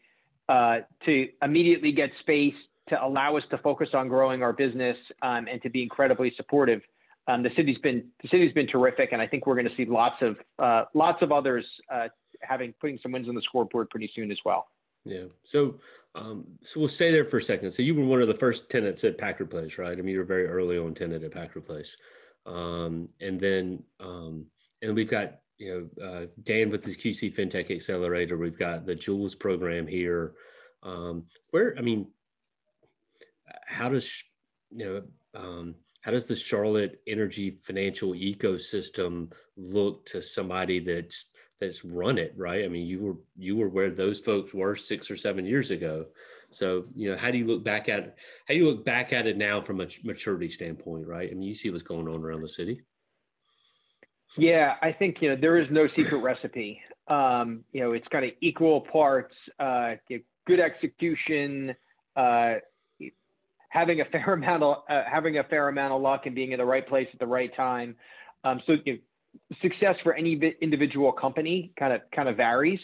uh, 0.49 0.79
to 1.05 1.27
immediately 1.41 1.91
get 1.93 2.09
space 2.19 2.55
to 2.89 3.03
allow 3.03 3.37
us 3.37 3.43
to 3.51 3.57
focus 3.59 3.89
on 3.93 4.09
growing 4.09 4.43
our 4.43 4.51
business 4.51 4.97
um, 5.21 5.47
and 5.49 5.61
to 5.61 5.69
be 5.69 5.81
incredibly 5.81 6.33
supportive 6.35 6.81
um, 7.27 7.43
the 7.43 7.51
city's 7.55 7.77
been 7.79 8.05
the 8.21 8.29
city's 8.29 8.53
been 8.53 8.67
terrific, 8.67 9.09
and 9.11 9.21
I 9.21 9.27
think 9.27 9.45
we're 9.45 9.55
going 9.55 9.69
to 9.69 9.75
see 9.75 9.85
lots 9.85 10.21
of 10.21 10.37
uh, 10.59 10.85
lots 10.93 11.21
of 11.21 11.31
others 11.31 11.65
uh, 11.93 12.07
having 12.41 12.73
putting 12.79 12.99
some 13.01 13.11
wins 13.11 13.29
on 13.29 13.35
the 13.35 13.41
scoreboard 13.41 13.89
pretty 13.89 14.11
soon 14.15 14.31
as 14.31 14.39
well. 14.43 14.67
Yeah. 15.05 15.25
So, 15.43 15.79
um, 16.13 16.45
so 16.63 16.79
we'll 16.79 16.89
stay 16.89 17.11
there 17.11 17.25
for 17.25 17.37
a 17.37 17.41
second. 17.41 17.71
So 17.71 17.81
you 17.81 17.95
were 17.95 18.05
one 18.05 18.21
of 18.21 18.27
the 18.27 18.35
first 18.35 18.69
tenants 18.69 19.03
at 19.03 19.17
Packard 19.17 19.49
Place, 19.49 19.77
right? 19.77 19.97
I 19.97 20.01
mean, 20.01 20.13
you 20.13 20.19
were 20.19 20.25
very 20.25 20.47
early 20.47 20.77
on 20.77 20.93
tenant 20.93 21.23
at 21.23 21.31
Packard 21.31 21.63
Place, 21.63 21.97
um, 22.45 23.09
and 23.19 23.39
then 23.39 23.83
um, 23.99 24.45
and 24.81 24.95
we've 24.95 25.09
got 25.09 25.39
you 25.57 25.89
know 25.97 26.05
uh, 26.05 26.25
Dan 26.43 26.69
with 26.69 26.83
the 26.83 26.91
QC 26.91 27.35
FinTech 27.35 27.71
Accelerator. 27.71 28.37
We've 28.37 28.57
got 28.57 28.85
the 28.85 28.95
Jules 28.95 29.35
program 29.35 29.87
here. 29.87 30.33
Um, 30.83 31.25
where 31.51 31.75
I 31.77 31.81
mean, 31.81 32.07
how 33.65 33.89
does 33.89 34.23
you 34.71 34.85
know 34.85 35.03
um, 35.39 35.75
how 36.01 36.11
does 36.11 36.25
the 36.25 36.35
Charlotte 36.35 36.99
energy 37.07 37.51
financial 37.51 38.13
ecosystem 38.13 39.31
look 39.55 40.05
to 40.07 40.21
somebody 40.21 40.79
that's 40.79 41.25
that's 41.59 41.85
run 41.85 42.17
it 42.17 42.33
right? 42.35 42.65
I 42.65 42.67
mean, 42.67 42.87
you 42.87 42.99
were 42.99 43.15
you 43.37 43.55
were 43.55 43.69
where 43.69 43.91
those 43.91 44.19
folks 44.19 44.53
were 44.53 44.75
six 44.75 45.09
or 45.11 45.15
seven 45.15 45.45
years 45.45 45.71
ago. 45.71 46.07
So 46.49 46.85
you 46.95 47.11
know, 47.11 47.17
how 47.17 47.31
do 47.31 47.37
you 47.37 47.45
look 47.45 47.63
back 47.63 47.87
at 47.87 48.17
how 48.47 48.53
do 48.53 48.55
you 48.55 48.65
look 48.65 48.83
back 48.83 49.13
at 49.13 49.27
it 49.27 49.37
now 49.37 49.61
from 49.61 49.79
a 49.79 49.87
maturity 50.03 50.49
standpoint, 50.49 51.07
right? 51.07 51.29
I 51.29 51.33
mean, 51.33 51.43
you 51.43 51.53
see 51.53 51.69
what's 51.69 51.83
going 51.83 52.07
on 52.07 52.23
around 52.23 52.41
the 52.41 52.49
city. 52.49 52.81
Yeah, 54.37 54.75
I 54.81 54.91
think 54.93 55.21
you 55.21 55.29
know 55.29 55.35
there 55.39 55.57
is 55.57 55.67
no 55.69 55.87
secret 55.95 56.19
recipe. 56.19 56.81
Um, 57.07 57.63
you 57.73 57.81
know, 57.81 57.91
it's 57.91 58.07
kind 58.07 58.25
of 58.25 58.31
equal 58.41 58.81
parts 58.81 59.35
uh, 59.59 59.95
good 60.47 60.59
execution, 60.59 61.75
uh, 62.15 62.55
having 63.71 64.01
a 64.01 64.05
fair 64.05 64.33
amount 64.33 64.61
of 64.61 64.77
uh, 64.89 65.01
having 65.11 65.39
a 65.39 65.43
fair 65.45 65.67
amount 65.69 65.93
of 65.93 66.01
luck 66.01 66.25
and 66.25 66.35
being 66.35 66.51
in 66.51 66.59
the 66.59 66.65
right 66.65 66.87
place 66.87 67.07
at 67.11 67.19
the 67.19 67.25
right 67.25 67.53
time. 67.55 67.95
Um, 68.43 68.61
so 68.67 68.73
you 68.85 68.93
know, 68.93 68.99
success 69.61 69.95
for 70.03 70.13
any 70.13 70.39
individual 70.61 71.11
company 71.11 71.71
kind 71.79 71.93
of 71.93 72.01
kind 72.13 72.29
of 72.29 72.37
varies. 72.37 72.79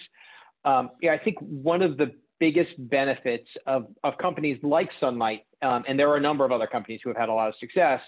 Um, 0.65 0.89
yeah, 1.01 1.13
I 1.13 1.19
think 1.23 1.37
one 1.39 1.81
of 1.81 1.97
the 1.97 2.11
biggest 2.39 2.71
benefits 2.77 3.47
of 3.67 3.87
of 4.03 4.17
companies 4.17 4.57
like 4.63 4.89
Sunlight, 4.99 5.45
um, 5.61 5.83
and 5.87 5.99
there 5.99 6.09
are 6.09 6.17
a 6.17 6.21
number 6.21 6.45
of 6.45 6.51
other 6.51 6.67
companies 6.67 7.01
who 7.03 7.09
have 7.09 7.17
had 7.17 7.29
a 7.29 7.33
lot 7.33 7.49
of 7.49 7.55
success, 7.59 7.99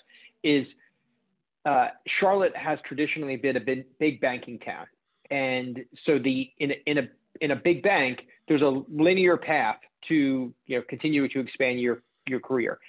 is 0.44 0.65
uh, 1.65 1.88
Charlotte 2.20 2.56
has 2.56 2.80
traditionally 2.88 3.36
been 3.36 3.58
a 3.58 3.60
big, 3.60 3.86
big 4.00 4.22
banking 4.22 4.58
town, 4.60 4.88
and 5.30 5.80
so 6.06 6.18
the 6.18 6.50
in 6.60 6.72
a, 6.72 6.76
in 6.86 6.98
a 7.00 7.02
in 7.42 7.52
a 7.52 7.56
big 7.56 7.84
bank, 7.84 8.20
there's 8.48 8.62
a 8.62 8.84
linear 8.89 9.36
path 9.36 9.78
to 10.08 10.54
you 10.65 10.78
know 10.78 10.84
continue 10.88 11.28
to 11.28 11.39
expand 11.39 11.82
your 11.82 12.02
your 12.30 12.39
career. 12.39 12.80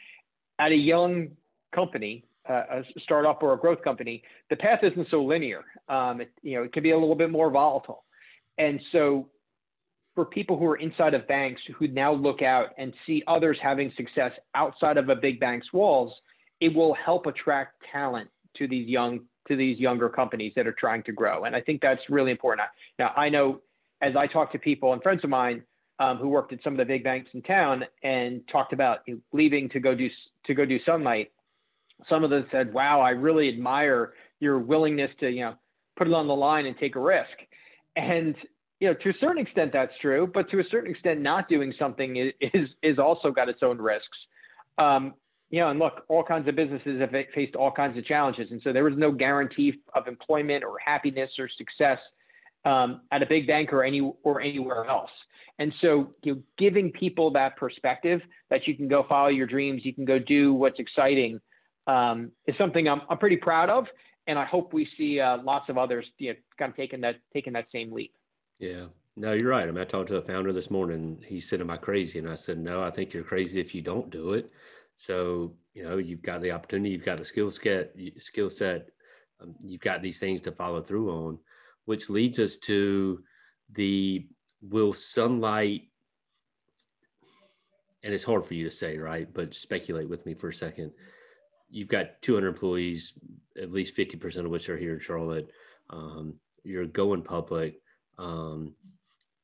At 0.58 0.72
a 0.72 0.76
young 0.76 1.28
company, 1.74 2.24
uh, 2.48 2.62
a 2.70 2.82
startup 3.00 3.42
or 3.42 3.52
a 3.52 3.58
growth 3.58 3.82
company, 3.82 4.22
the 4.48 4.56
path 4.56 4.80
isn't 4.82 5.08
so 5.10 5.22
linear. 5.22 5.64
Um, 5.88 6.20
it, 6.20 6.30
you 6.42 6.56
know, 6.56 6.62
it 6.64 6.72
can 6.72 6.82
be 6.82 6.90
a 6.90 6.98
little 6.98 7.14
bit 7.14 7.30
more 7.30 7.50
volatile. 7.50 8.04
And 8.58 8.80
so 8.92 9.28
for 10.14 10.24
people 10.24 10.58
who 10.58 10.66
are 10.66 10.76
inside 10.76 11.14
of 11.14 11.26
banks 11.28 11.62
who 11.78 11.88
now 11.88 12.12
look 12.12 12.42
out 12.42 12.70
and 12.78 12.92
see 13.06 13.22
others 13.26 13.56
having 13.62 13.92
success 13.96 14.32
outside 14.54 14.96
of 14.96 15.08
a 15.08 15.16
big 15.16 15.40
bank's 15.40 15.72
walls, 15.72 16.12
it 16.60 16.74
will 16.74 16.94
help 16.94 17.26
attract 17.26 17.82
talent 17.90 18.28
to 18.56 18.66
these 18.68 18.88
young 18.88 19.20
to 19.48 19.56
these 19.56 19.78
younger 19.78 20.08
companies 20.08 20.52
that 20.54 20.66
are 20.66 20.74
trying 20.78 21.02
to 21.02 21.12
grow. 21.12 21.44
And 21.44 21.56
I 21.56 21.60
think 21.60 21.80
that's 21.80 22.02
really 22.08 22.30
important. 22.30 22.68
Now 22.98 23.12
I 23.16 23.28
know 23.28 23.62
as 24.02 24.14
I 24.16 24.26
talk 24.26 24.52
to 24.52 24.58
people 24.58 24.92
and 24.92 25.02
friends 25.02 25.24
of 25.24 25.30
mine 25.30 25.62
um, 26.00 26.16
who 26.16 26.28
worked 26.28 26.52
at 26.52 26.58
some 26.64 26.72
of 26.72 26.78
the 26.78 26.84
big 26.84 27.04
banks 27.04 27.30
in 27.34 27.42
town 27.42 27.84
and 28.02 28.40
talked 28.50 28.72
about 28.72 29.00
leaving 29.32 29.68
to 29.68 29.78
go 29.78 29.94
do 29.94 30.08
to 30.46 30.54
go 30.54 30.64
do 30.64 30.78
sunlight. 30.84 31.30
Some 32.08 32.24
of 32.24 32.30
them 32.30 32.46
said, 32.50 32.72
"Wow, 32.72 33.00
I 33.00 33.10
really 33.10 33.48
admire 33.48 34.14
your 34.40 34.58
willingness 34.58 35.10
to 35.20 35.30
you 35.30 35.42
know 35.42 35.54
put 35.96 36.08
it 36.08 36.14
on 36.14 36.26
the 36.26 36.34
line 36.34 36.66
and 36.66 36.76
take 36.78 36.96
a 36.96 37.00
risk." 37.00 37.28
And 37.96 38.34
you 38.80 38.88
know, 38.88 38.94
to 38.94 39.10
a 39.10 39.14
certain 39.20 39.42
extent, 39.42 39.72
that's 39.74 39.92
true, 40.00 40.28
but 40.32 40.50
to 40.50 40.58
a 40.58 40.64
certain 40.70 40.90
extent, 40.90 41.20
not 41.20 41.48
doing 41.48 41.72
something 41.78 42.32
is 42.40 42.68
is 42.82 42.98
also 42.98 43.30
got 43.30 43.48
its 43.50 43.62
own 43.62 43.78
risks. 43.78 44.18
Um, 44.78 45.14
you 45.50 45.60
know, 45.60 45.68
and 45.68 45.78
look, 45.78 46.04
all 46.08 46.22
kinds 46.24 46.48
of 46.48 46.56
businesses 46.56 47.00
have 47.00 47.10
faced 47.34 47.56
all 47.56 47.72
kinds 47.72 47.98
of 47.98 48.06
challenges, 48.06 48.50
and 48.50 48.62
so 48.64 48.72
there 48.72 48.84
was 48.84 48.94
no 48.96 49.12
guarantee 49.12 49.74
of 49.94 50.08
employment 50.08 50.64
or 50.64 50.78
happiness 50.82 51.30
or 51.38 51.48
success 51.58 51.98
um, 52.64 53.02
at 53.12 53.22
a 53.22 53.26
big 53.26 53.46
bank 53.46 53.70
or 53.72 53.84
any 53.84 54.00
or 54.22 54.40
anywhere 54.40 54.86
else. 54.86 55.10
And 55.60 55.74
so, 55.82 56.14
you 56.22 56.34
know, 56.34 56.42
giving 56.56 56.90
people 56.90 57.30
that 57.32 57.56
perspective 57.58 58.22
that 58.48 58.66
you 58.66 58.74
can 58.74 58.88
go 58.88 59.04
follow 59.06 59.28
your 59.28 59.46
dreams, 59.46 59.82
you 59.84 59.94
can 59.94 60.06
go 60.06 60.18
do 60.18 60.54
what's 60.54 60.80
exciting, 60.80 61.38
um, 61.86 62.32
is 62.46 62.56
something 62.56 62.88
I'm, 62.88 63.02
I'm 63.10 63.18
pretty 63.18 63.36
proud 63.36 63.68
of. 63.68 63.84
And 64.26 64.38
I 64.38 64.46
hope 64.46 64.72
we 64.72 64.88
see 64.96 65.20
uh, 65.20 65.36
lots 65.42 65.68
of 65.68 65.76
others 65.76 66.06
you 66.18 66.30
know, 66.30 66.36
kind 66.58 66.70
of 66.70 66.76
taking 66.76 67.02
that 67.02 67.16
taking 67.34 67.52
that 67.52 67.66
same 67.72 67.92
leap. 67.92 68.14
Yeah, 68.58 68.86
no, 69.16 69.32
you're 69.32 69.50
right. 69.50 69.68
I 69.68 69.70
mean, 69.70 69.82
I 69.82 69.84
talked 69.84 70.08
to 70.08 70.16
a 70.16 70.22
founder 70.22 70.52
this 70.52 70.70
morning. 70.70 71.22
He 71.26 71.40
said, 71.40 71.60
"Am 71.60 71.70
I 71.70 71.76
crazy?" 71.76 72.18
And 72.18 72.28
I 72.28 72.36
said, 72.36 72.58
"No, 72.58 72.82
I 72.82 72.90
think 72.90 73.12
you're 73.12 73.22
crazy 73.22 73.60
if 73.60 73.74
you 73.74 73.82
don't 73.82 74.10
do 74.10 74.34
it." 74.34 74.50
So 74.94 75.54
you 75.74 75.82
know, 75.82 75.98
you've 75.98 76.22
got 76.22 76.42
the 76.42 76.52
opportunity, 76.52 76.90
you've 76.90 77.04
got 77.04 77.18
the 77.18 77.24
skill 77.24 77.50
set, 77.50 77.94
skill 78.18 78.50
set, 78.50 78.88
um, 79.40 79.54
you've 79.62 79.80
got 79.80 80.02
these 80.02 80.20
things 80.20 80.40
to 80.42 80.52
follow 80.52 80.80
through 80.80 81.10
on, 81.10 81.38
which 81.86 82.08
leads 82.08 82.38
us 82.38 82.56
to 82.58 83.22
the 83.72 84.26
will 84.62 84.92
sunlight 84.92 85.82
and 88.02 88.14
it's 88.14 88.24
hard 88.24 88.46
for 88.46 88.54
you 88.54 88.64
to 88.64 88.70
say 88.70 88.98
right? 88.98 89.32
But 89.32 89.54
speculate 89.54 90.08
with 90.08 90.24
me 90.26 90.34
for 90.34 90.48
a 90.48 90.54
second. 90.54 90.92
You've 91.68 91.88
got 91.88 92.20
200 92.22 92.48
employees 92.48 93.14
at 93.60 93.72
least 93.72 93.96
50% 93.96 94.44
of 94.44 94.50
which 94.50 94.68
are 94.68 94.76
here 94.76 94.94
in 94.94 95.00
charlotte. 95.00 95.50
Um, 95.90 96.34
you're 96.64 96.86
going 96.86 97.22
public. 97.22 97.80
Um, 98.18 98.74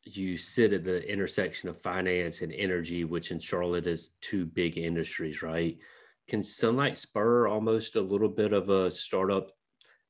you 0.04 0.36
sit 0.36 0.72
at 0.72 0.84
the 0.84 1.08
intersection 1.10 1.68
of 1.68 1.80
finance 1.80 2.40
and 2.40 2.52
energy 2.52 3.04
which 3.04 3.30
in 3.32 3.40
charlotte 3.40 3.86
is 3.86 4.10
two 4.20 4.46
big 4.46 4.78
industries 4.78 5.42
right? 5.42 5.76
Can 6.28 6.42
sunlight 6.42 6.96
spur 6.96 7.48
almost 7.48 7.96
a 7.96 8.00
little 8.00 8.28
bit 8.28 8.52
of 8.52 8.68
a 8.68 8.90
startup 8.90 9.50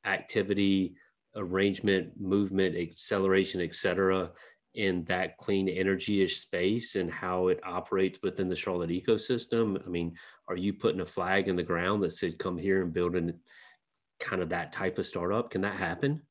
activity 0.05 0.95
arrangement 1.35 2.19
movement 2.19 2.77
acceleration 2.77 3.61
et 3.61 3.75
cetera 3.75 4.31
in 4.77 5.05
that 5.05 5.37
clean 5.39 5.69
energy-ish 5.69 6.39
space 6.39 6.95
and 6.95 7.11
how 7.11 7.49
it 7.49 7.61
operates 7.65 8.21
within 8.23 8.49
the 8.49 8.57
Charlotte 8.57 8.91
ecosystem? 8.91 9.85
I 9.85 9.89
mean, 9.89 10.15
are 10.49 10.57
you 10.57 10.73
putting 10.73 11.01
a 11.01 11.07
flag 11.07 11.49
in 11.49 11.57
the 11.57 11.63
ground 11.63 12.03
that 12.03 12.13
said, 12.13 12.39
"Come 12.39 12.59
here 12.59 12.83
and 12.83 12.93
build 12.93 13.17
an 13.17 13.41
kind 14.21 14.43
of 14.43 14.49
that 14.51 14.73
type 14.73 14.99
of 14.99 15.07
startup? 15.07 15.51
Can 15.51 15.61
that 15.63 15.77
happen? 15.77 16.23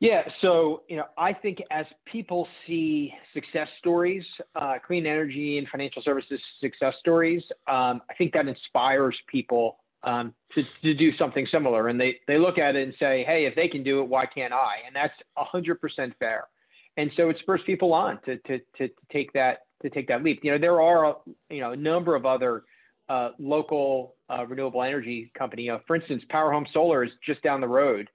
Yeah, 0.00 0.22
so 0.40 0.82
you 0.88 0.96
know, 0.96 1.04
I 1.18 1.34
think 1.34 1.58
as 1.70 1.84
people 2.06 2.48
see 2.66 3.12
success 3.34 3.68
stories, 3.78 4.24
uh, 4.54 4.78
clean 4.84 5.04
energy 5.04 5.58
and 5.58 5.68
financial 5.68 6.02
services 6.02 6.40
success 6.58 6.94
stories, 7.00 7.42
um, 7.66 8.00
I 8.08 8.14
think 8.16 8.32
that 8.32 8.48
inspires 8.48 9.16
people 9.30 9.76
um, 10.02 10.34
to, 10.54 10.62
to 10.62 10.94
do 10.94 11.16
something 11.16 11.46
similar. 11.50 11.88
And 11.88 12.00
they 12.00 12.16
they 12.26 12.38
look 12.38 12.58
at 12.58 12.76
it 12.76 12.82
and 12.82 12.94
say, 12.98 13.24
hey, 13.24 13.46
if 13.46 13.54
they 13.54 13.68
can 13.68 13.82
do 13.82 14.00
it, 14.00 14.08
why 14.08 14.26
can't 14.26 14.52
I? 14.52 14.76
And 14.86 14.94
that's 14.94 15.14
hundred 15.36 15.80
percent 15.80 16.14
fair. 16.18 16.48
And 16.96 17.10
so 17.16 17.30
it 17.30 17.36
spurs 17.40 17.60
people 17.66 17.92
on 17.92 18.18
to, 18.24 18.36
to 18.38 18.58
to 18.78 18.88
take 19.12 19.32
that 19.32 19.60
to 19.82 19.90
take 19.90 20.08
that 20.08 20.22
leap. 20.22 20.40
You 20.42 20.52
know, 20.52 20.58
there 20.58 20.80
are 20.80 21.16
you 21.48 21.60
know 21.60 21.72
a 21.72 21.76
number 21.76 22.14
of 22.14 22.26
other 22.26 22.64
uh, 23.08 23.30
local 23.38 24.14
uh, 24.28 24.46
renewable 24.46 24.82
energy 24.82 25.30
company. 25.36 25.70
Uh, 25.70 25.78
for 25.86 25.96
instance, 25.96 26.22
Power 26.28 26.52
Home 26.52 26.66
Solar 26.72 27.04
is 27.04 27.10
just 27.24 27.42
down 27.42 27.60
the 27.60 27.68
road. 27.68 28.08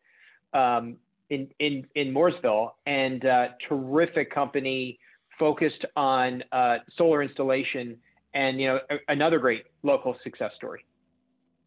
Um, 0.53 0.97
in 1.29 1.49
in 1.59 1.85
in 1.95 2.13
Mooresville, 2.13 2.71
and 2.85 3.25
uh, 3.25 3.47
terrific 3.67 4.33
company 4.33 4.99
focused 5.39 5.85
on 5.95 6.43
uh, 6.51 6.77
solar 6.97 7.23
installation, 7.23 7.97
and 8.33 8.59
you 8.59 8.67
know 8.67 8.79
a, 8.89 8.95
another 9.07 9.39
great 9.39 9.65
local 9.83 10.15
success 10.23 10.51
story. 10.55 10.85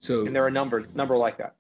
So, 0.00 0.26
and 0.26 0.34
there 0.34 0.46
are 0.46 0.50
numbers 0.50 0.86
number 0.94 1.16
like 1.16 1.38
that. 1.38 1.54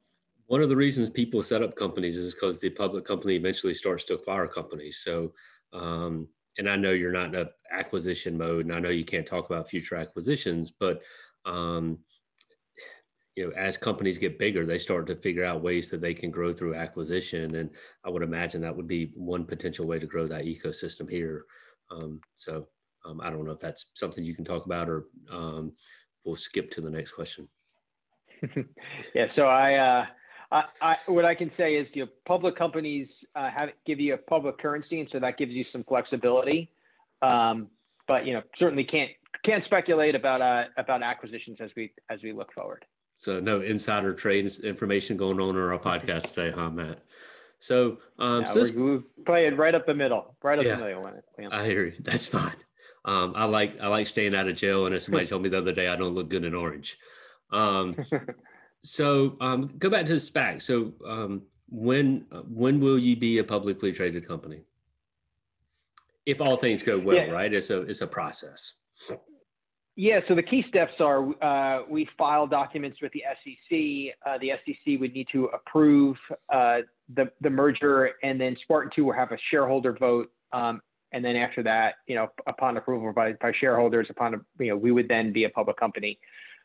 One 0.46 0.62
of 0.62 0.68
the 0.68 0.76
reasons 0.76 1.10
people 1.10 1.42
set 1.42 1.62
up 1.62 1.76
companies 1.76 2.16
is 2.16 2.34
because 2.34 2.58
the 2.58 2.70
public 2.70 3.04
company 3.04 3.36
eventually 3.36 3.74
starts 3.74 4.04
to 4.04 4.14
acquire 4.14 4.46
companies. 4.46 5.02
So, 5.04 5.32
um, 5.72 6.28
and 6.56 6.68
I 6.68 6.76
know 6.76 6.92
you're 6.92 7.12
not 7.12 7.34
in 7.34 7.42
a 7.42 7.50
acquisition 7.70 8.38
mode, 8.38 8.64
and 8.64 8.74
I 8.74 8.78
know 8.78 8.88
you 8.88 9.04
can't 9.04 9.26
talk 9.26 9.46
about 9.46 9.68
future 9.68 9.96
acquisitions, 9.96 10.70
but 10.70 11.02
um, 11.44 11.98
you 13.38 13.46
know, 13.46 13.52
as 13.52 13.76
companies 13.76 14.18
get 14.18 14.36
bigger, 14.36 14.66
they 14.66 14.78
start 14.78 15.06
to 15.06 15.14
figure 15.14 15.44
out 15.44 15.62
ways 15.62 15.90
that 15.90 16.00
they 16.00 16.12
can 16.12 16.28
grow 16.28 16.52
through 16.52 16.74
acquisition. 16.74 17.54
And 17.54 17.70
I 18.04 18.10
would 18.10 18.24
imagine 18.24 18.60
that 18.62 18.74
would 18.74 18.88
be 18.88 19.12
one 19.14 19.44
potential 19.44 19.86
way 19.86 20.00
to 20.00 20.06
grow 20.06 20.26
that 20.26 20.44
ecosystem 20.44 21.08
here. 21.08 21.44
Um, 21.88 22.20
so 22.34 22.66
um, 23.04 23.20
I 23.20 23.30
don't 23.30 23.44
know 23.44 23.52
if 23.52 23.60
that's 23.60 23.86
something 23.94 24.24
you 24.24 24.34
can 24.34 24.44
talk 24.44 24.66
about 24.66 24.88
or 24.88 25.04
um, 25.30 25.72
we'll 26.24 26.34
skip 26.34 26.68
to 26.72 26.80
the 26.80 26.90
next 26.90 27.12
question. 27.12 27.48
yeah. 29.14 29.26
So 29.34 29.42
I, 29.42 29.74
uh, 29.74 30.06
I, 30.50 30.64
I, 30.80 30.96
what 31.06 31.24
I 31.24 31.34
can 31.34 31.50
say 31.56 31.74
is, 31.74 31.86
you 31.92 32.04
know, 32.04 32.10
public 32.26 32.56
companies 32.56 33.08
uh, 33.34 33.50
have 33.50 33.70
give 33.86 34.00
you 34.00 34.14
a 34.14 34.18
public 34.18 34.58
currency, 34.58 35.00
and 35.00 35.08
so 35.12 35.18
that 35.20 35.36
gives 35.36 35.52
you 35.52 35.64
some 35.64 35.84
flexibility. 35.84 36.70
Um, 37.22 37.68
but 38.06 38.26
you 38.26 38.32
know, 38.32 38.42
certainly 38.58 38.84
can't 38.84 39.10
can't 39.44 39.64
speculate 39.64 40.14
about 40.14 40.40
uh, 40.40 40.64
about 40.76 41.02
acquisitions 41.02 41.58
as 41.60 41.70
we 41.76 41.92
as 42.08 42.22
we 42.22 42.32
look 42.32 42.52
forward. 42.52 42.84
So 43.18 43.40
no 43.40 43.60
insider 43.60 44.14
trade 44.14 44.50
information 44.62 45.16
going 45.16 45.40
on 45.40 45.50
in 45.50 45.56
our 45.56 45.78
podcast 45.78 46.34
today, 46.34 46.52
huh, 46.54 46.70
Matt? 46.70 47.02
So, 47.58 47.98
um, 48.20 48.42
yeah, 48.42 48.48
so 48.48 48.58
this, 48.60 48.72
we're, 48.72 49.02
playing 49.26 49.56
right 49.56 49.74
up 49.74 49.84
the 49.84 49.94
middle, 49.94 50.36
right 50.44 50.58
up 50.58 50.64
yeah, 50.64 50.76
the 50.76 50.84
middle. 50.84 51.10
Yeah. 51.38 51.48
I 51.50 51.66
hear 51.66 51.86
you. 51.86 51.94
That's 51.98 52.26
fine. 52.26 52.54
Um, 53.04 53.32
I 53.34 53.44
like 53.46 53.78
I 53.80 53.88
like 53.88 54.06
staying 54.06 54.34
out 54.34 54.48
of 54.48 54.56
jail, 54.56 54.86
and 54.86 54.94
as 54.94 55.04
somebody 55.04 55.26
told 55.28 55.42
me 55.42 55.48
the 55.48 55.58
other 55.58 55.72
day, 55.72 55.88
I 55.88 55.96
don't 55.96 56.14
look 56.14 56.28
good 56.28 56.44
in 56.44 56.54
orange. 56.54 56.98
Um, 57.50 57.96
so 58.82 59.36
um, 59.40 59.72
go 59.78 59.90
back 59.90 60.06
to 60.06 60.14
the 60.14 60.20
SPAC. 60.20 60.62
So 60.62 60.92
um, 61.06 61.42
when 61.68 62.26
when 62.48 62.80
will 62.80 62.98
you 62.98 63.16
be 63.16 63.38
a 63.38 63.44
publicly 63.44 63.92
traded 63.92 64.26
company? 64.26 64.62
If 66.26 66.40
all 66.40 66.56
things 66.56 66.82
go 66.82 66.98
well, 66.98 67.16
yeah. 67.16 67.30
right? 67.30 67.52
It's 67.52 67.70
a 67.70 67.82
it's 67.82 68.00
a 68.00 68.06
process. 68.06 68.74
Yeah, 70.00 70.20
so 70.28 70.36
the 70.36 70.44
key 70.44 70.64
steps 70.68 70.92
are 71.00 71.26
uh, 71.42 71.82
we 71.90 72.08
file 72.16 72.46
documents 72.46 72.98
with 73.02 73.10
the 73.10 73.24
SEC. 73.42 74.14
Uh, 74.24 74.38
the 74.38 74.52
SEC 74.64 75.00
would 75.00 75.12
need 75.12 75.26
to 75.32 75.46
approve 75.46 76.16
uh, 76.52 76.82
the, 77.16 77.32
the 77.40 77.50
merger, 77.50 78.12
and 78.22 78.40
then 78.40 78.56
Spartan 78.62 78.92
2 78.94 79.06
will 79.06 79.12
have 79.12 79.32
a 79.32 79.38
shareholder 79.50 79.96
vote. 79.98 80.30
Um, 80.52 80.80
and 81.10 81.24
then 81.24 81.34
after 81.34 81.64
that, 81.64 81.94
you 82.06 82.14
know, 82.14 82.28
upon 82.46 82.76
approval 82.76 83.12
by, 83.12 83.32
by 83.40 83.50
shareholders, 83.58 84.06
upon, 84.08 84.44
you 84.60 84.68
know, 84.68 84.76
we 84.76 84.92
would 84.92 85.08
then 85.08 85.32
be 85.32 85.42
a 85.44 85.50
public 85.50 85.76
company. 85.76 86.20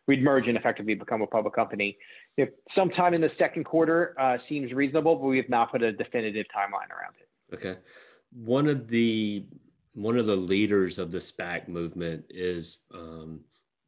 We'd 0.07 0.21
merge 0.21 0.47
and 0.47 0.57
effectively 0.57 0.95
become 0.95 1.21
a 1.21 1.27
public 1.27 1.55
company. 1.55 1.97
If 2.35 2.49
sometime 2.75 3.13
in 3.13 3.21
the 3.21 3.31
second 3.37 3.63
quarter 3.63 4.15
uh, 4.19 4.37
seems 4.49 4.73
reasonable, 4.73 5.15
but 5.15 5.27
we 5.27 5.37
have 5.37 5.49
not 5.49 5.71
put 5.71 5.81
a 5.81 5.93
definitive 5.93 6.45
timeline 6.55 6.89
around 6.91 7.15
it. 7.19 7.55
Okay. 7.55 7.79
One 8.33 8.67
of 8.67 8.87
the 8.87 9.45
one 9.93 10.17
of 10.17 10.25
the 10.25 10.35
leaders 10.35 10.97
of 10.97 11.11
the 11.11 11.19
SPAC 11.19 11.67
movement 11.67 12.25
is, 12.29 12.79
um, 12.93 13.41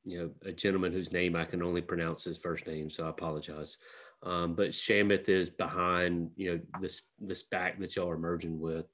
you 0.03 0.19
know, 0.19 0.29
a 0.43 0.51
gentleman 0.51 0.93
whose 0.93 1.11
name 1.11 1.35
I 1.35 1.45
can 1.45 1.63
only 1.63 1.81
pronounce 1.81 2.23
his 2.23 2.37
first 2.37 2.67
name, 2.67 2.91
so 2.91 3.05
I 3.05 3.09
apologize. 3.09 3.77
Um, 4.23 4.53
but 4.53 4.69
Chamath 4.69 5.29
is 5.29 5.49
behind, 5.49 6.29
you 6.35 6.51
know, 6.51 6.59
this 6.79 7.01
this 7.19 7.43
SPAC 7.43 7.79
that 7.79 7.95
y'all 7.95 8.09
are 8.09 8.17
merging 8.17 8.59
with. 8.59 8.85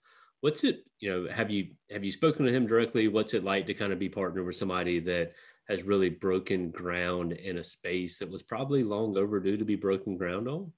What's 0.42 0.64
it, 0.64 0.86
you 1.00 1.10
know, 1.10 1.32
have 1.32 1.52
you 1.52 1.68
have 1.92 2.04
you 2.04 2.12
spoken 2.12 2.46
to 2.46 2.52
him 2.52 2.66
directly? 2.66 3.08
What's 3.08 3.34
it 3.34 3.44
like 3.44 3.68
to 3.68 3.74
kind 3.74 3.94
of 3.94 4.00
be 4.00 4.10
partnered 4.10 4.46
with 4.46 4.56
somebody 4.56 5.00
that 5.02 5.34
has 5.70 5.84
really 5.84 6.10
broken 6.10 6.70
ground 6.72 7.34
in 7.34 7.58
a 7.58 7.64
space 7.64 8.18
that 8.20 8.30
was 8.30 8.44
probably 8.44 8.84
long 8.84 9.18
overdue 9.18 9.58
to 9.58 9.66
be 9.66 9.76
broken 9.76 10.18
ground 10.18 10.48
on? 10.48 10.72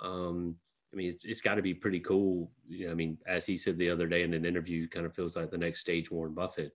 Um, 0.00 0.56
I 0.92 0.96
mean, 0.96 1.08
it's, 1.08 1.24
it's 1.24 1.40
got 1.40 1.56
to 1.56 1.62
be 1.62 1.74
pretty 1.74 2.00
cool. 2.00 2.50
You 2.66 2.86
know, 2.86 2.92
I 2.92 2.94
mean, 2.94 3.18
as 3.26 3.44
he 3.44 3.56
said 3.56 3.76
the 3.78 3.90
other 3.90 4.06
day 4.06 4.22
in 4.22 4.34
an 4.34 4.44
interview, 4.44 4.88
kind 4.88 5.04
of 5.04 5.14
feels 5.14 5.36
like 5.36 5.50
the 5.50 5.58
next 5.58 5.80
stage 5.80 6.10
Warren 6.10 6.34
Buffett. 6.34 6.72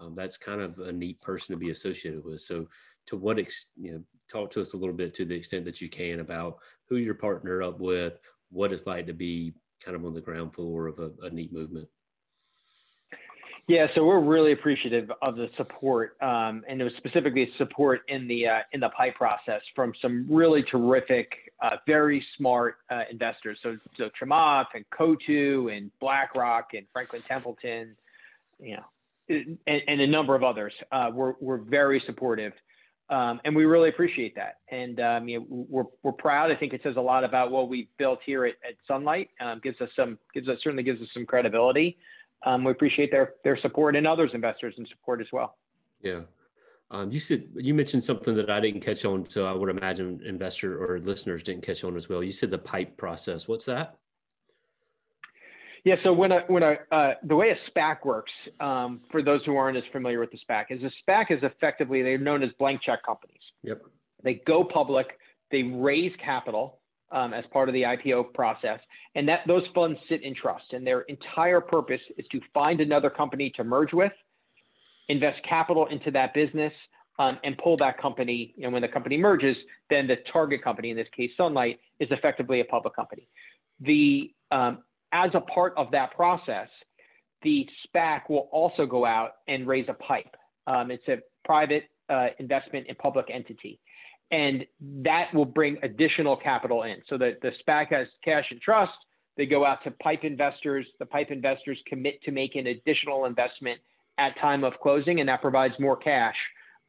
Um, 0.00 0.14
that's 0.16 0.38
kind 0.38 0.60
of 0.60 0.78
a 0.78 0.90
neat 0.90 1.20
person 1.20 1.52
to 1.52 1.58
be 1.58 1.70
associated 1.70 2.24
with. 2.24 2.40
So, 2.40 2.66
to 3.06 3.16
what 3.16 3.38
extent, 3.38 3.86
you 3.86 3.92
know, 3.92 4.02
talk 4.30 4.50
to 4.52 4.60
us 4.60 4.72
a 4.72 4.76
little 4.76 4.94
bit 4.94 5.12
to 5.14 5.24
the 5.24 5.34
extent 5.34 5.64
that 5.66 5.80
you 5.80 5.88
can 5.88 6.20
about 6.20 6.56
who 6.88 6.96
you're 6.96 7.14
partnered 7.14 7.62
up 7.62 7.78
with, 7.78 8.14
what 8.50 8.72
it's 8.72 8.86
like 8.86 9.06
to 9.06 9.12
be 9.12 9.52
kind 9.84 9.96
of 9.96 10.04
on 10.04 10.14
the 10.14 10.20
ground 10.20 10.54
floor 10.54 10.86
of 10.86 10.98
a, 10.98 11.10
a 11.22 11.30
neat 11.30 11.52
movement. 11.52 11.88
Yeah, 13.68 13.86
so 13.94 14.04
we're 14.04 14.18
really 14.18 14.52
appreciative 14.52 15.10
of 15.22 15.36
the 15.36 15.48
support, 15.56 16.16
um, 16.20 16.64
and 16.68 16.80
it 16.80 16.84
was 16.84 16.92
specifically 16.96 17.48
support 17.58 18.00
in 18.08 18.26
the 18.26 18.48
uh, 18.48 18.58
in 18.72 18.80
the 18.80 18.88
PIPE 18.88 19.14
process 19.14 19.62
from 19.76 19.92
some 20.02 20.26
really 20.28 20.64
terrific, 20.64 21.52
uh, 21.62 21.76
very 21.86 22.24
smart 22.36 22.78
uh, 22.90 23.02
investors. 23.08 23.58
So 23.62 23.76
so 23.96 24.10
Chamath 24.20 24.66
and 24.74 24.84
Coatue 24.90 25.68
and 25.72 25.92
BlackRock 26.00 26.74
and 26.74 26.86
Franklin 26.92 27.22
Templeton, 27.22 27.96
you 28.58 28.78
know, 28.78 28.84
and, 29.28 29.58
and 29.86 30.00
a 30.00 30.08
number 30.08 30.34
of 30.34 30.42
others 30.42 30.72
uh, 30.90 31.10
were 31.14 31.36
were 31.40 31.58
very 31.58 32.02
supportive, 32.04 32.52
um, 33.10 33.40
and 33.44 33.54
we 33.54 33.64
really 33.64 33.90
appreciate 33.90 34.34
that. 34.34 34.56
And 34.72 34.98
um, 34.98 35.28
you 35.28 35.38
know, 35.38 35.46
we're 35.48 35.84
we're 36.02 36.12
proud. 36.12 36.50
I 36.50 36.56
think 36.56 36.72
it 36.72 36.80
says 36.82 36.96
a 36.96 37.00
lot 37.00 37.22
about 37.22 37.52
what 37.52 37.68
we've 37.68 37.88
built 37.96 38.18
here 38.26 38.44
at, 38.44 38.54
at 38.68 38.74
Sunlight. 38.88 39.30
Um, 39.40 39.60
gives 39.62 39.80
us 39.80 39.88
some 39.94 40.18
gives 40.34 40.48
us 40.48 40.58
certainly 40.64 40.82
gives 40.82 41.00
us 41.00 41.08
some 41.14 41.24
credibility 41.24 41.96
um, 42.44 42.64
we 42.64 42.72
appreciate 42.72 43.10
their 43.10 43.34
their 43.44 43.58
support 43.58 43.96
and 43.96 44.06
others 44.06 44.30
investors 44.34 44.74
and 44.78 44.86
support 44.88 45.20
as 45.20 45.28
well. 45.32 45.56
Yeah. 46.02 46.22
Um, 46.90 47.10
you 47.10 47.20
said 47.20 47.44
you 47.54 47.72
mentioned 47.72 48.04
something 48.04 48.34
that 48.34 48.50
I 48.50 48.60
didn't 48.60 48.80
catch 48.80 49.04
on, 49.04 49.24
so 49.28 49.46
I 49.46 49.52
would 49.52 49.70
imagine 49.70 50.20
investor 50.24 50.82
or 50.84 50.98
listeners 51.00 51.42
didn't 51.42 51.62
catch 51.62 51.84
on 51.84 51.96
as 51.96 52.08
well. 52.08 52.22
You 52.22 52.32
said 52.32 52.50
the 52.50 52.58
pipe 52.58 52.96
process. 52.96 53.48
What's 53.48 53.64
that? 53.64 53.96
Yeah, 55.84 55.96
so 56.04 56.12
when 56.12 56.30
a 56.30 56.40
when 56.46 56.62
a 56.62 56.76
uh, 56.92 57.14
the 57.24 57.34
way 57.34 57.50
a 57.50 57.70
SPAC 57.70 58.04
works, 58.04 58.30
um, 58.60 59.00
for 59.10 59.22
those 59.22 59.40
who 59.44 59.56
aren't 59.56 59.76
as 59.76 59.82
familiar 59.90 60.20
with 60.20 60.30
the 60.30 60.38
SPAC, 60.48 60.66
is 60.70 60.80
a 60.82 61.10
SPAC 61.10 61.30
is 61.30 61.42
effectively 61.42 62.02
they're 62.02 62.18
known 62.18 62.42
as 62.42 62.50
blank 62.58 62.82
check 62.82 63.02
companies. 63.04 63.40
Yep. 63.62 63.82
They 64.22 64.34
go 64.46 64.62
public, 64.62 65.18
they 65.50 65.64
raise 65.64 66.12
capital, 66.24 66.78
um, 67.12 67.34
as 67.34 67.44
part 67.52 67.68
of 67.68 67.72
the 67.72 67.82
IPO 67.82 68.32
process, 68.34 68.80
and 69.14 69.28
that 69.28 69.40
those 69.46 69.62
funds 69.74 69.98
sit 70.08 70.22
in 70.22 70.34
trust, 70.34 70.72
and 70.72 70.86
their 70.86 71.02
entire 71.02 71.60
purpose 71.60 72.00
is 72.16 72.26
to 72.32 72.40
find 72.52 72.80
another 72.80 73.10
company 73.10 73.52
to 73.56 73.64
merge 73.64 73.92
with, 73.92 74.12
invest 75.08 75.40
capital 75.48 75.86
into 75.86 76.10
that 76.10 76.34
business, 76.34 76.72
um, 77.18 77.38
and 77.44 77.56
pull 77.58 77.76
that 77.76 78.00
company. 78.00 78.54
And 78.62 78.72
when 78.72 78.82
the 78.82 78.88
company 78.88 79.16
merges, 79.16 79.56
then 79.90 80.06
the 80.06 80.16
target 80.32 80.64
company, 80.64 80.90
in 80.90 80.96
this 80.96 81.08
case 81.14 81.30
Sunlight, 81.36 81.78
is 82.00 82.08
effectively 82.10 82.60
a 82.60 82.64
public 82.64 82.96
company. 82.96 83.28
The 83.80 84.32
um, 84.50 84.78
as 85.12 85.30
a 85.34 85.40
part 85.40 85.74
of 85.76 85.90
that 85.90 86.14
process, 86.14 86.68
the 87.42 87.66
SPAC 87.86 88.30
will 88.30 88.48
also 88.50 88.86
go 88.86 89.04
out 89.04 89.32
and 89.48 89.66
raise 89.66 89.86
a 89.88 89.94
pipe. 89.94 90.34
Um, 90.66 90.90
it's 90.90 91.06
a 91.08 91.18
private 91.44 91.84
uh, 92.08 92.28
investment 92.38 92.86
in 92.86 92.94
public 92.94 93.26
entity 93.32 93.80
and 94.30 94.64
that 94.80 95.34
will 95.34 95.44
bring 95.44 95.76
additional 95.82 96.36
capital 96.36 96.84
in. 96.84 96.96
So 97.08 97.18
that 97.18 97.40
the 97.42 97.50
SPAC 97.62 97.88
has 97.92 98.06
cash 98.24 98.44
and 98.50 98.60
trust. 98.60 98.92
They 99.36 99.46
go 99.46 99.64
out 99.64 99.82
to 99.84 99.90
pipe 99.90 100.24
investors. 100.24 100.86
The 100.98 101.06
pipe 101.06 101.30
investors 101.30 101.78
commit 101.86 102.22
to 102.24 102.30
make 102.30 102.54
an 102.54 102.66
additional 102.66 103.24
investment 103.24 103.80
at 104.18 104.38
time 104.40 104.62
of 104.64 104.74
closing, 104.82 105.20
and 105.20 105.28
that 105.28 105.40
provides 105.40 105.74
more 105.78 105.96
cash 105.96 106.36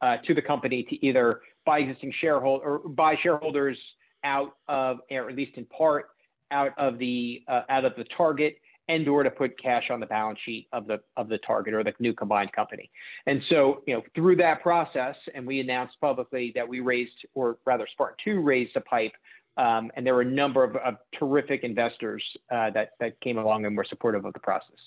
uh, 0.02 0.16
to 0.26 0.34
the 0.34 0.42
company 0.42 0.86
to 0.90 1.06
either 1.06 1.40
buy 1.64 1.78
existing 1.78 2.12
shareholder 2.20 2.64
or 2.64 2.78
buy 2.80 3.14
shareholders 3.22 3.78
out 4.24 4.56
of, 4.68 4.98
or 5.10 5.28
at 5.30 5.36
least 5.36 5.56
in 5.56 5.64
part, 5.66 6.10
out 6.50 6.72
of 6.78 6.98
the 6.98 7.42
uh, 7.48 7.62
out 7.68 7.84
of 7.84 7.92
the 7.96 8.04
target, 8.16 8.56
and 8.88 9.08
or 9.08 9.22
to 9.22 9.30
put 9.30 9.60
cash 9.60 9.84
on 9.90 10.00
the 10.00 10.06
balance 10.06 10.38
sheet 10.44 10.68
of 10.72 10.86
the 10.86 11.00
of 11.16 11.28
the 11.28 11.38
target 11.38 11.74
or 11.74 11.82
the 11.82 11.94
new 11.98 12.12
combined 12.12 12.52
company. 12.52 12.90
And 13.26 13.42
so, 13.48 13.82
you 13.86 13.94
know, 13.94 14.02
through 14.14 14.36
that 14.36 14.62
process, 14.62 15.16
and 15.34 15.46
we 15.46 15.60
announced 15.60 15.94
publicly 16.00 16.52
that 16.54 16.68
we 16.68 16.80
raised, 16.80 17.12
or 17.34 17.58
rather, 17.64 17.86
Spartan 17.92 18.16
Two 18.24 18.40
raised 18.40 18.76
a 18.76 18.80
pipe, 18.80 19.12
um, 19.56 19.90
and 19.96 20.06
there 20.06 20.14
were 20.14 20.22
a 20.22 20.24
number 20.24 20.64
of, 20.64 20.76
of 20.76 20.96
terrific 21.18 21.64
investors 21.64 22.22
uh, 22.50 22.70
that 22.70 22.90
that 23.00 23.20
came 23.20 23.38
along 23.38 23.64
and 23.64 23.76
were 23.76 23.86
supportive 23.88 24.24
of 24.24 24.32
the 24.32 24.40
process. 24.40 24.78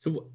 So. 0.00 0.26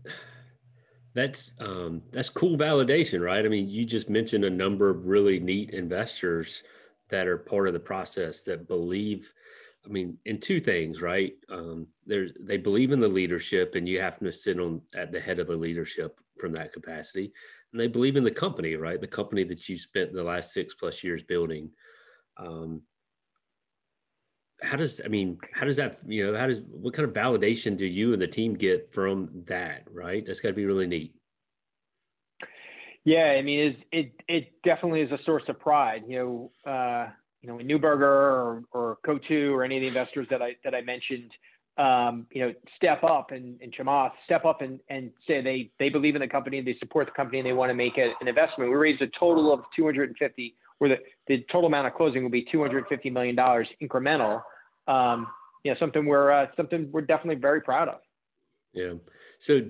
That's 1.15 1.53
um, 1.59 2.01
that's 2.11 2.29
cool 2.29 2.57
validation, 2.57 3.21
right? 3.21 3.45
I 3.45 3.47
mean, 3.47 3.69
you 3.69 3.85
just 3.85 4.09
mentioned 4.09 4.45
a 4.45 4.49
number 4.49 4.89
of 4.89 5.05
really 5.05 5.39
neat 5.39 5.69
investors 5.69 6.63
that 7.09 7.27
are 7.27 7.37
part 7.37 7.67
of 7.67 7.73
the 7.73 7.79
process 7.79 8.41
that 8.41 8.67
believe 8.67 9.31
I 9.85 9.89
mean, 9.89 10.17
in 10.25 10.39
two 10.39 10.59
things, 10.59 11.01
right? 11.01 11.33
Um, 11.49 11.87
there's 12.05 12.31
they 12.39 12.57
believe 12.57 12.91
in 12.91 12.99
the 12.99 13.07
leadership, 13.07 13.75
and 13.75 13.87
you 13.87 13.99
have 13.99 14.17
to 14.19 14.31
sit 14.31 14.59
on 14.59 14.81
at 14.95 15.11
the 15.11 15.19
head 15.19 15.39
of 15.39 15.47
the 15.47 15.55
leadership 15.55 16.19
from 16.37 16.53
that 16.53 16.71
capacity, 16.71 17.33
and 17.71 17.79
they 17.79 17.87
believe 17.87 18.15
in 18.15 18.23
the 18.23 18.31
company, 18.31 18.75
right? 18.75 18.99
The 18.99 19.07
company 19.07 19.43
that 19.43 19.67
you 19.67 19.77
spent 19.77 20.13
the 20.13 20.23
last 20.23 20.53
six 20.53 20.73
plus 20.73 21.03
years 21.03 21.21
building. 21.21 21.69
Um, 22.37 22.81
how 24.61 24.77
does 24.77 25.01
I 25.03 25.09
mean, 25.09 25.37
how 25.53 25.65
does 25.65 25.77
that 25.77 25.99
you 26.07 26.25
know 26.31 26.37
how 26.37 26.47
does 26.47 26.61
what 26.61 26.93
kind 26.93 27.07
of 27.07 27.13
validation 27.13 27.75
do 27.75 27.85
you 27.85 28.13
and 28.13 28.21
the 28.21 28.27
team 28.27 28.53
get 28.53 28.93
from 28.93 29.29
that, 29.47 29.83
right? 29.91 30.25
That's 30.25 30.39
got 30.39 30.49
to 30.49 30.53
be 30.53 30.65
really 30.65 30.87
neat. 30.87 31.13
Yeah, 33.03 33.35
I 33.37 33.41
mean, 33.41 33.75
it 33.91 34.13
it 34.29 34.63
definitely 34.63 35.01
is 35.01 35.11
a 35.11 35.19
source 35.25 35.43
of 35.49 35.59
pride. 35.59 36.03
You 36.07 36.51
know. 36.65 36.71
Uh, 36.71 37.09
you 37.43 37.49
know, 37.49 37.59
in 37.59 37.67
Neuberger 37.67 38.01
or, 38.01 38.63
or 38.71 38.97
Coatue 39.05 39.53
or 39.53 39.63
any 39.63 39.75
of 39.77 39.81
the 39.83 39.89
investors 39.89 40.25
that 40.29 40.41
I 40.41 40.55
that 40.63 40.73
I 40.73 40.81
mentioned, 40.81 41.29
um, 41.77 42.25
you 42.31 42.41
know, 42.41 42.53
step 42.77 43.03
up 43.03 43.31
and, 43.31 43.59
and 43.61 43.75
Chamath 43.75 44.11
step 44.23 44.45
up 44.45 44.61
and, 44.61 44.79
and 44.89 45.11
say 45.27 45.41
they 45.41 45.69
they 45.77 45.89
believe 45.89 46.15
in 46.15 46.21
the 46.21 46.27
company 46.27 46.61
they 46.61 46.77
support 46.79 47.07
the 47.07 47.11
company 47.11 47.39
and 47.39 47.45
they 47.45 47.53
want 47.53 47.69
to 47.69 47.73
make 47.73 47.97
a, 47.97 48.13
an 48.21 48.29
investment. 48.29 48.69
We 48.69 48.77
raised 48.77 49.01
a 49.01 49.07
total 49.19 49.53
of 49.53 49.59
250, 49.75 50.55
where 50.77 50.89
the, 50.89 50.95
the 51.27 51.45
total 51.51 51.67
amount 51.67 51.87
of 51.87 51.93
closing 51.93 52.23
will 52.23 52.31
be 52.31 52.45
250 52.49 53.09
million 53.09 53.35
dollars 53.35 53.67
incremental. 53.81 54.41
Um, 54.87 55.27
you 55.65 55.71
know, 55.71 55.77
something 55.79 56.05
we're 56.05 56.31
uh, 56.31 56.47
something 56.55 56.89
we're 56.93 57.01
definitely 57.01 57.41
very 57.41 57.61
proud 57.61 57.89
of. 57.89 57.99
Yeah. 58.71 58.93
So 59.39 59.63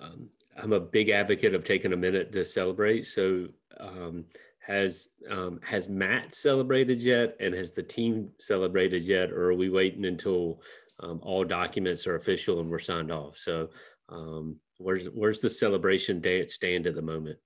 um, 0.00 0.30
I'm 0.56 0.72
a 0.72 0.80
big 0.80 1.08
advocate 1.08 1.54
of 1.54 1.64
taking 1.64 1.92
a 1.92 1.96
minute 1.96 2.30
to 2.32 2.44
celebrate. 2.44 3.06
So 3.06 3.48
um, 3.80 4.26
has 4.60 5.08
um, 5.28 5.60
has 5.62 5.88
Matt 5.88 6.34
celebrated 6.34 7.00
yet, 7.00 7.36
and 7.40 7.54
has 7.54 7.72
the 7.72 7.82
team 7.82 8.30
celebrated 8.38 9.02
yet, 9.02 9.30
or 9.30 9.50
are 9.50 9.54
we 9.54 9.70
waiting 9.70 10.04
until 10.04 10.60
um, 11.00 11.20
all 11.22 11.44
documents 11.44 12.06
are 12.06 12.16
official 12.16 12.60
and 12.60 12.70
we're 12.70 12.78
signed 12.78 13.10
off? 13.10 13.36
So, 13.36 13.70
um, 14.08 14.56
where's 14.78 15.06
where's 15.06 15.40
the 15.40 15.50
celebration 15.50 16.20
date 16.20 16.50
stand 16.50 16.86
at 16.86 16.94
the 16.94 17.02
moment? 17.02 17.38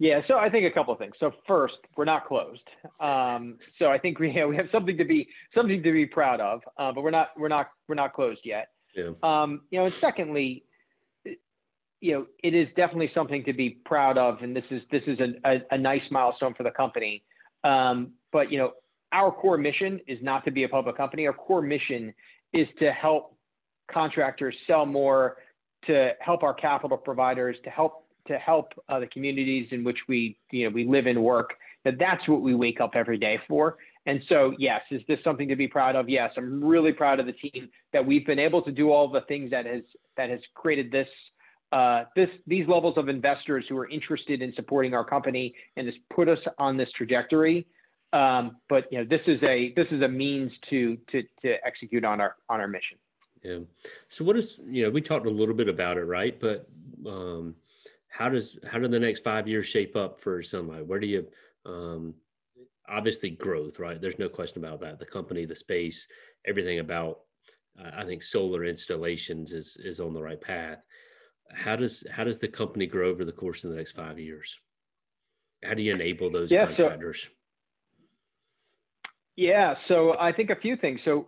Yeah, 0.00 0.20
so 0.28 0.36
I 0.36 0.48
think 0.48 0.64
a 0.64 0.70
couple 0.70 0.92
of 0.92 0.98
things. 1.00 1.14
So 1.18 1.32
first, 1.46 1.74
we're 1.96 2.04
not 2.04 2.26
closed. 2.26 2.62
Um, 3.00 3.58
so 3.80 3.86
I 3.86 3.98
think 3.98 4.20
we 4.20 4.32
have, 4.36 4.48
we 4.48 4.56
have 4.56 4.68
something 4.70 4.96
to 4.96 5.04
be 5.04 5.28
something 5.54 5.82
to 5.82 5.92
be 5.92 6.06
proud 6.06 6.40
of, 6.40 6.60
uh, 6.76 6.92
but 6.92 7.02
we're 7.02 7.10
not 7.10 7.30
we're 7.36 7.48
not 7.48 7.70
we're 7.88 7.94
not 7.94 8.14
closed 8.14 8.40
yet. 8.44 8.68
Yeah. 8.94 9.10
Um, 9.22 9.62
you 9.70 9.78
know, 9.78 9.84
and 9.84 9.92
secondly, 9.92 10.64
you 12.00 12.12
know, 12.12 12.26
it 12.42 12.54
is 12.54 12.68
definitely 12.76 13.10
something 13.14 13.44
to 13.44 13.52
be 13.52 13.70
proud 13.84 14.18
of, 14.18 14.42
and 14.42 14.54
this 14.54 14.64
is 14.70 14.82
this 14.90 15.02
is 15.06 15.18
a, 15.20 15.48
a, 15.48 15.58
a 15.72 15.78
nice 15.78 16.02
milestone 16.10 16.54
for 16.54 16.62
the 16.62 16.70
company. 16.70 17.24
Um, 17.64 18.12
but 18.32 18.52
you 18.52 18.58
know, 18.58 18.72
our 19.12 19.32
core 19.32 19.58
mission 19.58 20.00
is 20.06 20.18
not 20.22 20.44
to 20.44 20.50
be 20.50 20.64
a 20.64 20.68
public 20.68 20.96
company. 20.96 21.26
Our 21.26 21.32
core 21.32 21.62
mission 21.62 22.14
is 22.52 22.68
to 22.78 22.92
help 22.92 23.36
contractors 23.90 24.54
sell 24.66 24.86
more, 24.86 25.36
to 25.86 26.12
help 26.20 26.42
our 26.42 26.54
capital 26.54 26.96
providers, 26.96 27.56
to 27.64 27.70
help 27.70 28.04
to 28.28 28.38
help 28.38 28.74
uh, 28.88 29.00
the 29.00 29.06
communities 29.06 29.68
in 29.72 29.82
which 29.82 29.98
we 30.08 30.38
you 30.50 30.64
know 30.64 30.74
we 30.74 30.86
live 30.86 31.06
and 31.06 31.22
work. 31.22 31.54
That 31.84 31.94
that's 31.98 32.26
what 32.28 32.42
we 32.42 32.54
wake 32.54 32.80
up 32.80 32.92
every 32.94 33.18
day 33.18 33.38
for. 33.48 33.76
And 34.06 34.22
so, 34.30 34.54
yes, 34.58 34.80
is 34.90 35.02
this 35.06 35.18
something 35.22 35.48
to 35.48 35.56
be 35.56 35.68
proud 35.68 35.94
of? 35.94 36.08
Yes, 36.08 36.30
I'm 36.36 36.64
really 36.64 36.92
proud 36.92 37.20
of 37.20 37.26
the 37.26 37.32
team 37.32 37.68
that 37.92 38.04
we've 38.04 38.24
been 38.24 38.38
able 38.38 38.62
to 38.62 38.72
do 38.72 38.90
all 38.90 39.08
the 39.08 39.20
things 39.22 39.50
that 39.50 39.66
has 39.66 39.82
that 40.16 40.30
has 40.30 40.40
created 40.54 40.90
this 40.90 41.08
uh, 41.70 42.04
this 42.16 42.28
these 42.46 42.66
levels 42.66 42.96
of 42.96 43.08
investors 43.08 43.64
who 43.68 43.76
are 43.76 43.88
interested 43.88 44.40
in 44.40 44.52
supporting 44.54 44.94
our 44.94 45.04
company 45.04 45.54
and 45.76 45.86
has 45.86 45.96
put 46.14 46.28
us 46.28 46.38
on 46.58 46.76
this 46.76 46.88
trajectory. 46.96 47.66
Um, 48.12 48.56
but 48.68 48.84
you 48.90 48.98
know, 48.98 49.04
this 49.04 49.20
is 49.26 49.42
a 49.42 49.72
this 49.76 49.86
is 49.90 50.02
a 50.02 50.08
means 50.08 50.50
to 50.70 50.96
to 51.12 51.22
to 51.42 51.54
execute 51.66 52.04
on 52.04 52.20
our 52.20 52.36
on 52.48 52.60
our 52.60 52.68
mission. 52.68 52.96
Yeah. 53.42 53.58
So 54.08 54.24
what 54.24 54.36
is 54.36 54.60
you 54.66 54.84
know 54.84 54.90
we 54.90 55.02
talked 55.02 55.26
a 55.26 55.30
little 55.30 55.54
bit 55.54 55.68
about 55.68 55.98
it, 55.98 56.04
right? 56.04 56.38
But 56.40 56.68
um, 57.06 57.54
how 58.08 58.30
does 58.30 58.58
how 58.66 58.78
do 58.78 58.88
the 58.88 58.98
next 58.98 59.22
five 59.22 59.46
years 59.46 59.66
shape 59.66 59.94
up 59.94 60.20
for 60.20 60.42
Sunlight? 60.42 60.86
Where 60.86 60.98
do 60.98 61.06
you 61.06 61.26
um, 61.66 62.14
obviously 62.88 63.30
growth, 63.30 63.78
right? 63.78 64.00
There's 64.00 64.18
no 64.18 64.30
question 64.30 64.64
about 64.64 64.80
that. 64.80 64.98
The 64.98 65.06
company, 65.06 65.44
the 65.44 65.54
space, 65.54 66.06
everything 66.46 66.78
about 66.78 67.20
uh, 67.78 67.90
I 67.94 68.04
think 68.04 68.22
solar 68.22 68.64
installations 68.64 69.52
is 69.52 69.76
is 69.84 70.00
on 70.00 70.14
the 70.14 70.22
right 70.22 70.40
path 70.40 70.78
how 71.52 71.76
does 71.76 72.04
how 72.10 72.24
does 72.24 72.38
the 72.38 72.48
company 72.48 72.86
grow 72.86 73.08
over 73.08 73.24
the 73.24 73.32
course 73.32 73.64
of 73.64 73.70
the 73.70 73.76
next 73.76 73.92
five 73.92 74.18
years? 74.18 74.58
How 75.64 75.74
do 75.74 75.82
you 75.82 75.94
enable 75.94 76.30
those 76.30 76.52
yeah, 76.52 76.66
contractors? 76.66 77.22
So, 77.22 77.28
yeah, 79.36 79.74
so 79.88 80.16
I 80.18 80.32
think 80.32 80.50
a 80.50 80.56
few 80.56 80.76
things. 80.76 81.00
So, 81.04 81.26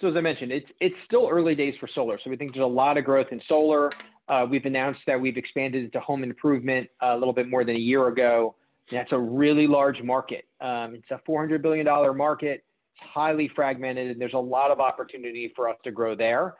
so 0.00 0.08
as 0.08 0.16
I 0.16 0.20
mentioned, 0.20 0.52
it's 0.52 0.68
it's 0.80 0.96
still 1.06 1.28
early 1.30 1.54
days 1.54 1.74
for 1.80 1.88
solar. 1.94 2.18
So 2.22 2.30
we 2.30 2.36
think 2.36 2.54
there's 2.54 2.64
a 2.64 2.66
lot 2.66 2.98
of 2.98 3.04
growth 3.04 3.28
in 3.32 3.40
solar. 3.48 3.90
Uh, 4.28 4.46
we've 4.48 4.64
announced 4.64 5.00
that 5.06 5.20
we've 5.20 5.36
expanded 5.36 5.84
into 5.84 6.00
home 6.00 6.24
improvement 6.24 6.88
a 7.00 7.14
little 7.14 7.32
bit 7.32 7.48
more 7.48 7.64
than 7.64 7.76
a 7.76 7.80
year 7.80 8.08
ago. 8.08 8.56
That's 8.90 9.12
a 9.12 9.18
really 9.18 9.66
large 9.66 10.02
market. 10.02 10.44
Um, 10.60 10.94
it's 10.94 11.10
a 11.10 11.20
$400 11.28 11.60
billion 11.62 11.86
market. 12.16 12.64
It's 12.94 13.10
highly 13.12 13.50
fragmented, 13.54 14.10
and 14.10 14.20
there's 14.20 14.34
a 14.34 14.38
lot 14.38 14.70
of 14.70 14.80
opportunity 14.80 15.52
for 15.56 15.68
us 15.68 15.76
to 15.84 15.90
grow 15.90 16.14
there. 16.14 16.54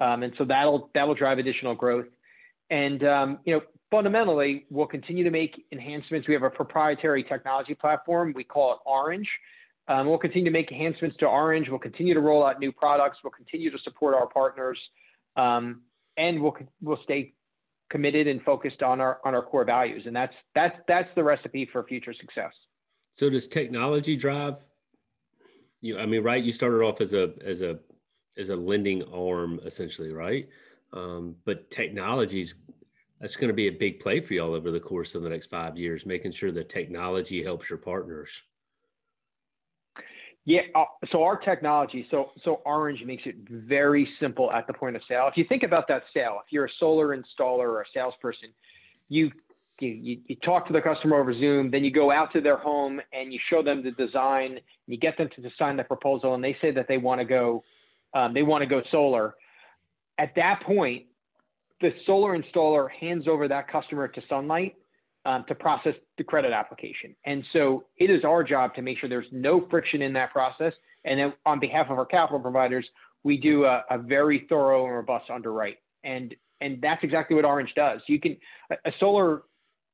Um, 0.00 0.22
and 0.22 0.32
so 0.36 0.44
that'll 0.44 0.90
that'll 0.94 1.14
drive 1.14 1.38
additional 1.38 1.74
growth. 1.74 2.06
And 2.70 3.04
um, 3.04 3.38
you 3.44 3.54
know, 3.54 3.60
fundamentally, 3.90 4.66
we'll 4.70 4.86
continue 4.86 5.24
to 5.24 5.30
make 5.30 5.64
enhancements. 5.72 6.26
We 6.26 6.34
have 6.34 6.42
a 6.42 6.50
proprietary 6.50 7.22
technology 7.22 7.74
platform. 7.74 8.32
We 8.34 8.44
call 8.44 8.72
it 8.72 8.78
Orange. 8.86 9.28
Um, 9.88 10.06
we'll 10.06 10.18
continue 10.18 10.44
to 10.46 10.50
make 10.50 10.70
enhancements 10.70 11.16
to 11.18 11.26
Orange. 11.26 11.68
We'll 11.68 11.78
continue 11.78 12.14
to 12.14 12.20
roll 12.20 12.46
out 12.46 12.60
new 12.60 12.72
products. 12.72 13.18
We'll 13.22 13.32
continue 13.32 13.70
to 13.70 13.78
support 13.84 14.14
our 14.14 14.26
partners, 14.28 14.78
um, 15.36 15.82
and 16.16 16.42
we'll 16.42 16.56
we'll 16.80 17.00
stay 17.04 17.34
committed 17.90 18.26
and 18.26 18.42
focused 18.42 18.82
on 18.82 19.00
our 19.00 19.20
on 19.24 19.34
our 19.34 19.42
core 19.42 19.64
values. 19.64 20.04
And 20.06 20.16
that's 20.16 20.34
that's 20.54 20.76
that's 20.88 21.08
the 21.14 21.22
recipe 21.22 21.68
for 21.70 21.84
future 21.84 22.14
success. 22.14 22.52
So 23.14 23.28
does 23.28 23.46
technology 23.46 24.16
drive? 24.16 24.64
You, 25.80 25.98
I 25.98 26.06
mean, 26.06 26.22
right? 26.22 26.42
You 26.42 26.52
started 26.52 26.82
off 26.82 27.00
as 27.00 27.12
a 27.12 27.34
as 27.44 27.60
a 27.60 27.78
as 28.38 28.48
a 28.48 28.56
lending 28.56 29.02
arm, 29.12 29.60
essentially, 29.64 30.12
right? 30.12 30.48
Um, 30.92 31.36
but 31.44 31.70
technologies 31.70 32.54
that's 33.20 33.36
going 33.36 33.48
to 33.48 33.54
be 33.54 33.68
a 33.68 33.72
big 33.72 34.00
play 34.00 34.20
for 34.20 34.34
you 34.34 34.42
all 34.42 34.52
over 34.52 34.70
the 34.70 34.80
course 34.80 35.14
of 35.14 35.22
the 35.22 35.30
next 35.30 35.48
five 35.48 35.78
years, 35.78 36.04
making 36.04 36.32
sure 36.32 36.50
that 36.52 36.68
technology 36.68 37.42
helps 37.42 37.70
your 37.70 37.78
partners. 37.78 38.42
Yeah, 40.44 40.62
uh, 40.74 40.84
so 41.12 41.22
our 41.22 41.36
technology, 41.36 42.04
so 42.10 42.30
so 42.44 42.62
Orange 42.66 43.04
makes 43.04 43.22
it 43.26 43.36
very 43.48 44.08
simple 44.18 44.50
at 44.50 44.66
the 44.66 44.72
point 44.72 44.96
of 44.96 45.02
sale. 45.08 45.28
If 45.30 45.36
you 45.36 45.44
think 45.48 45.62
about 45.62 45.86
that 45.86 46.02
sale, 46.12 46.40
if 46.44 46.52
you're 46.52 46.64
a 46.64 46.72
solar 46.80 47.16
installer 47.16 47.60
or 47.60 47.82
a 47.82 47.84
salesperson, 47.94 48.48
you 49.08 49.30
you, 49.78 50.20
you 50.26 50.36
talk 50.44 50.66
to 50.66 50.72
the 50.72 50.80
customer 50.80 51.20
over 51.20 51.32
Zoom, 51.32 51.70
then 51.70 51.84
you 51.84 51.92
go 51.92 52.10
out 52.10 52.32
to 52.32 52.40
their 52.40 52.56
home 52.56 53.00
and 53.12 53.32
you 53.32 53.38
show 53.50 53.62
them 53.62 53.82
the 53.82 53.90
design, 53.92 54.58
you 54.86 54.96
get 54.96 55.16
them 55.16 55.28
to 55.36 55.50
sign 55.58 55.76
the 55.76 55.84
proposal, 55.84 56.34
and 56.34 56.42
they 56.42 56.56
say 56.60 56.70
that 56.72 56.86
they 56.88 56.98
want 56.98 57.20
to 57.20 57.24
go 57.24 57.62
um, 58.14 58.34
they 58.34 58.42
want 58.42 58.62
to 58.62 58.66
go 58.66 58.82
solar 58.90 59.34
at 60.18 60.34
that 60.36 60.62
point, 60.66 61.04
the 61.80 61.90
solar 62.06 62.38
installer 62.38 62.88
hands 62.90 63.26
over 63.28 63.48
that 63.48 63.68
customer 63.68 64.08
to 64.08 64.22
Sunlight 64.28 64.76
um, 65.24 65.44
to 65.48 65.54
process 65.54 65.94
the 66.18 66.24
credit 66.24 66.52
application. 66.52 67.14
And 67.24 67.44
so 67.52 67.84
it 67.96 68.10
is 68.10 68.24
our 68.24 68.42
job 68.42 68.74
to 68.74 68.82
make 68.82 68.98
sure 68.98 69.08
there's 69.08 69.26
no 69.32 69.66
friction 69.68 70.02
in 70.02 70.12
that 70.14 70.32
process. 70.32 70.72
And 71.04 71.18
then 71.18 71.32
on 71.46 71.60
behalf 71.60 71.86
of 71.90 71.98
our 71.98 72.06
capital 72.06 72.40
providers, 72.40 72.86
we 73.24 73.36
do 73.36 73.64
a, 73.64 73.84
a 73.90 73.98
very 73.98 74.46
thorough 74.48 74.86
and 74.86 74.94
robust 74.94 75.30
underwrite. 75.30 75.78
And 76.04 76.34
and 76.60 76.80
that's 76.80 77.02
exactly 77.02 77.34
what 77.34 77.44
Orange 77.44 77.72
does. 77.74 78.00
You 78.06 78.20
can 78.20 78.36
a, 78.70 78.92
solar 79.00 79.42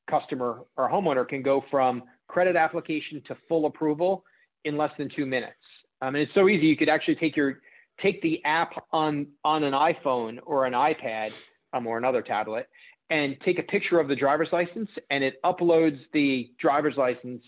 customer 0.09 0.61
or 0.77 0.91
homeowner 0.91 1.27
can 1.27 1.43
go 1.43 1.65
from 1.71 2.03
credit 2.29 2.57
application 2.57 3.23
to 3.27 3.37
full 3.49 3.67
approval 3.67 4.25
in 4.65 4.77
less 4.77 4.91
than 4.99 5.11
two 5.15 5.25
minutes. 5.25 5.55
Um, 6.03 6.15
and 6.15 6.19
it's 6.19 6.35
so 6.35 6.49
easy. 6.49 6.67
You 6.67 6.77
could 6.77 6.91
actually 6.91 7.17
take 7.17 7.37
your 7.37 7.61
take 8.03 8.21
the 8.23 8.45
app 8.45 8.73
on 8.93 9.27
on 9.45 9.65
an 9.65 9.73
iPhone 9.73 10.39
or 10.45 10.67
an 10.67 10.73
iPad 10.73 11.33
um, 11.73 11.87
or 11.87 11.99
another 11.99 12.23
tablet 12.23 12.69
and 13.11 13.37
take 13.45 13.59
a 13.59 13.63
picture 13.63 13.99
of 14.01 14.09
the 14.09 14.17
driver's 14.17 14.49
license 14.53 14.91
and 15.11 15.25
it 15.25 15.35
uploads 15.45 15.99
the 16.13 16.51
driver's 16.61 16.97
license 16.97 17.43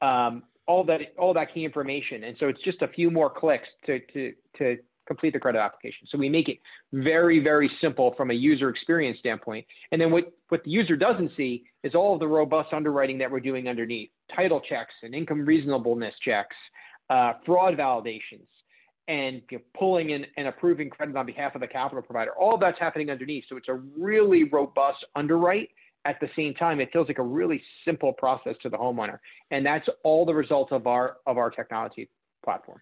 um, 0.00 0.42
all 0.66 0.84
that 0.84 1.00
all 1.18 1.34
that 1.34 1.52
key 1.52 1.64
information 1.64 2.24
and 2.24 2.36
so 2.38 2.48
it's 2.48 2.62
just 2.62 2.82
a 2.82 2.88
few 2.88 3.10
more 3.10 3.30
clicks 3.30 3.68
to 3.86 4.00
to 4.12 4.32
to 4.58 4.76
complete 5.06 5.32
the 5.32 5.38
credit 5.38 5.58
application. 5.58 6.06
So 6.10 6.18
we 6.18 6.28
make 6.28 6.48
it 6.48 6.58
very, 6.92 7.40
very 7.40 7.70
simple 7.80 8.14
from 8.16 8.30
a 8.30 8.34
user 8.34 8.68
experience 8.68 9.18
standpoint. 9.18 9.66
And 9.90 10.00
then 10.00 10.10
what, 10.10 10.32
what 10.48 10.62
the 10.64 10.70
user 10.70 10.96
doesn't 10.96 11.32
see 11.36 11.64
is 11.82 11.94
all 11.94 12.14
of 12.14 12.20
the 12.20 12.28
robust 12.28 12.72
underwriting 12.72 13.18
that 13.18 13.30
we're 13.30 13.40
doing 13.40 13.68
underneath, 13.68 14.10
title 14.34 14.60
checks 14.60 14.94
and 15.02 15.14
income 15.14 15.44
reasonableness 15.44 16.14
checks, 16.24 16.56
uh, 17.10 17.34
fraud 17.44 17.76
validations, 17.76 18.46
and 19.12 19.42
you 19.50 19.58
know, 19.58 19.64
pulling 19.78 20.10
in 20.10 20.24
and 20.38 20.48
approving 20.48 20.88
credit 20.88 21.14
on 21.16 21.26
behalf 21.26 21.54
of 21.54 21.60
the 21.60 21.66
capital 21.66 22.02
provider. 22.02 22.32
All 22.32 22.56
that's 22.56 22.78
happening 22.78 23.10
underneath. 23.10 23.44
So 23.46 23.56
it's 23.58 23.68
a 23.68 23.74
really 23.74 24.44
robust 24.44 25.04
underwrite. 25.14 25.68
At 26.06 26.18
the 26.18 26.30
same 26.34 26.54
time, 26.54 26.80
it 26.80 26.88
feels 26.92 27.06
like 27.06 27.18
a 27.18 27.22
really 27.22 27.62
simple 27.84 28.12
process 28.12 28.56
to 28.62 28.68
the 28.68 28.76
homeowner, 28.76 29.18
and 29.52 29.64
that's 29.64 29.88
all 30.02 30.24
the 30.24 30.34
result 30.34 30.72
of 30.72 30.88
our 30.88 31.18
of 31.26 31.38
our 31.38 31.48
technology 31.48 32.08
platform. 32.42 32.80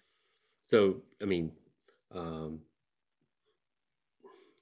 So, 0.67 1.03
I 1.21 1.25
mean, 1.25 1.51
um, 2.15 2.61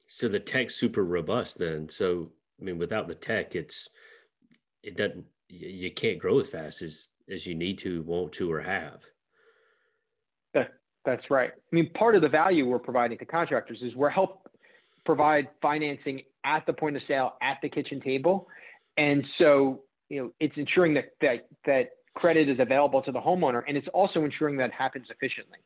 so 0.08 0.28
the 0.28 0.42
tech's 0.42 0.76
super 0.76 1.06
robust 1.06 1.58
then. 1.58 1.88
So, 1.88 2.32
I 2.60 2.66
mean, 2.66 2.78
without 2.78 3.08
the 3.08 3.16
tech, 3.16 3.56
it's 3.56 3.88
it 4.84 4.98
doesn't 4.98 5.24
you 5.48 5.92
can't 5.92 6.20
grow 6.20 6.40
as 6.40 6.50
fast 6.50 6.82
as 6.82 7.08
as 7.30 7.46
you 7.46 7.56
need 7.56 7.78
to, 7.78 8.02
want 8.02 8.34
to, 8.34 8.52
or 8.52 8.60
have. 8.60 9.06
That's 11.10 11.32
right. 11.32 11.50
I 11.50 11.76
mean, 11.76 11.90
part 11.94 12.16
of 12.16 12.22
the 12.22 12.30
value 12.30 12.68
we're 12.68 12.78
providing 12.78 13.18
to 13.18 13.26
contractors 13.26 13.80
is 13.82 13.96
we're 13.96 14.12
help 14.12 14.48
provide 15.06 15.48
financing 15.60 16.22
at 16.46 16.68
the 16.68 16.74
point 16.74 16.96
of 16.96 17.02
sale, 17.08 17.34
at 17.42 17.58
the 17.64 17.70
kitchen 17.70 18.00
table, 18.00 18.48
and 18.96 19.26
so 19.40 19.82
you 20.10 20.22
know 20.22 20.32
it's 20.40 20.56
ensuring 20.56 20.94
that 20.94 21.14
that 21.22 21.48
that 21.66 21.90
credit 22.14 22.48
is 22.48 22.60
available 22.60 23.02
to 23.02 23.12
the 23.12 23.20
homeowner, 23.20 23.64
and 23.68 23.76
it's 23.76 23.88
also 23.92 24.24
ensuring 24.24 24.58
that 24.58 24.72
happens 24.72 25.08
efficiently. 25.10 25.58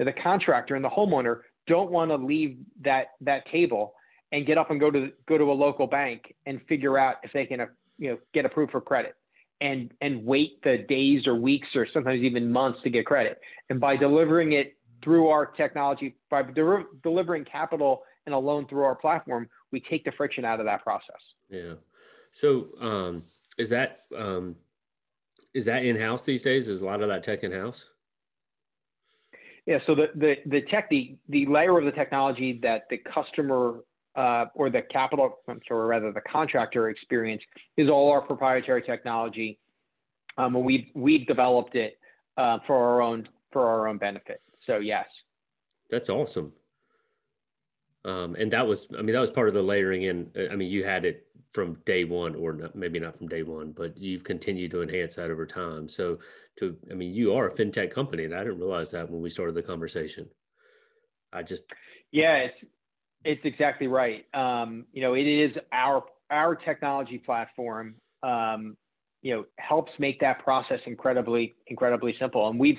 Now, 0.00 0.06
the 0.06 0.12
contractor 0.12 0.74
and 0.74 0.84
the 0.84 0.90
homeowner 0.90 1.42
don't 1.68 1.92
want 1.92 2.10
to 2.10 2.16
leave 2.16 2.58
that 2.82 3.12
that 3.20 3.46
table 3.52 3.94
and 4.32 4.46
get 4.46 4.58
up 4.58 4.72
and 4.72 4.80
go 4.80 4.90
to 4.90 5.12
go 5.28 5.38
to 5.38 5.44
a 5.44 5.54
local 5.54 5.86
bank 5.86 6.34
and 6.44 6.60
figure 6.68 6.98
out 6.98 7.16
if 7.22 7.32
they 7.32 7.46
can 7.46 7.68
you 7.98 8.10
know 8.10 8.18
get 8.34 8.44
approved 8.44 8.72
for 8.72 8.80
credit 8.80 9.14
and 9.60 9.92
and 10.00 10.24
wait 10.24 10.62
the 10.62 10.78
days 10.88 11.26
or 11.26 11.34
weeks 11.34 11.68
or 11.76 11.86
sometimes 11.92 12.20
even 12.22 12.50
months 12.50 12.80
to 12.82 12.90
get 12.90 13.06
credit. 13.06 13.38
And 13.70 13.78
by 13.80 13.96
delivering 13.96 14.52
it 14.52 14.77
through 15.02 15.28
our 15.28 15.46
technology 15.46 16.16
by 16.30 16.42
de- 16.42 16.84
delivering 17.02 17.44
capital 17.44 18.02
and 18.26 18.34
a 18.34 18.38
loan 18.38 18.66
through 18.66 18.82
our 18.82 18.94
platform 18.94 19.48
we 19.72 19.80
take 19.80 20.04
the 20.04 20.12
friction 20.12 20.44
out 20.44 20.60
of 20.60 20.66
that 20.66 20.82
process. 20.82 21.20
Yeah. 21.50 21.74
So 22.32 22.68
um, 22.80 23.22
is 23.58 23.70
that 23.70 24.02
um, 24.16 24.56
is 25.54 25.64
that 25.66 25.84
in-house 25.84 26.24
these 26.24 26.42
days? 26.42 26.68
Is 26.68 26.82
a 26.82 26.86
lot 26.86 27.02
of 27.02 27.08
that 27.08 27.22
tech 27.22 27.42
in-house? 27.42 27.86
Yeah 29.66 29.78
so 29.86 29.94
the 29.94 30.06
the, 30.14 30.36
the 30.46 30.62
tech 30.62 30.88
the, 30.88 31.16
the 31.28 31.46
layer 31.46 31.78
of 31.78 31.84
the 31.84 31.92
technology 31.92 32.58
that 32.62 32.84
the 32.90 32.98
customer 32.98 33.80
uh, 34.16 34.46
or 34.54 34.70
the 34.70 34.82
capital 34.82 35.38
i'm 35.48 35.60
sorry 35.68 35.86
rather 35.86 36.12
the 36.12 36.22
contractor 36.22 36.88
experience 36.88 37.42
is 37.76 37.88
all 37.88 38.10
our 38.10 38.22
proprietary 38.22 38.82
technology. 38.82 39.58
Um, 40.38 40.54
we've 40.62 40.86
we've 40.94 41.26
developed 41.26 41.74
it 41.74 41.98
uh, 42.36 42.58
for 42.66 42.76
our 42.76 43.02
own 43.02 43.28
for 43.52 43.66
our 43.66 43.88
own 43.88 43.98
benefit 43.98 44.40
so 44.68 44.78
yes. 44.78 45.06
That's 45.90 46.10
awesome. 46.10 46.52
Um, 48.04 48.36
and 48.38 48.52
that 48.52 48.66
was, 48.66 48.86
I 48.96 49.02
mean, 49.02 49.14
that 49.14 49.20
was 49.20 49.30
part 49.30 49.48
of 49.48 49.54
the 49.54 49.62
layering 49.62 50.02
in. 50.02 50.30
I 50.50 50.54
mean, 50.54 50.70
you 50.70 50.84
had 50.84 51.04
it 51.04 51.26
from 51.52 51.78
day 51.84 52.04
one, 52.04 52.34
or 52.34 52.52
not, 52.52 52.74
maybe 52.76 53.00
not 53.00 53.16
from 53.16 53.28
day 53.28 53.42
one, 53.42 53.72
but 53.72 53.96
you've 53.98 54.24
continued 54.24 54.70
to 54.70 54.82
enhance 54.82 55.16
that 55.16 55.30
over 55.30 55.46
time. 55.46 55.88
So, 55.88 56.18
to, 56.58 56.76
I 56.90 56.94
mean, 56.94 57.12
you 57.12 57.34
are 57.34 57.48
a 57.48 57.54
fintech 57.54 57.90
company, 57.90 58.24
and 58.24 58.34
I 58.34 58.44
didn't 58.44 58.58
realize 58.58 58.90
that 58.92 59.10
when 59.10 59.20
we 59.20 59.30
started 59.30 59.54
the 59.54 59.62
conversation. 59.62 60.28
I 61.32 61.42
just, 61.42 61.64
yeah, 62.12 62.36
it's 62.36 62.56
it's 63.24 63.44
exactly 63.44 63.88
right. 63.88 64.24
Um, 64.32 64.86
you 64.92 65.02
know, 65.02 65.14
it 65.14 65.26
is 65.26 65.56
our 65.72 66.04
our 66.30 66.54
technology 66.54 67.18
platform. 67.18 67.96
Um, 68.22 68.76
you 69.20 69.34
know, 69.34 69.44
helps 69.58 69.92
make 69.98 70.20
that 70.20 70.44
process 70.44 70.80
incredibly 70.86 71.56
incredibly 71.66 72.14
simple, 72.18 72.48
and 72.48 72.58
we've 72.58 72.78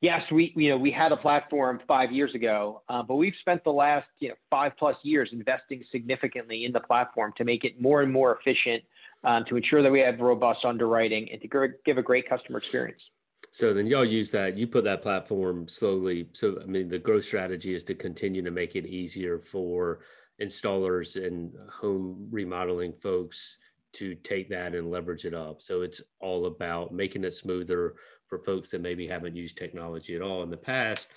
yes, 0.00 0.22
we 0.30 0.52
you 0.56 0.70
know 0.70 0.76
we 0.76 0.90
had 0.90 1.12
a 1.12 1.16
platform 1.16 1.80
five 1.86 2.12
years 2.12 2.34
ago, 2.34 2.82
uh, 2.88 3.02
but 3.02 3.16
we've 3.16 3.34
spent 3.40 3.64
the 3.64 3.72
last 3.72 4.06
you 4.18 4.28
know 4.28 4.34
five 4.50 4.72
plus 4.78 4.96
years 5.02 5.30
investing 5.32 5.84
significantly 5.90 6.64
in 6.64 6.72
the 6.72 6.80
platform 6.80 7.32
to 7.36 7.44
make 7.44 7.64
it 7.64 7.80
more 7.80 8.02
and 8.02 8.12
more 8.12 8.38
efficient, 8.38 8.82
um, 9.24 9.44
to 9.48 9.56
ensure 9.56 9.82
that 9.82 9.90
we 9.90 10.00
have 10.00 10.18
robust 10.20 10.64
underwriting 10.64 11.28
and 11.32 11.40
to 11.40 11.68
give 11.84 11.98
a 11.98 12.02
great 12.02 12.28
customer 12.28 12.58
experience. 12.58 13.02
So 13.50 13.72
then 13.72 13.86
y'all 13.86 14.04
use 14.04 14.30
that. 14.32 14.58
You 14.58 14.66
put 14.66 14.84
that 14.84 15.02
platform 15.02 15.68
slowly. 15.68 16.28
So 16.32 16.58
I 16.62 16.66
mean, 16.66 16.88
the 16.88 16.98
growth 16.98 17.24
strategy 17.24 17.74
is 17.74 17.84
to 17.84 17.94
continue 17.94 18.42
to 18.42 18.50
make 18.50 18.76
it 18.76 18.86
easier 18.86 19.38
for 19.38 20.00
installers 20.40 21.16
and 21.22 21.52
home 21.68 22.28
remodeling 22.30 22.92
folks 22.92 23.58
to 23.94 24.14
take 24.16 24.48
that 24.50 24.74
and 24.74 24.90
leverage 24.90 25.24
it 25.24 25.34
up. 25.34 25.62
So 25.62 25.82
it's 25.82 26.02
all 26.20 26.46
about 26.46 26.92
making 26.92 27.24
it 27.24 27.34
smoother 27.34 27.94
for 28.26 28.38
folks 28.38 28.70
that 28.70 28.80
maybe 28.80 29.06
haven't 29.06 29.36
used 29.36 29.56
technology 29.56 30.14
at 30.14 30.22
all 30.22 30.42
in 30.42 30.50
the 30.50 30.56
past. 30.56 31.08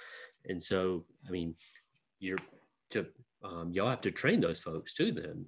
And 0.48 0.62
so, 0.62 1.06
I 1.28 1.32
mean, 1.32 1.56
you're 2.20 2.40
to 2.92 3.06
um, 3.44 3.72
y'all 3.74 3.90
have 3.90 4.02
to 4.02 4.12
train 4.12 4.40
those 4.40 4.60
folks 4.60 4.94
too. 4.94 5.12
Then. 5.12 5.46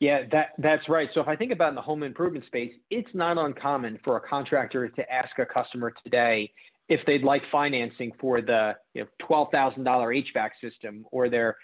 Yeah, 0.00 0.22
that 0.30 0.50
that's 0.58 0.88
right. 0.88 1.08
So 1.12 1.20
if 1.20 1.28
I 1.28 1.36
think 1.36 1.52
about 1.52 1.70
in 1.70 1.74
the 1.74 1.82
home 1.82 2.02
improvement 2.02 2.46
space, 2.46 2.72
it's 2.90 3.08
not 3.14 3.36
uncommon 3.36 3.98
for 4.04 4.16
a 4.16 4.20
contractor 4.20 4.88
to 4.88 5.12
ask 5.12 5.38
a 5.38 5.46
customer 5.46 5.92
today 6.04 6.52
if 6.88 7.00
they'd 7.06 7.24
like 7.24 7.42
financing 7.50 8.12
for 8.20 8.40
the 8.40 8.74
you 8.94 9.02
know, 9.02 9.08
twelve 9.18 9.48
thousand 9.50 9.84
dollar 9.84 10.14
HVAC 10.14 10.50
system 10.60 11.04
or 11.10 11.28
their 11.28 11.56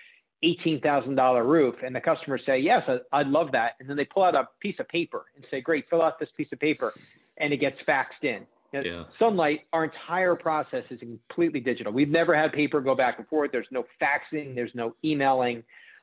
$18,000 0.43 1.47
roof 1.47 1.76
and 1.85 1.95
the 1.95 2.01
customer 2.01 2.39
say, 2.39 2.59
yes, 2.59 2.89
I, 3.12 3.18
would 3.18 3.28
love 3.28 3.53
that. 3.53 3.72
And 3.80 3.89
then 3.89 3.97
they 3.97 4.05
pull 4.05 4.22
out 4.22 4.35
a 4.35 4.49
piece 4.61 4.78
of 4.78 4.89
paper 4.89 5.24
and 5.35 5.45
say, 5.45 5.61
great, 5.61 5.89
fill 5.89 6.03
out 6.03 6.18
this 6.18 6.28
piece 6.37 6.53
of 6.53 6.61
paper. 6.61 6.93
And 7.37 7.53
it 7.53 7.59
gets 7.59 7.80
faxed 7.82 8.22
in. 8.22 8.47
yeah. 8.72 9.05
Sunlight, 9.18 9.62
our 9.72 9.85
entire 9.85 10.35
process 10.35 10.85
is 10.91 11.01
completely 11.01 11.61
digital. 11.61 11.93
We've 11.93 12.09
never 12.09 12.35
had 12.35 12.53
paper 12.53 12.80
go 12.80 12.95
back 12.95 13.18
and 13.18 13.26
forth. 13.28 13.53
There's 13.53 13.68
no 13.70 13.85
faxing. 14.01 14.55
There's 14.55 14.74
no 14.74 14.95
emailing. 15.05 15.62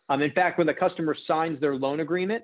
Um, 0.10 0.22
in 0.22 0.32
fact, 0.32 0.58
when 0.58 0.68
the 0.68 0.74
customer 0.74 1.16
signs 1.28 1.60
their 1.62 1.76
loan 1.76 2.00
agreement, 2.00 2.44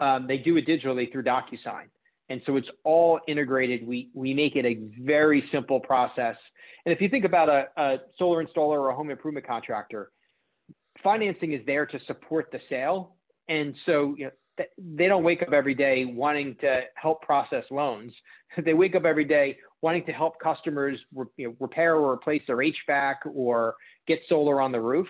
um, 0.00 0.26
they 0.26 0.38
do 0.38 0.56
it 0.56 0.66
digitally 0.66 1.10
through 1.10 1.24
DocuSign. 1.24 1.86
And 2.28 2.42
so 2.44 2.56
it's 2.56 2.68
all 2.82 3.20
integrated. 3.28 3.86
We, 3.86 4.10
we 4.12 4.34
make 4.34 4.56
it 4.56 4.66
a 4.66 4.78
very 5.00 5.44
simple 5.52 5.78
process. 5.78 6.36
And 6.84 6.92
if 6.92 7.00
you 7.00 7.08
think 7.08 7.24
about 7.24 7.48
a, 7.48 7.66
a 7.76 7.96
solar 8.18 8.44
installer 8.44 8.78
or 8.78 8.90
a 8.90 8.94
home 8.96 9.10
improvement 9.10 9.46
contractor, 9.46 10.10
financing 11.02 11.52
is 11.52 11.60
there 11.66 11.86
to 11.86 11.98
support 12.06 12.50
the 12.52 12.60
sale. 12.68 13.14
And 13.48 13.74
so, 13.86 14.14
you 14.16 14.26
know, 14.26 14.30
they 14.78 15.06
don't 15.06 15.22
wake 15.22 15.42
up 15.42 15.52
every 15.52 15.74
day 15.74 16.04
wanting 16.06 16.56
to 16.60 16.82
help 16.94 17.22
process 17.22 17.64
loans. 17.70 18.12
They 18.64 18.72
wake 18.72 18.94
up 18.94 19.04
every 19.04 19.26
day 19.26 19.58
wanting 19.82 20.06
to 20.06 20.12
help 20.12 20.40
customers 20.40 20.98
you 21.36 21.48
know, 21.48 21.56
repair 21.60 21.96
or 21.96 22.12
replace 22.12 22.40
their 22.46 22.56
HVAC 22.56 23.16
or 23.34 23.74
get 24.06 24.20
solar 24.30 24.62
on 24.62 24.72
the 24.72 24.80
roof. 24.80 25.06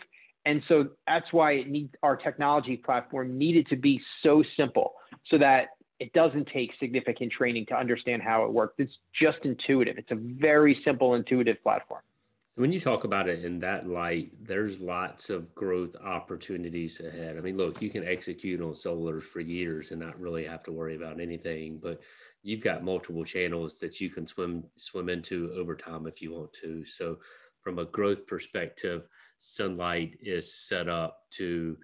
And 0.46 0.62
so 0.66 0.88
that's 1.06 1.32
why 1.32 1.52
it 1.52 1.90
our 2.02 2.16
technology 2.16 2.76
platform 2.76 3.38
needed 3.38 3.68
to 3.68 3.76
be 3.76 4.00
so 4.22 4.42
simple 4.56 4.94
so 5.30 5.38
that 5.38 5.68
it 6.00 6.12
doesn't 6.12 6.48
take 6.52 6.70
significant 6.80 7.32
training 7.32 7.66
to 7.66 7.74
understand 7.74 8.22
how 8.22 8.44
it 8.44 8.52
works. 8.52 8.74
It's 8.78 8.92
just 9.20 9.38
intuitive. 9.44 9.96
It's 9.98 10.10
a 10.10 10.18
very 10.18 10.80
simple, 10.84 11.14
intuitive 11.14 11.62
platform. 11.62 12.02
When 12.56 12.72
you 12.72 12.80
talk 12.80 13.04
about 13.04 13.28
it 13.28 13.44
in 13.44 13.58
that 13.60 13.86
light, 13.86 14.32
there's 14.42 14.80
lots 14.80 15.28
of 15.28 15.54
growth 15.54 15.94
opportunities 15.96 17.00
ahead. 17.00 17.36
I 17.36 17.40
mean, 17.40 17.58
look, 17.58 17.82
you 17.82 17.90
can 17.90 18.02
execute 18.02 18.62
on 18.62 18.74
solar 18.74 19.20
for 19.20 19.40
years 19.40 19.90
and 19.90 20.00
not 20.00 20.18
really 20.18 20.44
have 20.46 20.62
to 20.64 20.72
worry 20.72 20.96
about 20.96 21.20
anything, 21.20 21.78
but 21.78 22.00
you've 22.42 22.62
got 22.62 22.82
multiple 22.82 23.24
channels 23.26 23.78
that 23.80 24.00
you 24.00 24.08
can 24.08 24.26
swim 24.26 24.64
swim 24.78 25.10
into 25.10 25.52
over 25.52 25.76
time 25.76 26.06
if 26.06 26.22
you 26.22 26.32
want 26.32 26.52
to. 26.54 26.82
So, 26.86 27.18
from 27.60 27.78
a 27.78 27.84
growth 27.84 28.26
perspective, 28.26 29.06
Sunlight 29.36 30.16
is 30.20 30.54
set 30.54 30.88
up 30.88 31.30
to, 31.32 31.76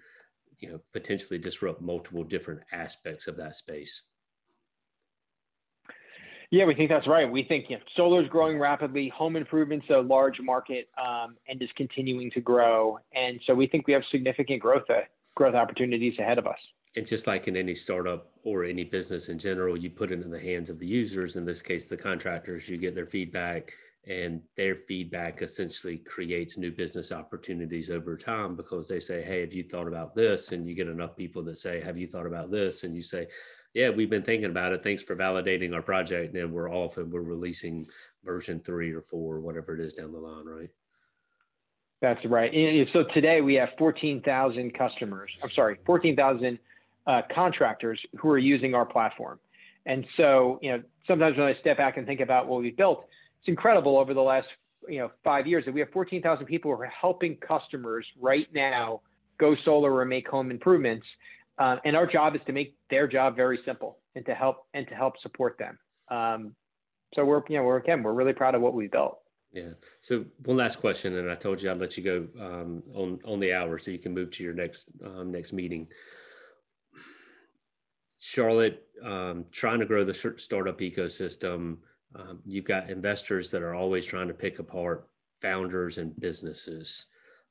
you 0.57 0.69
know, 0.69 0.81
potentially 0.91 1.37
disrupt 1.37 1.81
multiple 1.81 2.23
different 2.23 2.61
aspects 2.71 3.27
of 3.27 3.37
that 3.37 3.55
space. 3.55 4.03
Yeah, 6.53 6.65
we 6.65 6.75
think 6.75 6.91
that's 6.91 7.07
right. 7.07 7.29
We 7.29 7.45
think 7.45 7.65
you 7.67 7.77
know, 7.77 7.83
solar 7.95 8.21
is 8.21 8.29
growing 8.29 8.59
rapidly. 8.59 9.09
Home 9.17 9.35
improvements 9.35 9.87
a 9.89 9.97
large 9.97 10.39
market 10.39 10.87
um, 11.03 11.35
and 11.47 11.59
is 11.59 11.69
continuing 11.75 12.29
to 12.29 12.41
grow, 12.41 12.99
and 13.15 13.41
so 13.47 13.55
we 13.55 13.65
think 13.65 13.87
we 13.87 13.93
have 13.93 14.03
significant 14.11 14.61
growth 14.61 14.83
uh, 14.87 14.99
growth 15.33 15.55
opportunities 15.55 16.13
ahead 16.19 16.37
of 16.37 16.45
us. 16.45 16.59
And 16.95 17.07
just 17.07 17.25
like 17.25 17.47
in 17.47 17.57
any 17.57 17.73
startup 17.73 18.33
or 18.43 18.65
any 18.65 18.83
business 18.83 19.29
in 19.29 19.39
general, 19.39 19.75
you 19.75 19.89
put 19.89 20.11
it 20.11 20.21
in 20.21 20.29
the 20.29 20.39
hands 20.39 20.69
of 20.69 20.77
the 20.77 20.85
users. 20.85 21.37
In 21.37 21.43
this 21.43 21.59
case, 21.59 21.87
the 21.87 21.97
contractors. 21.97 22.69
You 22.69 22.77
get 22.77 22.93
their 22.93 23.07
feedback, 23.07 23.73
and 24.05 24.39
their 24.55 24.75
feedback 24.87 25.41
essentially 25.41 25.97
creates 25.97 26.55
new 26.55 26.71
business 26.71 27.11
opportunities 27.11 27.89
over 27.89 28.15
time 28.15 28.55
because 28.55 28.87
they 28.87 28.99
say, 28.99 29.23
"Hey, 29.23 29.41
have 29.41 29.53
you 29.53 29.63
thought 29.63 29.87
about 29.87 30.13
this?" 30.13 30.51
And 30.51 30.69
you 30.69 30.75
get 30.75 30.87
enough 30.87 31.17
people 31.17 31.41
that 31.45 31.57
say, 31.57 31.81
"Have 31.81 31.97
you 31.97 32.05
thought 32.05 32.27
about 32.27 32.51
this?" 32.51 32.83
And 32.83 32.95
you 32.95 33.01
say 33.01 33.25
yeah, 33.73 33.89
we've 33.89 34.09
been 34.09 34.23
thinking 34.23 34.49
about 34.49 34.71
it. 34.71 34.83
Thanks 34.83 35.01
for 35.01 35.15
validating 35.15 35.73
our 35.73 35.81
project. 35.81 36.35
And 36.35 36.51
we're 36.51 36.71
off 36.71 36.97
and 36.97 37.11
we're 37.11 37.21
releasing 37.21 37.85
version 38.23 38.59
three 38.59 38.91
or 38.91 39.01
four, 39.01 39.39
whatever 39.39 39.73
it 39.73 39.79
is 39.79 39.93
down 39.93 40.11
the 40.11 40.19
line, 40.19 40.45
right? 40.45 40.69
That's 42.01 42.23
right. 42.25 42.53
And 42.53 42.87
So 42.91 43.05
today 43.13 43.41
we 43.41 43.55
have 43.55 43.69
14,000 43.77 44.73
customers. 44.73 45.31
I'm 45.41 45.49
sorry, 45.49 45.77
14,000 45.85 46.59
uh, 47.07 47.21
contractors 47.33 47.99
who 48.17 48.29
are 48.29 48.37
using 48.37 48.75
our 48.75 48.85
platform. 48.85 49.39
And 49.85 50.05
so, 50.17 50.59
you 50.61 50.71
know, 50.71 50.83
sometimes 51.07 51.37
when 51.37 51.47
I 51.47 51.55
step 51.59 51.77
back 51.77 51.97
and 51.97 52.05
think 52.05 52.19
about 52.19 52.47
what 52.47 52.61
we've 52.61 52.75
built, 52.75 53.05
it's 53.39 53.47
incredible 53.47 53.97
over 53.97 54.13
the 54.13 54.21
last, 54.21 54.47
you 54.87 54.99
know, 54.99 55.11
five 55.23 55.47
years 55.47 55.65
that 55.65 55.73
we 55.73 55.79
have 55.79 55.89
14,000 55.91 56.45
people 56.45 56.75
who 56.75 56.81
are 56.81 56.85
helping 56.87 57.37
customers 57.37 58.05
right 58.19 58.47
now 58.53 59.01
go 59.37 59.55
solar 59.65 59.93
or 59.93 60.05
make 60.05 60.27
home 60.27 60.51
improvements. 60.51 61.05
Uh, 61.57 61.77
and 61.85 61.95
our 61.95 62.07
job 62.07 62.35
is 62.35 62.41
to 62.47 62.51
make 62.51 62.75
their 62.89 63.07
job 63.07 63.35
very 63.35 63.59
simple 63.65 63.99
and 64.15 64.25
to 64.25 64.33
help 64.33 64.65
and 64.73 64.87
to 64.87 64.95
help 64.95 65.19
support 65.21 65.57
them. 65.57 65.77
Um, 66.09 66.55
so 67.13 67.23
we're, 67.23 67.43
you 67.47 67.57
know, 67.57 67.63
we're 67.63 67.77
again, 67.77 68.01
we're 68.01 68.13
really 68.13 68.33
proud 68.33 68.55
of 68.55 68.61
what 68.61 68.73
we 68.73 68.87
built. 68.87 69.19
Yeah. 69.51 69.73
So 70.01 70.25
one 70.45 70.57
last 70.57 70.77
question, 70.79 71.15
and 71.17 71.29
I 71.29 71.35
told 71.35 71.61
you 71.61 71.69
I'd 71.69 71.79
let 71.79 71.95
you 71.95 72.03
go 72.03 72.27
um, 72.43 72.81
on 72.95 73.19
on 73.23 73.39
the 73.39 73.53
hour 73.53 73.77
so 73.77 73.91
you 73.91 73.99
can 73.99 74.13
move 74.13 74.31
to 74.31 74.43
your 74.43 74.53
next 74.53 74.91
um, 75.05 75.31
next 75.31 75.53
meeting. 75.53 75.87
Charlotte, 78.19 78.87
um, 79.03 79.45
trying 79.51 79.79
to 79.79 79.85
grow 79.85 80.03
the 80.03 80.13
startup 80.37 80.79
ecosystem. 80.79 81.77
Um, 82.15 82.39
you've 82.45 82.65
got 82.65 82.89
investors 82.89 83.51
that 83.51 83.61
are 83.61 83.75
always 83.75 84.05
trying 84.05 84.27
to 84.29 84.33
pick 84.33 84.59
apart 84.59 85.07
founders 85.41 85.97
and 85.97 86.19
businesses. 86.19 87.07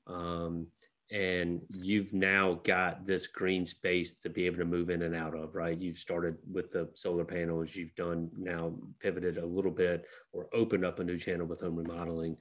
Um, 0.07 0.67
and 1.13 1.61
you've 1.69 2.15
now 2.15 2.59
got 2.65 3.05
this 3.05 3.27
green 3.27 3.67
space 3.67 4.15
to 4.15 4.31
be 4.31 4.47
able 4.47 4.57
to 4.57 4.65
move 4.65 4.89
in 4.89 5.03
and 5.03 5.15
out 5.15 5.37
of, 5.37 5.55
right? 5.55 5.79
You've 5.79 5.99
started 5.99 6.39
with 6.51 6.71
the 6.71 6.89
solar 6.95 7.25
panels, 7.25 7.77
you've 7.77 7.95
done 7.97 8.31
now 8.37 8.73
pivoted 8.99 9.37
a 9.37 9.45
little 9.45 9.71
bit 9.71 10.07
or 10.33 10.49
opened 10.55 10.87
up 10.87 11.01
a 11.01 11.05
new 11.05 11.19
channel 11.19 11.47
with 11.47 11.61
home 11.61 11.77
remodeling. 11.77 12.39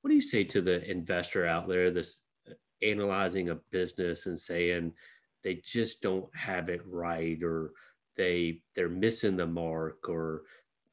What 0.00 0.08
do 0.08 0.16
you 0.16 0.22
say 0.22 0.42
to 0.44 0.62
the 0.62 0.90
investor 0.90 1.46
out 1.46 1.68
there 1.68 1.90
that's 1.90 2.22
analyzing 2.82 3.50
a 3.50 3.56
business 3.70 4.24
and 4.24 4.38
saying 4.38 4.92
they 5.42 5.60
just 5.62 6.00
don't 6.00 6.34
have 6.34 6.70
it 6.70 6.80
right 6.86 7.42
or 7.42 7.72
they 8.16 8.62
they're 8.74 8.88
missing 8.88 9.36
the 9.36 9.46
mark 9.46 10.08
or 10.08 10.44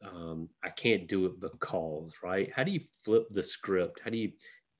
um, 0.04 0.50
I 0.64 0.70
can't 0.70 1.08
do 1.08 1.28
it 1.28 1.40
because, 1.40 2.16
right? 2.24 2.52
How 2.54 2.64
do 2.64 2.72
you 2.72 2.82
flip 2.98 3.28
the 3.30 3.44
script? 3.44 4.02
How 4.04 4.10
do 4.10 4.18
you 4.18 4.32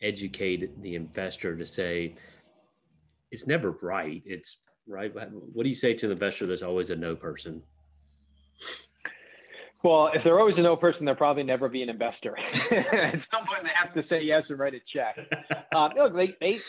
educate 0.02 0.82
the 0.82 0.96
investor 0.96 1.56
to 1.56 1.66
say, 1.66 2.16
it's 3.32 3.48
never 3.48 3.78
right. 3.82 4.22
It's 4.26 4.58
right. 4.88 5.12
What 5.14 5.64
do 5.64 5.70
you 5.70 5.76
say 5.76 5.94
to 5.94 6.08
the 6.08 6.14
investor 6.14 6.46
that's 6.46 6.64
always 6.64 6.90
a 6.90 6.96
no 6.96 7.16
person? 7.16 7.64
Well, 9.84 10.12
if 10.14 10.24
they're 10.24 10.40
always 10.40 10.56
a 10.58 10.62
no 10.62 10.76
person, 10.76 11.06
they'll 11.06 11.16
probably 11.16 11.44
never 11.44 11.68
be 11.68 11.82
an 11.82 11.90
investor. 11.90 12.38
At 12.72 13.14
some 13.32 13.48
point, 13.48 13.64
they 13.64 13.70
have 13.84 13.94
to 13.96 14.04
say 14.10 14.22
yes 14.22 14.44
and 14.50 14.60
write 14.60 14.74
a 14.74 14.80
check. 14.94 15.18
Um, 15.74 15.92
look, 15.96 16.14
they, 16.14 16.36
they, 16.42 16.60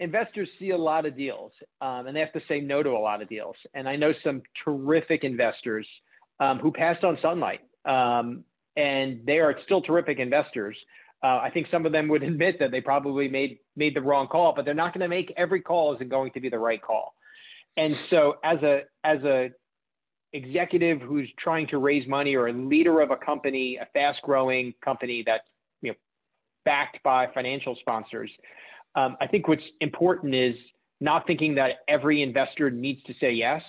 investors 0.00 0.48
see 0.58 0.70
a 0.70 0.76
lot 0.76 1.06
of 1.06 1.16
deals, 1.16 1.52
um, 1.80 2.08
and 2.08 2.16
they 2.16 2.18
have 2.18 2.32
to 2.32 2.40
say 2.48 2.60
no 2.60 2.82
to 2.82 2.90
a 2.90 2.98
lot 2.98 3.22
of 3.22 3.28
deals. 3.28 3.54
And 3.72 3.88
I 3.88 3.94
know 3.94 4.12
some 4.24 4.42
terrific 4.64 5.22
investors 5.22 5.86
um, 6.40 6.58
who 6.58 6.72
passed 6.72 7.04
on 7.04 7.18
sunlight, 7.22 7.60
um, 7.84 8.42
and 8.76 9.20
they 9.24 9.38
are 9.38 9.54
still 9.64 9.80
terrific 9.80 10.18
investors. 10.18 10.76
Uh, 11.22 11.38
I 11.38 11.50
think 11.50 11.66
some 11.70 11.86
of 11.86 11.92
them 11.92 12.08
would 12.08 12.22
admit 12.30 12.58
that 12.60 12.70
they 12.70 12.80
probably 12.80 13.28
made 13.28 13.58
made 13.76 13.94
the 13.94 14.02
wrong 14.02 14.28
call, 14.28 14.52
but 14.54 14.64
they're 14.64 14.74
not 14.74 14.92
going 14.92 15.02
to 15.02 15.08
make 15.08 15.32
every 15.36 15.60
call 15.60 15.94
isn't 15.94 16.08
going 16.08 16.32
to 16.32 16.40
be 16.40 16.48
the 16.48 16.58
right 16.58 16.80
call. 16.80 17.14
And 17.76 17.94
so, 17.94 18.36
as 18.44 18.62
a 18.62 18.82
as 19.04 19.22
a 19.24 19.50
executive 20.32 21.00
who's 21.00 21.28
trying 21.38 21.66
to 21.68 21.78
raise 21.78 22.06
money 22.06 22.34
or 22.34 22.48
a 22.48 22.52
leader 22.52 23.00
of 23.00 23.10
a 23.10 23.16
company, 23.16 23.78
a 23.80 23.86
fast 23.94 24.20
growing 24.22 24.74
company 24.84 25.22
that's 25.26 25.44
you 25.82 25.90
know 25.90 25.96
backed 26.64 27.02
by 27.02 27.28
financial 27.32 27.76
sponsors, 27.80 28.30
um, 28.94 29.16
I 29.20 29.26
think 29.26 29.48
what's 29.48 29.62
important 29.80 30.34
is 30.34 30.54
not 31.00 31.26
thinking 31.26 31.54
that 31.54 31.76
every 31.86 32.22
investor 32.22 32.70
needs 32.70 33.02
to 33.04 33.14
say 33.20 33.32
yes, 33.32 33.62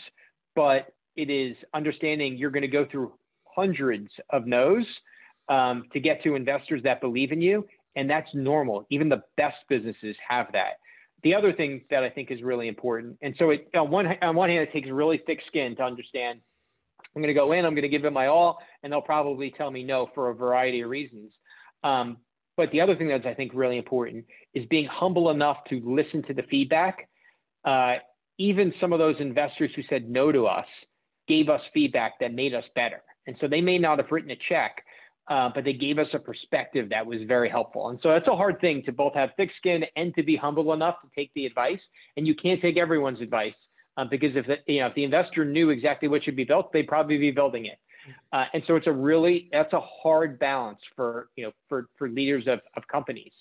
but 0.56 0.91
it 1.16 1.30
is 1.30 1.56
understanding 1.74 2.38
you're 2.38 2.50
going 2.50 2.62
to 2.62 2.68
go 2.68 2.88
through 2.89 3.14
hundreds 3.56 4.10
of 4.32 4.47
no's 4.47 4.86
um, 5.50 5.86
to 5.93 6.00
get 6.00 6.24
to 6.24 6.36
investors 6.36 6.82
that 6.84 7.02
believe 7.02 7.32
in 7.32 7.41
you. 7.41 7.68
And 7.95 8.10
that's 8.10 8.30
normal. 8.34 8.86
Even 8.89 9.10
the 9.10 9.24
best 9.36 9.58
businesses 9.68 10.16
have 10.28 10.47
that. 10.54 10.74
The 11.24 11.36
other 11.36 11.52
thing 11.52 11.82
that 11.89 12.04
I 12.04 12.10
think 12.10 12.32
is 12.32 12.41
really 12.41 12.68
important, 12.70 13.18
and 13.22 13.36
so 13.38 13.50
it, 13.50 13.68
on 13.76 13.91
one 13.91 14.08
on 14.22 14.36
one 14.36 14.50
hand, 14.50 14.62
it 14.62 14.72
takes 14.72 14.88
really 14.89 15.22
thick 15.26 15.39
skin 15.47 15.76
to 15.76 15.84
understand. 15.84 16.39
I'm 17.14 17.22
going 17.22 17.34
to 17.34 17.39
go 17.39 17.52
in, 17.52 17.66
I'm 17.66 17.74
going 17.74 17.82
to 17.82 17.89
give 17.89 18.06
it 18.06 18.14
my 18.14 18.28
all, 18.28 18.60
and 18.84 18.93
they'll 18.93 19.02
probably 19.02 19.54
tell 19.58 19.70
me 19.70 19.84
no 19.84 20.10
for 20.16 20.30
a 20.30 20.36
variety 20.36 20.82
of 20.82 20.89
reasons. 20.89 21.34
Um, 21.84 22.18
but 22.56 22.72
the 22.72 22.80
other 22.80 22.95
thing 22.95 23.10
that's 23.10 23.26
I 23.26 23.34
think 23.34 23.52
really 23.54 23.78
important 23.78 24.26
is 24.54 24.66
being 24.68 24.86
humble 24.86 25.30
enough 25.30 25.58
to 25.70 25.82
listen 25.84 26.24
to 26.24 26.34
the 26.34 26.43
feedback. 26.43 27.10
Uh, 27.66 27.95
even 28.38 28.74
some 28.80 28.93
of 28.93 29.00
those 29.00 29.16
investors 29.20 29.72
who 29.76 29.82
said 29.89 30.10
no 30.10 30.32
to 30.32 30.45
us 30.45 30.68
gave 31.28 31.50
us 31.50 31.62
feedback 31.74 32.20
that 32.20 32.34
made 32.34 32.54
us 32.54 32.64
better. 32.76 33.02
And 33.28 33.36
so 33.39 33.47
they 33.47 33.62
may 33.62 33.78
not 33.78 34.00
have 34.00 34.12
written 34.12 34.32
a 34.32 34.38
check, 34.47 34.84
uh, 35.30 35.50
but 35.54 35.64
they 35.64 35.74
gave 35.74 36.00
us 36.00 36.08
a 36.14 36.20
perspective 36.20 36.90
that 36.90 37.06
was 37.06 37.20
very 37.28 37.50
helpful. 37.50 37.90
And 37.90 38.00
so 38.02 38.10
that's 38.10 38.28
a 38.28 38.36
hard 38.36 38.60
thing 38.60 38.82
to 38.88 38.92
both 38.92 39.14
have 39.14 39.30
thick 39.38 39.52
skin 39.58 39.84
and 39.96 40.14
to 40.16 40.24
be 40.24 40.36
humble 40.36 40.74
enough 40.74 40.96
to 41.02 41.08
take 41.16 41.32
the 41.36 41.46
advice. 41.46 41.80
And 42.18 42.26
you 42.26 42.34
can't 42.36 42.60
take 42.62 42.78
everyone's 42.78 43.22
advice 43.22 43.54
uh, 43.96 44.06
because 44.10 44.36
if 44.36 44.48
the, 44.48 44.56
you 44.66 44.82
know 44.82 44.88
if 44.88 44.96
the 44.96 45.04
investor 45.04 45.46
knew 45.46 45.70
exactly 45.70 46.08
what 46.08 46.24
should 46.24 46.36
be 46.36 46.46
built, 46.46 46.74
they'd 46.74 46.88
probably 46.88 47.18
be 47.18 47.32
building 47.32 47.68
it. 47.68 47.78
Uh, 48.34 48.46
and 48.54 48.64
so 48.66 48.76
it's 48.76 48.88
a 48.88 48.92
really 48.92 49.50
that's 49.52 49.74
a 49.74 49.82
hard 49.82 50.40
balance 50.40 50.80
for 50.96 51.30
you 51.36 51.46
know 51.46 51.52
for 51.68 51.88
for 51.98 52.10
leaders 52.10 52.48
of 52.48 52.60
of 52.76 52.88
companies. 52.88 53.34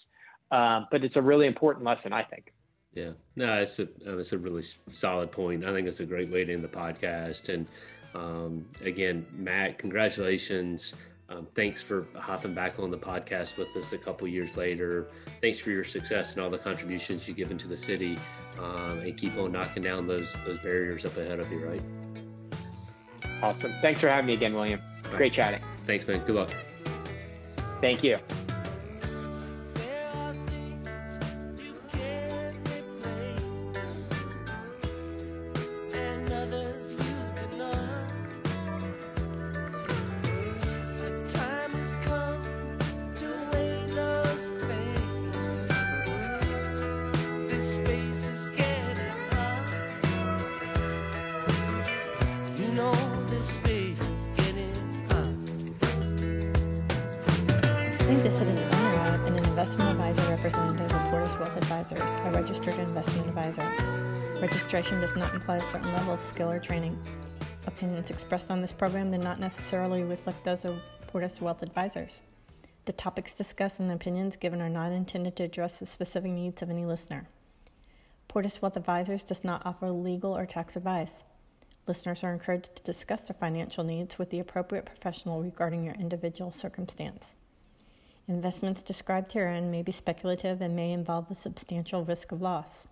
Um, 0.50 0.86
but 0.90 1.04
it's 1.04 1.16
a 1.16 1.22
really 1.22 1.46
important 1.46 1.84
lesson, 1.86 2.12
I 2.12 2.22
think. 2.22 2.52
Yeah, 2.92 3.12
no, 3.36 3.62
it's 3.62 3.78
a 3.78 3.88
it's 4.04 4.32
a 4.32 4.38
really 4.38 4.64
solid 4.90 5.32
point. 5.32 5.64
I 5.64 5.72
think 5.72 5.86
it's 5.86 6.00
a 6.00 6.06
great 6.06 6.30
way 6.30 6.44
to 6.44 6.52
end 6.52 6.64
the 6.64 6.68
podcast. 6.68 7.48
And 7.52 7.66
um, 8.14 8.66
again, 8.82 9.26
Matt, 9.32 9.78
congratulations 9.78 10.94
um, 11.28 11.46
thanks 11.54 11.82
for 11.82 12.06
hopping 12.14 12.54
back 12.54 12.78
on 12.78 12.90
the 12.90 12.98
podcast 12.98 13.58
with 13.58 13.76
us 13.76 13.92
a 13.92 13.98
couple 13.98 14.26
years 14.26 14.56
later. 14.56 15.08
Thanks 15.40 15.58
for 15.58 15.70
your 15.70 15.84
success 15.84 16.32
and 16.34 16.42
all 16.42 16.50
the 16.50 16.58
contributions 16.58 17.28
you've 17.28 17.36
given 17.36 17.58
to 17.58 17.68
the 17.68 17.76
city, 17.76 18.18
um, 18.58 19.00
and 19.00 19.16
keep 19.16 19.36
on 19.36 19.52
knocking 19.52 19.82
down 19.82 20.06
those 20.06 20.34
those 20.46 20.58
barriers 20.58 21.04
up 21.04 21.16
ahead 21.16 21.40
of 21.40 21.50
you. 21.52 21.58
Right. 21.58 21.82
Awesome. 23.42 23.72
Thanks 23.82 24.00
for 24.00 24.08
having 24.08 24.26
me 24.26 24.34
again, 24.34 24.54
William. 24.54 24.80
Great 25.16 25.34
chatting. 25.34 25.62
Thanks, 25.84 26.06
man. 26.06 26.20
Good 26.24 26.34
luck. 26.34 26.50
Thank 27.80 28.02
you. 28.02 28.18
A 65.48 65.60
certain 65.62 65.94
level 65.94 66.12
of 66.12 66.20
skill 66.20 66.50
or 66.50 66.60
training. 66.60 66.96
Opinions 67.66 68.10
expressed 68.10 68.50
on 68.50 68.60
this 68.60 68.70
program 68.70 69.10
do 69.10 69.16
not 69.16 69.40
necessarily 69.40 70.02
reflect 70.02 70.44
those 70.44 70.66
of 70.66 70.78
Potere 71.06 71.30
Wealth 71.40 71.62
Advisors. 71.62 72.20
The 72.84 72.92
topics 72.92 73.32
discussed 73.32 73.80
and 73.80 73.90
opinions 73.90 74.36
given 74.36 74.60
are 74.60 74.68
not 74.68 74.92
intended 74.92 75.36
to 75.36 75.44
address 75.44 75.80
the 75.80 75.86
specific 75.86 76.32
needs 76.32 76.60
of 76.60 76.68
any 76.68 76.84
listener. 76.84 77.28
Potere 78.28 78.50
Wealth 78.60 78.76
Advisors 78.76 79.22
does 79.22 79.42
not 79.42 79.64
offer 79.64 79.90
legal 79.90 80.36
or 80.36 80.44
tax 80.44 80.76
advice. 80.76 81.24
Listeners 81.86 82.22
are 82.22 82.32
encouraged 82.34 82.76
to 82.76 82.82
discuss 82.82 83.22
their 83.22 83.34
financial 83.34 83.82
needs 83.82 84.18
with 84.18 84.28
the 84.28 84.40
appropriate 84.40 84.84
professional 84.84 85.42
regarding 85.42 85.82
your 85.82 85.94
individual 85.94 86.52
circumstance. 86.52 87.36
Investments 88.28 88.82
described 88.82 89.32
herein 89.32 89.70
may 89.70 89.82
be 89.82 89.92
speculative 89.92 90.60
and 90.60 90.76
may 90.76 90.92
involve 90.92 91.30
a 91.30 91.34
substantial 91.34 92.04
risk 92.04 92.32
of 92.32 92.42
loss. 92.42 92.86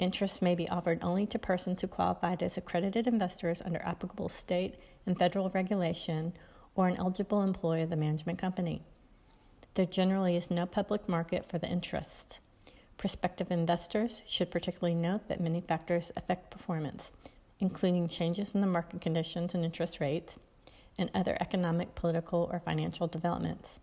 Interest 0.00 0.40
may 0.40 0.54
be 0.54 0.68
offered 0.70 0.98
only 1.02 1.26
to 1.26 1.38
persons 1.38 1.82
who 1.82 1.86
qualified 1.86 2.42
as 2.42 2.56
accredited 2.56 3.06
investors 3.06 3.60
under 3.62 3.82
applicable 3.82 4.30
state 4.30 4.76
and 5.04 5.18
federal 5.18 5.50
regulation 5.50 6.32
or 6.74 6.88
an 6.88 6.96
eligible 6.96 7.42
employee 7.42 7.82
of 7.82 7.90
the 7.90 7.96
management 7.96 8.38
company. 8.38 8.82
There 9.74 9.84
generally 9.84 10.36
is 10.36 10.50
no 10.50 10.64
public 10.64 11.06
market 11.06 11.46
for 11.46 11.58
the 11.58 11.68
interest. 11.68 12.40
Prospective 12.96 13.50
investors 13.50 14.22
should 14.26 14.50
particularly 14.50 14.94
note 14.94 15.28
that 15.28 15.38
many 15.38 15.60
factors 15.60 16.10
affect 16.16 16.50
performance, 16.50 17.12
including 17.58 18.08
changes 18.08 18.54
in 18.54 18.62
the 18.62 18.66
market 18.66 19.02
conditions 19.02 19.52
and 19.52 19.66
interest 19.66 20.00
rates, 20.00 20.38
and 20.96 21.10
other 21.14 21.36
economic, 21.40 21.94
political, 21.94 22.48
or 22.50 22.58
financial 22.60 23.06
developments. 23.06 23.80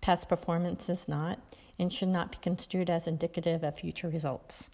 Past 0.00 0.28
performance 0.28 0.88
is 0.88 1.08
not 1.08 1.40
and 1.76 1.92
should 1.92 2.08
not 2.08 2.30
be 2.30 2.38
construed 2.40 2.88
as 2.88 3.08
indicative 3.08 3.64
of 3.64 3.76
future 3.76 4.08
results. 4.08 4.70